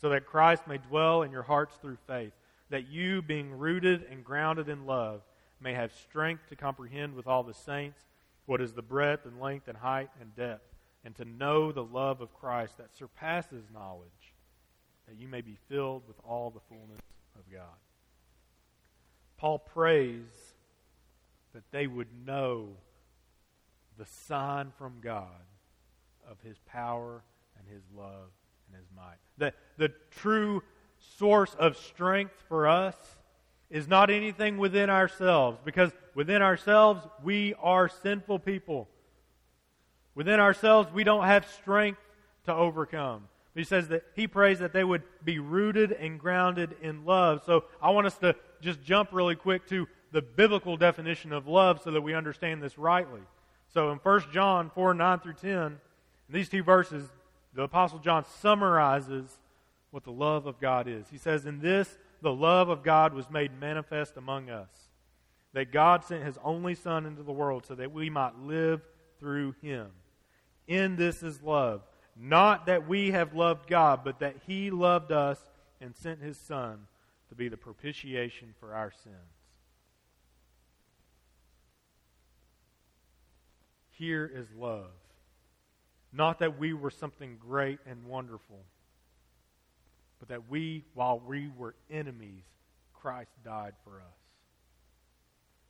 so 0.00 0.08
that 0.08 0.26
Christ 0.26 0.66
may 0.66 0.78
dwell 0.78 1.22
in 1.22 1.30
your 1.30 1.42
hearts 1.42 1.76
through 1.76 1.98
faith, 2.06 2.32
that 2.70 2.88
you, 2.88 3.20
being 3.20 3.58
rooted 3.58 4.06
and 4.10 4.24
grounded 4.24 4.70
in 4.70 4.86
love, 4.86 5.20
may 5.60 5.74
have 5.74 5.92
strength 5.92 6.48
to 6.48 6.56
comprehend 6.56 7.14
with 7.14 7.26
all 7.26 7.42
the 7.42 7.54
saints 7.54 8.00
what 8.46 8.60
is 8.60 8.72
the 8.72 8.82
breadth 8.82 9.26
and 9.26 9.40
length 9.40 9.68
and 9.68 9.76
height 9.76 10.10
and 10.20 10.34
depth 10.36 10.72
and 11.04 11.14
to 11.16 11.24
know 11.24 11.72
the 11.72 11.84
love 11.84 12.20
of 12.20 12.32
Christ 12.34 12.76
that 12.78 12.94
surpasses 12.94 13.64
knowledge, 13.72 14.34
that 15.08 15.16
you 15.18 15.28
may 15.28 15.40
be 15.40 15.58
filled 15.68 16.02
with 16.06 16.16
all 16.24 16.50
the 16.50 16.60
fullness 16.68 17.00
of 17.34 17.50
God. 17.52 17.62
Paul 19.36 19.58
prays 19.58 20.54
that 21.52 21.64
they 21.72 21.86
would 21.86 22.08
know 22.24 22.68
the 23.98 24.06
sign 24.06 24.72
from 24.78 24.94
God 25.02 25.26
of 26.28 26.36
his 26.42 26.56
power 26.66 27.22
and 27.58 27.66
his 27.68 27.82
love 27.96 28.30
and 28.68 28.76
his 28.76 28.86
might. 28.96 29.18
The, 29.38 29.52
the 29.76 29.92
true 30.10 30.62
source 31.18 31.54
of 31.58 31.76
strength 31.76 32.34
for 32.48 32.68
us 32.68 32.96
is 33.72 33.88
not 33.88 34.10
anything 34.10 34.58
within 34.58 34.90
ourselves, 34.90 35.58
because 35.64 35.90
within 36.14 36.42
ourselves 36.42 37.00
we 37.24 37.54
are 37.54 37.88
sinful 37.88 38.38
people. 38.38 38.86
Within 40.14 40.38
ourselves, 40.38 40.92
we 40.92 41.04
don't 41.04 41.24
have 41.24 41.50
strength 41.50 41.98
to 42.44 42.54
overcome. 42.54 43.28
He 43.54 43.64
says 43.64 43.88
that 43.88 44.04
he 44.14 44.26
prays 44.26 44.58
that 44.58 44.74
they 44.74 44.84
would 44.84 45.02
be 45.24 45.38
rooted 45.38 45.90
and 45.92 46.20
grounded 46.20 46.76
in 46.82 47.06
love. 47.06 47.42
So 47.46 47.64
I 47.80 47.90
want 47.90 48.06
us 48.06 48.16
to 48.18 48.36
just 48.60 48.82
jump 48.82 49.08
really 49.10 49.36
quick 49.36 49.66
to 49.68 49.88
the 50.10 50.20
biblical 50.20 50.76
definition 50.76 51.32
of 51.32 51.48
love 51.48 51.80
so 51.82 51.90
that 51.92 52.02
we 52.02 52.14
understand 52.14 52.62
this 52.62 52.76
rightly. 52.76 53.22
So 53.72 53.90
in 53.90 53.98
1 53.98 54.20
John 54.32 54.70
4 54.74 54.92
9 54.92 55.20
through 55.20 55.34
10, 55.34 55.50
in 55.52 55.78
these 56.28 56.50
two 56.50 56.62
verses, 56.62 57.08
the 57.54 57.62
Apostle 57.62 57.98
John 57.98 58.24
summarizes 58.40 59.38
what 59.90 60.04
the 60.04 60.12
love 60.12 60.46
of 60.46 60.60
God 60.60 60.88
is. 60.88 61.06
He 61.10 61.18
says, 61.18 61.46
In 61.46 61.60
this, 61.60 61.96
the 62.22 62.32
love 62.32 62.68
of 62.68 62.82
God 62.82 63.12
was 63.12 63.28
made 63.28 63.58
manifest 63.60 64.16
among 64.16 64.48
us, 64.48 64.70
that 65.52 65.72
God 65.72 66.04
sent 66.04 66.24
his 66.24 66.38
only 66.42 66.74
Son 66.74 67.04
into 67.04 67.22
the 67.22 67.32
world 67.32 67.66
so 67.66 67.74
that 67.74 67.92
we 67.92 68.08
might 68.08 68.38
live 68.38 68.80
through 69.18 69.54
him. 69.60 69.88
In 70.66 70.96
this 70.96 71.22
is 71.22 71.42
love. 71.42 71.82
Not 72.16 72.66
that 72.66 72.88
we 72.88 73.10
have 73.10 73.34
loved 73.34 73.68
God, 73.68 74.00
but 74.04 74.20
that 74.20 74.36
He 74.46 74.70
loved 74.70 75.12
us 75.12 75.38
and 75.80 75.96
sent 75.96 76.20
His 76.20 76.38
Son 76.38 76.86
to 77.28 77.34
be 77.34 77.48
the 77.48 77.56
propitiation 77.56 78.54
for 78.60 78.74
our 78.74 78.90
sins. 78.90 79.16
Here 83.90 84.30
is 84.32 84.46
love. 84.58 84.90
Not 86.12 86.40
that 86.40 86.58
we 86.58 86.74
were 86.74 86.90
something 86.90 87.38
great 87.40 87.78
and 87.86 88.04
wonderful, 88.04 88.64
but 90.22 90.28
that 90.28 90.48
we, 90.48 90.84
while 90.94 91.20
we 91.26 91.50
were 91.58 91.74
enemies, 91.90 92.44
Christ 92.94 93.32
died 93.44 93.72
for 93.82 93.96
us. 93.96 94.16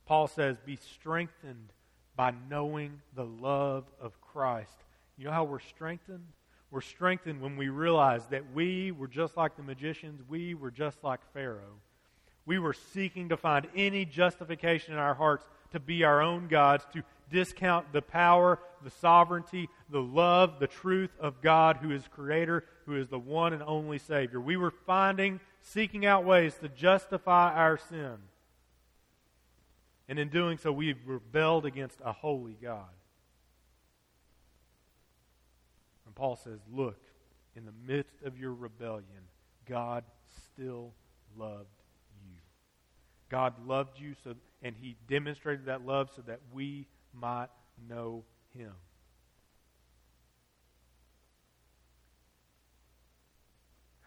Paul 0.04 0.28
says, 0.28 0.58
Be 0.66 0.76
strengthened 0.76 1.72
by 2.16 2.34
knowing 2.50 3.00
the 3.16 3.24
love 3.24 3.84
of 3.98 4.20
Christ. 4.20 4.76
You 5.16 5.24
know 5.24 5.30
how 5.30 5.44
we're 5.44 5.58
strengthened? 5.58 6.26
We're 6.70 6.82
strengthened 6.82 7.40
when 7.40 7.56
we 7.56 7.70
realize 7.70 8.26
that 8.26 8.52
we 8.52 8.92
were 8.92 9.08
just 9.08 9.38
like 9.38 9.56
the 9.56 9.62
magicians, 9.62 10.20
we 10.28 10.52
were 10.52 10.70
just 10.70 11.02
like 11.02 11.20
Pharaoh. 11.32 11.80
We 12.44 12.58
were 12.58 12.74
seeking 12.74 13.30
to 13.30 13.38
find 13.38 13.66
any 13.74 14.04
justification 14.04 14.92
in 14.92 14.98
our 14.98 15.14
hearts 15.14 15.46
to 15.70 15.80
be 15.80 16.04
our 16.04 16.20
own 16.20 16.48
gods, 16.48 16.84
to 16.92 17.02
discount 17.30 17.90
the 17.94 18.02
power, 18.02 18.58
the 18.84 18.90
sovereignty, 18.90 19.70
the 19.92 20.02
love, 20.02 20.58
the 20.58 20.66
truth 20.66 21.10
of 21.20 21.40
God 21.40 21.76
who 21.76 21.90
is 21.90 22.02
creator, 22.08 22.64
who 22.86 22.96
is 22.96 23.08
the 23.08 23.18
one 23.18 23.52
and 23.52 23.62
only 23.62 23.98
Savior. 23.98 24.40
We 24.40 24.56
were 24.56 24.70
finding, 24.70 25.40
seeking 25.60 26.04
out 26.04 26.24
ways 26.24 26.54
to 26.62 26.68
justify 26.68 27.52
our 27.54 27.78
sin. 27.78 28.16
And 30.08 30.18
in 30.18 30.28
doing 30.28 30.58
so, 30.58 30.72
we've 30.72 30.98
rebelled 31.06 31.64
against 31.64 31.98
a 32.04 32.12
holy 32.12 32.56
God. 32.60 32.88
And 36.06 36.14
Paul 36.14 36.36
says, 36.36 36.58
Look, 36.72 37.00
in 37.54 37.64
the 37.64 37.72
midst 37.86 38.22
of 38.24 38.38
your 38.38 38.52
rebellion, 38.52 39.04
God 39.68 40.04
still 40.52 40.92
loved 41.38 41.68
you. 42.26 42.36
God 43.28 43.54
loved 43.66 44.00
you 44.00 44.14
so 44.24 44.34
and 44.62 44.76
he 44.80 44.96
demonstrated 45.08 45.66
that 45.66 45.84
love 45.84 46.10
so 46.14 46.22
that 46.22 46.40
we 46.52 46.86
might 47.12 47.48
know 47.88 48.24
him. 48.56 48.72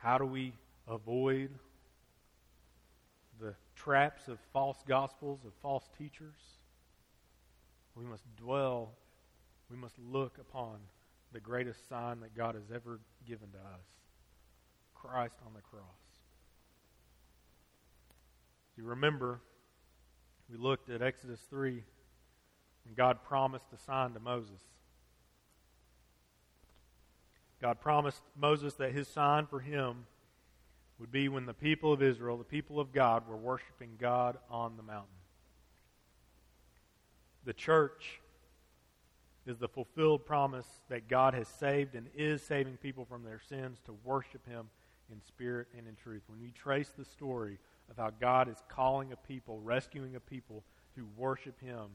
How 0.06 0.20
do 0.20 0.26
we 0.28 0.54
avoid 0.88 1.50
the 3.42 3.56
traps 3.76 4.28
of 4.28 4.38
false 4.54 4.78
gospels, 4.88 5.40
of 5.48 5.52
false 5.64 5.90
teachers? 5.98 6.60
We 7.96 8.06
must 8.06 8.24
dwell, 8.36 8.92
we 9.68 9.76
must 9.76 9.98
look 9.98 10.38
upon 10.40 10.78
the 11.34 11.40
greatest 11.40 11.90
sign 11.90 12.20
that 12.20 12.38
God 12.38 12.54
has 12.54 12.66
ever 12.72 13.00
given 13.28 13.50
to 13.54 13.58
us 13.58 13.88
Christ 14.94 15.40
on 15.44 15.54
the 15.56 15.62
cross. 15.62 15.82
You 18.78 18.84
remember, 18.84 19.40
we 20.52 20.58
looked 20.58 20.92
at 20.92 21.02
Exodus 21.02 21.40
3, 21.50 21.84
and 22.86 22.96
God 22.96 23.24
promised 23.24 23.74
a 23.74 23.78
sign 23.80 24.14
to 24.14 24.20
Moses. 24.20 24.62
God 27.62 27.80
promised 27.80 28.22
Moses 28.38 28.74
that 28.76 28.92
his 28.92 29.08
sign 29.08 29.48
for 29.48 29.60
him 29.60 30.06
would 31.00 31.12
be 31.12 31.28
when 31.30 31.46
the 31.46 31.54
people 31.54 31.92
of 31.92 32.02
Israel, 32.02 32.38
the 32.38 32.44
people 32.44 32.80
of 32.80 32.92
God, 32.94 33.28
were 33.28 33.36
worshiping 33.36 33.92
God 34.00 34.38
on 34.50 34.78
the 34.78 34.84
mountain. 34.84 35.10
The 37.44 37.54
church 37.54 38.22
is 39.46 39.58
the 39.58 39.68
fulfilled 39.68 40.26
promise 40.26 40.66
that 40.90 41.08
God 41.08 41.34
has 41.34 41.48
saved 41.48 41.96
and 41.96 42.08
is 42.16 42.42
saving 42.42 42.78
people 42.78 43.06
from 43.06 43.24
their 43.24 43.40
sins 43.48 43.80
to 43.86 43.96
worship 44.04 44.46
Him 44.48 44.68
in 45.12 45.22
spirit 45.22 45.68
and 45.78 45.88
in 45.88 45.96
truth. 45.96 46.24
When 46.28 46.42
you 46.42 46.50
trace 46.52 46.92
the 46.98 47.06
story 47.06 47.60
of 47.90 47.98
how 47.98 48.12
God 48.20 48.50
is 48.50 48.58
calling 48.68 49.12
a 49.12 49.16
people, 49.16 49.60
rescuing 49.60 50.16
a 50.16 50.20
people 50.20 50.64
to 50.96 51.06
worship 51.16 51.62
Him, 51.62 51.86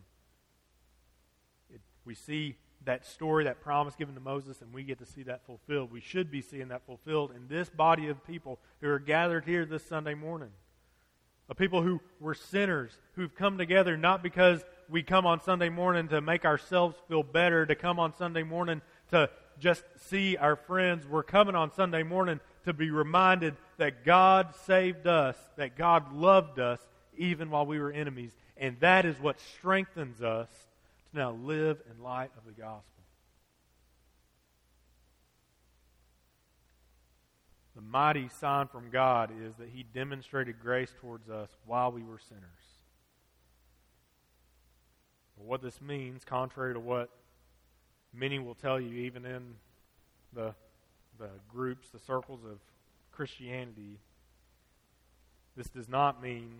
it, 1.74 1.80
we 2.04 2.14
see 2.14 2.56
that 2.84 3.06
story, 3.06 3.44
that 3.44 3.60
promise 3.60 3.94
given 3.94 4.14
to 4.14 4.20
Moses, 4.20 4.62
and 4.62 4.72
we 4.72 4.82
get 4.82 4.98
to 4.98 5.06
see 5.06 5.22
that 5.24 5.44
fulfilled. 5.44 5.92
We 5.92 6.00
should 6.00 6.30
be 6.30 6.40
seeing 6.40 6.68
that 6.68 6.86
fulfilled 6.86 7.32
in 7.34 7.46
this 7.48 7.68
body 7.68 8.08
of 8.08 8.26
people 8.26 8.58
who 8.80 8.88
are 8.88 8.98
gathered 8.98 9.44
here 9.44 9.64
this 9.64 9.84
Sunday 9.84 10.14
morning. 10.14 10.50
A 11.48 11.54
people 11.54 11.82
who 11.82 12.00
were 12.20 12.34
sinners, 12.34 12.90
who've 13.16 13.34
come 13.34 13.58
together 13.58 13.96
not 13.96 14.22
because 14.22 14.64
we 14.88 15.02
come 15.02 15.26
on 15.26 15.42
Sunday 15.42 15.68
morning 15.68 16.08
to 16.08 16.20
make 16.20 16.44
ourselves 16.44 16.96
feel 17.08 17.22
better, 17.22 17.66
to 17.66 17.74
come 17.74 17.98
on 17.98 18.14
Sunday 18.16 18.44
morning 18.44 18.80
to 19.10 19.28
just 19.58 19.82
see 20.08 20.36
our 20.36 20.56
friends. 20.56 21.06
We're 21.06 21.22
coming 21.22 21.54
on 21.54 21.72
Sunday 21.72 22.02
morning 22.02 22.40
to 22.64 22.72
be 22.72 22.90
reminded 22.90 23.56
that 23.78 24.04
God 24.04 24.54
saved 24.64 25.06
us, 25.06 25.36
that 25.56 25.76
God 25.76 26.12
loved 26.12 26.58
us 26.58 26.80
even 27.16 27.50
while 27.50 27.66
we 27.66 27.78
were 27.78 27.90
enemies. 27.90 28.32
And 28.56 28.78
that 28.80 29.04
is 29.04 29.18
what 29.20 29.40
strengthens 29.58 30.22
us 30.22 30.48
to 31.12 31.18
now 31.18 31.32
live 31.42 31.80
in 31.90 32.02
light 32.02 32.30
of 32.36 32.44
the 32.44 32.60
gospel. 32.60 32.84
The 37.74 37.82
mighty 37.82 38.28
sign 38.28 38.66
from 38.66 38.90
God 38.90 39.30
is 39.42 39.54
that 39.56 39.68
He 39.68 39.84
demonstrated 39.84 40.60
grace 40.60 40.92
towards 41.00 41.28
us 41.30 41.48
while 41.66 41.92
we 41.92 42.02
were 42.02 42.18
sinners. 42.18 42.42
But 45.36 45.46
what 45.46 45.62
this 45.62 45.80
means, 45.80 46.24
contrary 46.24 46.74
to 46.74 46.80
what 46.80 47.08
many 48.12 48.38
will 48.38 48.54
tell 48.54 48.80
you, 48.80 48.94
even 49.04 49.24
in 49.24 49.54
the, 50.34 50.54
the 51.18 51.30
groups, 51.48 51.88
the 51.88 52.00
circles 52.00 52.40
of 52.44 52.58
Christianity, 53.12 53.98
this 55.56 55.68
does 55.68 55.88
not 55.88 56.22
mean 56.22 56.50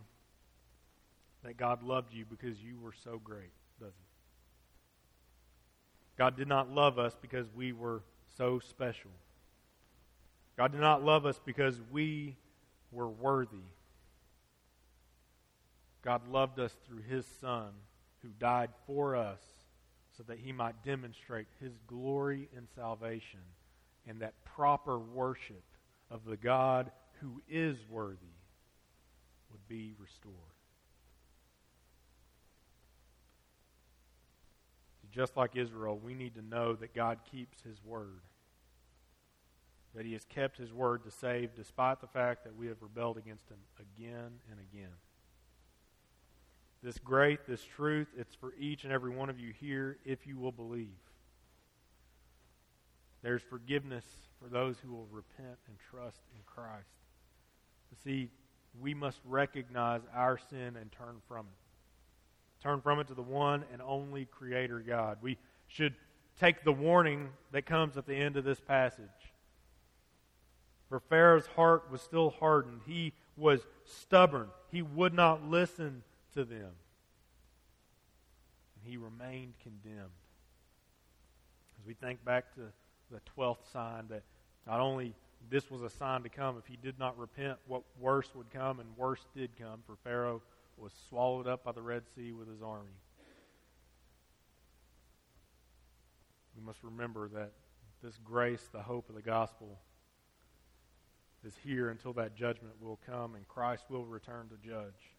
that 1.44 1.56
God 1.56 1.82
loved 1.82 2.14
you 2.14 2.24
because 2.24 2.62
you 2.62 2.78
were 2.78 2.94
so 3.04 3.20
great, 3.22 3.52
does 3.78 3.88
it? 3.88 4.09
God 6.20 6.36
did 6.36 6.48
not 6.48 6.70
love 6.70 6.98
us 6.98 7.16
because 7.18 7.46
we 7.56 7.72
were 7.72 8.02
so 8.36 8.58
special. 8.58 9.10
God 10.54 10.70
did 10.72 10.82
not 10.82 11.02
love 11.02 11.24
us 11.24 11.40
because 11.42 11.80
we 11.90 12.36
were 12.92 13.08
worthy. 13.08 13.64
God 16.04 16.20
loved 16.30 16.58
us 16.58 16.76
through 16.86 17.00
His 17.08 17.24
Son, 17.40 17.70
who 18.20 18.28
died 18.38 18.68
for 18.86 19.16
us 19.16 19.40
so 20.14 20.22
that 20.24 20.36
He 20.38 20.52
might 20.52 20.84
demonstrate 20.84 21.46
His 21.58 21.72
glory 21.86 22.50
and 22.54 22.68
salvation 22.76 23.40
and 24.06 24.20
that 24.20 24.34
proper 24.44 24.98
worship 24.98 25.64
of 26.10 26.26
the 26.26 26.36
God 26.36 26.90
who 27.22 27.40
is 27.48 27.78
worthy 27.88 28.36
would 29.50 29.66
be 29.68 29.94
restored. 29.98 30.34
Just 35.10 35.36
like 35.36 35.56
Israel, 35.56 35.98
we 36.02 36.14
need 36.14 36.34
to 36.34 36.42
know 36.42 36.74
that 36.74 36.94
God 36.94 37.18
keeps 37.30 37.62
His 37.62 37.82
word. 37.84 38.20
That 39.94 40.06
He 40.06 40.12
has 40.12 40.24
kept 40.24 40.56
His 40.56 40.72
word 40.72 41.04
to 41.04 41.10
save 41.10 41.54
despite 41.54 42.00
the 42.00 42.06
fact 42.06 42.44
that 42.44 42.56
we 42.56 42.66
have 42.68 42.76
rebelled 42.80 43.18
against 43.18 43.48
Him 43.48 43.58
again 43.78 44.30
and 44.50 44.60
again. 44.72 44.94
This 46.82 46.98
great, 46.98 47.46
this 47.46 47.62
truth, 47.62 48.08
it's 48.16 48.34
for 48.34 48.54
each 48.58 48.84
and 48.84 48.92
every 48.92 49.10
one 49.10 49.28
of 49.28 49.38
you 49.38 49.52
here 49.60 49.98
if 50.04 50.26
you 50.26 50.38
will 50.38 50.52
believe. 50.52 50.88
There's 53.22 53.42
forgiveness 53.42 54.04
for 54.40 54.48
those 54.48 54.78
who 54.78 54.92
will 54.92 55.08
repent 55.10 55.58
and 55.68 55.76
trust 55.90 56.22
in 56.34 56.40
Christ. 56.46 56.88
see, 58.02 58.30
we 58.80 58.94
must 58.94 59.18
recognize 59.24 60.00
our 60.14 60.38
sin 60.38 60.76
and 60.80 60.90
turn 60.92 61.16
from 61.28 61.46
it. 61.46 61.69
Turn 62.62 62.80
from 62.80 63.00
it 63.00 63.08
to 63.08 63.14
the 63.14 63.22
one 63.22 63.64
and 63.72 63.80
only 63.82 64.26
Creator 64.26 64.80
God. 64.80 65.18
We 65.22 65.38
should 65.66 65.94
take 66.38 66.62
the 66.64 66.72
warning 66.72 67.30
that 67.52 67.66
comes 67.66 67.96
at 67.96 68.06
the 68.06 68.14
end 68.14 68.36
of 68.36 68.44
this 68.44 68.60
passage. 68.60 69.06
For 70.88 71.00
Pharaoh's 71.00 71.46
heart 71.46 71.90
was 71.90 72.02
still 72.02 72.30
hardened. 72.30 72.80
He 72.86 73.12
was 73.36 73.60
stubborn. 73.84 74.48
He 74.70 74.82
would 74.82 75.14
not 75.14 75.48
listen 75.48 76.02
to 76.34 76.44
them. 76.44 76.72
And 78.76 78.90
he 78.90 78.96
remained 78.96 79.54
condemned. 79.62 80.10
As 81.80 81.86
we 81.86 81.94
think 81.94 82.24
back 82.24 82.52
to 82.56 82.60
the 83.10 83.20
12th 83.38 83.70
sign, 83.72 84.06
that 84.10 84.22
not 84.66 84.80
only 84.80 85.14
this 85.48 85.70
was 85.70 85.82
a 85.82 85.90
sign 85.90 86.22
to 86.24 86.28
come, 86.28 86.58
if 86.58 86.66
he 86.66 86.76
did 86.76 86.98
not 86.98 87.16
repent, 87.18 87.58
what 87.66 87.82
worse 87.98 88.34
would 88.34 88.50
come, 88.50 88.80
and 88.80 88.88
worse 88.96 89.24
did 89.34 89.50
come 89.58 89.82
for 89.86 89.96
Pharaoh 90.04 90.42
was 90.80 90.92
swallowed 91.08 91.46
up 91.46 91.64
by 91.64 91.72
the 91.72 91.82
Red 91.82 92.04
Sea 92.14 92.32
with 92.32 92.48
his 92.48 92.62
army. 92.62 92.96
We 96.56 96.64
must 96.64 96.82
remember 96.82 97.28
that 97.28 97.52
this 98.02 98.18
grace, 98.24 98.68
the 98.72 98.82
hope 98.82 99.08
of 99.08 99.14
the 99.14 99.22
gospel, 99.22 99.78
is 101.46 101.54
here 101.64 101.90
until 101.90 102.12
that 102.14 102.34
judgment 102.34 102.74
will 102.80 102.98
come 103.06 103.34
and 103.34 103.46
Christ 103.48 103.84
will 103.88 104.04
return 104.04 104.48
to 104.48 104.68
judge. 104.68 105.14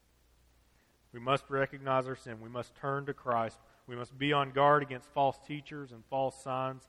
We 1.14 1.20
must 1.20 1.44
recognize 1.50 2.08
our 2.08 2.16
sin. 2.16 2.40
We 2.42 2.50
must 2.50 2.76
turn 2.76 3.06
to 3.08 3.14
Christ. 3.14 3.60
We 3.88 3.96
must 3.96 4.18
be 4.18 4.32
on 4.34 4.52
guard 4.52 4.84
against 4.84 5.10
false 5.14 5.38
teachers 5.46 5.92
and 5.92 6.04
false 6.10 6.42
signs. 6.42 6.84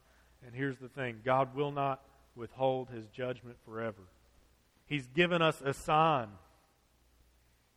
And 0.47 0.55
here's 0.55 0.79
the 0.79 0.89
thing 0.89 1.21
God 1.25 1.55
will 1.55 1.73
not 1.73 2.03
withhold 2.37 2.91
his 2.91 3.07
judgment 3.07 3.57
forever. 3.65 4.03
He's 4.87 5.07
given 5.07 5.43
us 5.43 5.63
a 5.65 5.73
sign. 5.73 6.29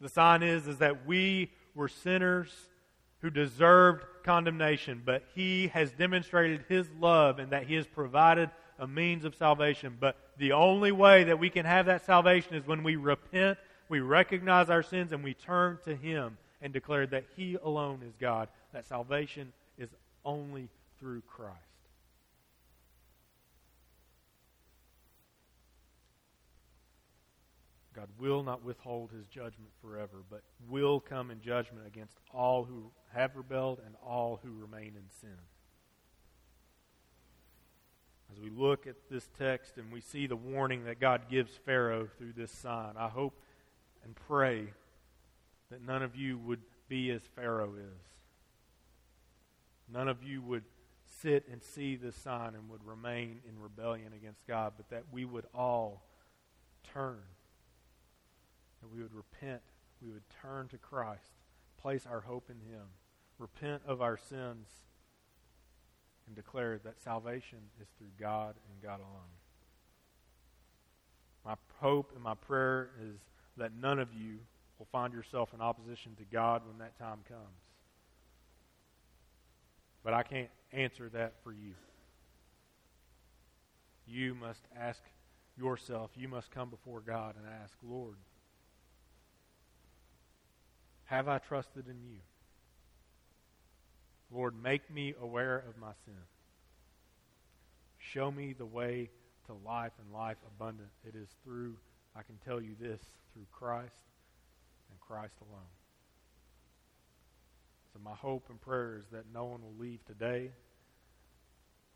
The 0.02 0.10
sign 0.10 0.44
is, 0.44 0.68
is 0.68 0.78
that 0.80 1.06
we 1.06 1.52
were 1.74 1.88
sinners 1.88 2.52
who 3.20 3.30
deserved 3.30 4.06
condemnation, 4.24 5.02
but 5.06 5.24
he 5.34 5.68
has 5.68 5.92
demonstrated 5.92 6.66
his 6.68 6.88
love 7.00 7.40
and 7.40 7.52
that 7.52 7.66
he 7.66 7.76
has 7.76 7.88
provided 7.88 8.50
a 8.80 8.88
means 8.88 9.26
of 9.26 9.36
salvation. 9.36 9.98
But 10.00 10.18
the 10.38 10.52
only 10.52 10.92
way 10.92 11.24
that 11.24 11.40
we 11.40 11.50
can 11.50 11.66
have 11.66 11.86
that 11.86 12.06
salvation 12.06 12.56
is 12.56 12.68
when 12.68 12.84
we 12.84 12.98
repent, 12.98 13.58
we 13.90 14.00
recognize 14.00 14.70
our 14.70 14.84
sins, 14.84 15.12
and 15.12 15.24
we 15.24 15.34
turn 15.34 15.80
to 15.86 15.96
him 15.96 16.38
and 16.62 16.74
declare 16.74 17.08
that 17.08 17.26
he 17.36 17.58
alone 17.64 18.02
is 18.06 18.14
God. 18.20 18.50
That 18.74 18.86
salvation 18.86 19.54
is 19.78 19.90
only 20.24 20.70
through 21.00 21.22
Christ. 21.22 21.75
God 27.96 28.10
will 28.20 28.44
not 28.44 28.64
withhold 28.64 29.12
his 29.12 29.28
judgment 29.28 29.72
forever, 29.82 30.24
but 30.30 30.42
will 30.68 31.00
come 31.00 31.32
in 31.32 31.42
judgment 31.42 31.88
against 31.88 32.18
all 32.34 32.66
who 32.66 32.92
have 33.14 33.36
rebelled 33.36 33.80
and 33.86 33.96
all 34.06 34.40
who 34.44 34.52
remain 34.52 34.94
in 34.96 35.10
sin. 35.22 35.38
As 38.32 38.40
we 38.40 38.50
look 38.50 38.86
at 38.86 38.96
this 39.10 39.30
text 39.38 39.78
and 39.78 39.92
we 39.92 40.02
see 40.02 40.28
the 40.28 40.36
warning 40.36 40.86
that 40.86 41.00
God 41.00 41.30
gives 41.30 41.52
Pharaoh 41.66 42.10
through 42.18 42.34
this 42.34 42.52
sign, 42.52 42.96
I 42.98 43.08
hope 43.08 43.40
and 44.04 44.16
pray 44.28 44.68
that 45.72 45.82
none 45.82 46.04
of 46.04 46.16
you 46.16 46.38
would 46.40 46.62
be 46.90 47.12
as 47.12 47.22
Pharaoh 47.36 47.76
is. 47.76 48.02
None 49.92 50.08
of 50.08 50.24
you 50.24 50.42
would 50.42 50.64
sit 51.22 51.48
and 51.52 51.62
see 51.64 51.96
this 51.96 52.16
sign 52.16 52.56
and 52.56 52.70
would 52.70 52.84
remain 52.84 53.40
in 53.48 53.60
rebellion 53.62 54.12
against 54.14 54.46
God, 54.48 54.74
but 54.78 54.90
that 54.90 55.04
we 55.12 55.26
would 55.26 55.46
all 55.54 56.04
turn, 56.94 57.22
that 58.86 58.96
we 58.96 59.02
would 59.02 59.14
repent, 59.14 59.62
we 60.02 60.12
would 60.12 60.24
turn 60.42 60.68
to 60.70 60.78
Christ, 60.78 61.32
place 61.82 62.06
our 62.10 62.22
hope 62.22 62.50
in 62.50 62.72
Him, 62.72 62.86
repent 63.40 63.82
of 63.88 64.02
our 64.02 64.18
sins, 64.18 64.68
and 66.28 66.36
declare 66.36 66.80
that 66.84 67.02
salvation 67.02 67.60
is 67.82 67.88
through 67.98 68.12
God 68.20 68.56
and 68.72 68.82
God 68.82 69.00
alone. 69.00 69.34
My 71.46 71.56
hope 71.80 72.12
and 72.16 72.24
my 72.24 72.34
prayer 72.34 72.90
is 73.02 73.20
that 73.58 73.72
none 73.80 74.00
of 74.00 74.10
you 74.14 74.38
will 74.80 74.88
find 74.92 75.14
yourself 75.14 75.54
in 75.54 75.62
opposition 75.62 76.16
to 76.18 76.24
God 76.32 76.64
when 76.68 76.80
that 76.80 76.98
time 76.98 77.20
comes. 77.28 77.40
But 80.04 80.14
I 80.14 80.24
can't 80.24 80.50
answer 80.72 81.10
that 81.10 81.34
for 81.44 81.52
you. 81.52 81.74
You 84.08 84.36
must 84.36 84.62
ask 84.78 85.02
yourself, 85.58 86.12
you 86.16 86.28
must 86.28 86.52
come 86.52 86.70
before 86.70 87.02
God 87.02 87.36
and 87.38 87.46
ask, 87.64 87.74
Lord, 87.88 88.16
have 91.06 91.28
I 91.28 91.38
trusted 91.38 91.88
in 91.88 92.02
you? 92.04 92.18
Lord, 94.32 94.54
make 94.62 94.92
me 94.92 95.14
aware 95.22 95.64
of 95.70 95.78
my 95.80 95.92
sin. 96.06 96.14
Show 98.00 98.32
me 98.32 98.54
the 98.54 98.66
way 98.66 99.10
to 99.48 99.54
life 99.66 99.92
and 100.02 100.14
life 100.14 100.38
abundant. 100.48 100.90
It 101.08 101.16
is 101.16 101.30
through, 101.44 101.76
I 102.16 102.24
can 102.24 102.38
tell 102.46 102.62
you 102.62 102.76
this, 102.80 103.02
through 103.34 103.46
Christ 103.52 103.94
and 104.90 105.00
Christ 105.00 105.36
alone. 105.42 105.62
So 107.94 108.00
my 108.04 108.16
hope 108.16 108.48
and 108.50 108.60
prayer 108.60 108.98
is 108.98 109.06
that 109.12 109.26
no 109.34 109.46
one 109.46 109.62
will 109.62 109.76
leave 109.80 110.04
today 110.06 110.52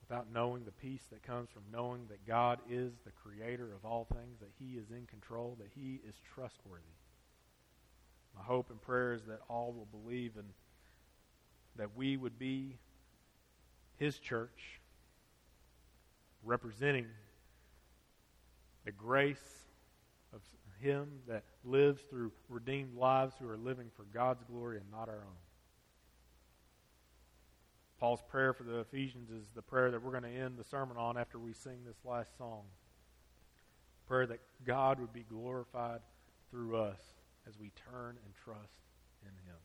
without 0.01 0.27
knowing 0.33 0.65
the 0.65 0.71
peace 0.71 1.01
that 1.11 1.23
comes 1.23 1.49
from 1.53 1.63
knowing 1.71 2.07
that 2.09 2.25
God 2.25 2.59
is 2.69 2.93
the 3.05 3.11
creator 3.11 3.73
of 3.73 3.85
all 3.85 4.07
things, 4.11 4.39
that 4.39 4.51
He 4.57 4.77
is 4.77 4.89
in 4.91 5.05
control, 5.07 5.57
that 5.59 5.69
He 5.75 5.99
is 6.07 6.15
trustworthy. 6.33 6.98
My 8.39 8.45
hope 8.45 8.69
and 8.69 8.81
prayer 8.81 9.13
is 9.13 9.23
that 9.25 9.39
all 9.49 9.73
will 9.73 9.99
believe 9.99 10.37
and 10.37 10.47
that 11.75 11.95
we 11.95 12.15
would 12.15 12.39
be 12.39 12.77
His 13.97 14.17
church, 14.17 14.79
representing 16.43 17.05
the 18.85 18.91
grace 18.91 19.67
of 20.33 20.39
Him 20.79 21.09
that 21.27 21.43
lives 21.65 22.01
through 22.09 22.31
redeemed 22.47 22.95
lives 22.95 23.35
who 23.39 23.49
are 23.49 23.57
living 23.57 23.87
for 23.95 24.03
God's 24.13 24.43
glory 24.49 24.77
and 24.77 24.89
not 24.89 25.09
our 25.09 25.15
own. 25.15 25.39
Paul's 27.99 28.23
prayer 28.29 28.53
for 28.53 28.63
the 28.63 28.79
Ephesians 28.79 29.29
is 29.29 29.43
the 29.53 29.61
prayer 29.61 29.91
that 29.91 30.01
we're 30.01 30.11
going 30.11 30.23
to 30.23 30.29
end 30.29 30.57
the 30.57 30.63
sermon 30.63 30.95
on 30.95 31.17
after 31.17 31.37
we 31.37 31.51
sing 31.51 31.79
this 31.85 31.97
last 32.05 32.37
song. 32.37 32.61
Prayer 34.07 34.25
that 34.27 34.39
God 34.65 35.01
would 35.01 35.11
be 35.11 35.25
glorified 35.29 35.99
through 36.49 36.77
us 36.77 37.18
as 37.47 37.57
we 37.57 37.71
turn 37.75 38.17
and 38.23 38.33
trust 38.35 38.81
in 39.21 39.33
Him. 39.45 39.59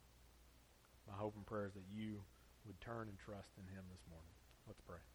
My 1.09 1.15
hope 1.15 1.35
and 1.37 1.47
prayer 1.47 1.67
is 1.67 1.75
that 1.75 1.89
you 1.93 2.23
would 2.67 2.81
turn 2.81 3.09
and 3.09 3.19
trust 3.19 3.51
in 3.57 3.65
Him 3.75 3.85
this 3.91 4.03
morning. 4.09 4.35
Let's 4.67 4.81
pray. 4.81 5.14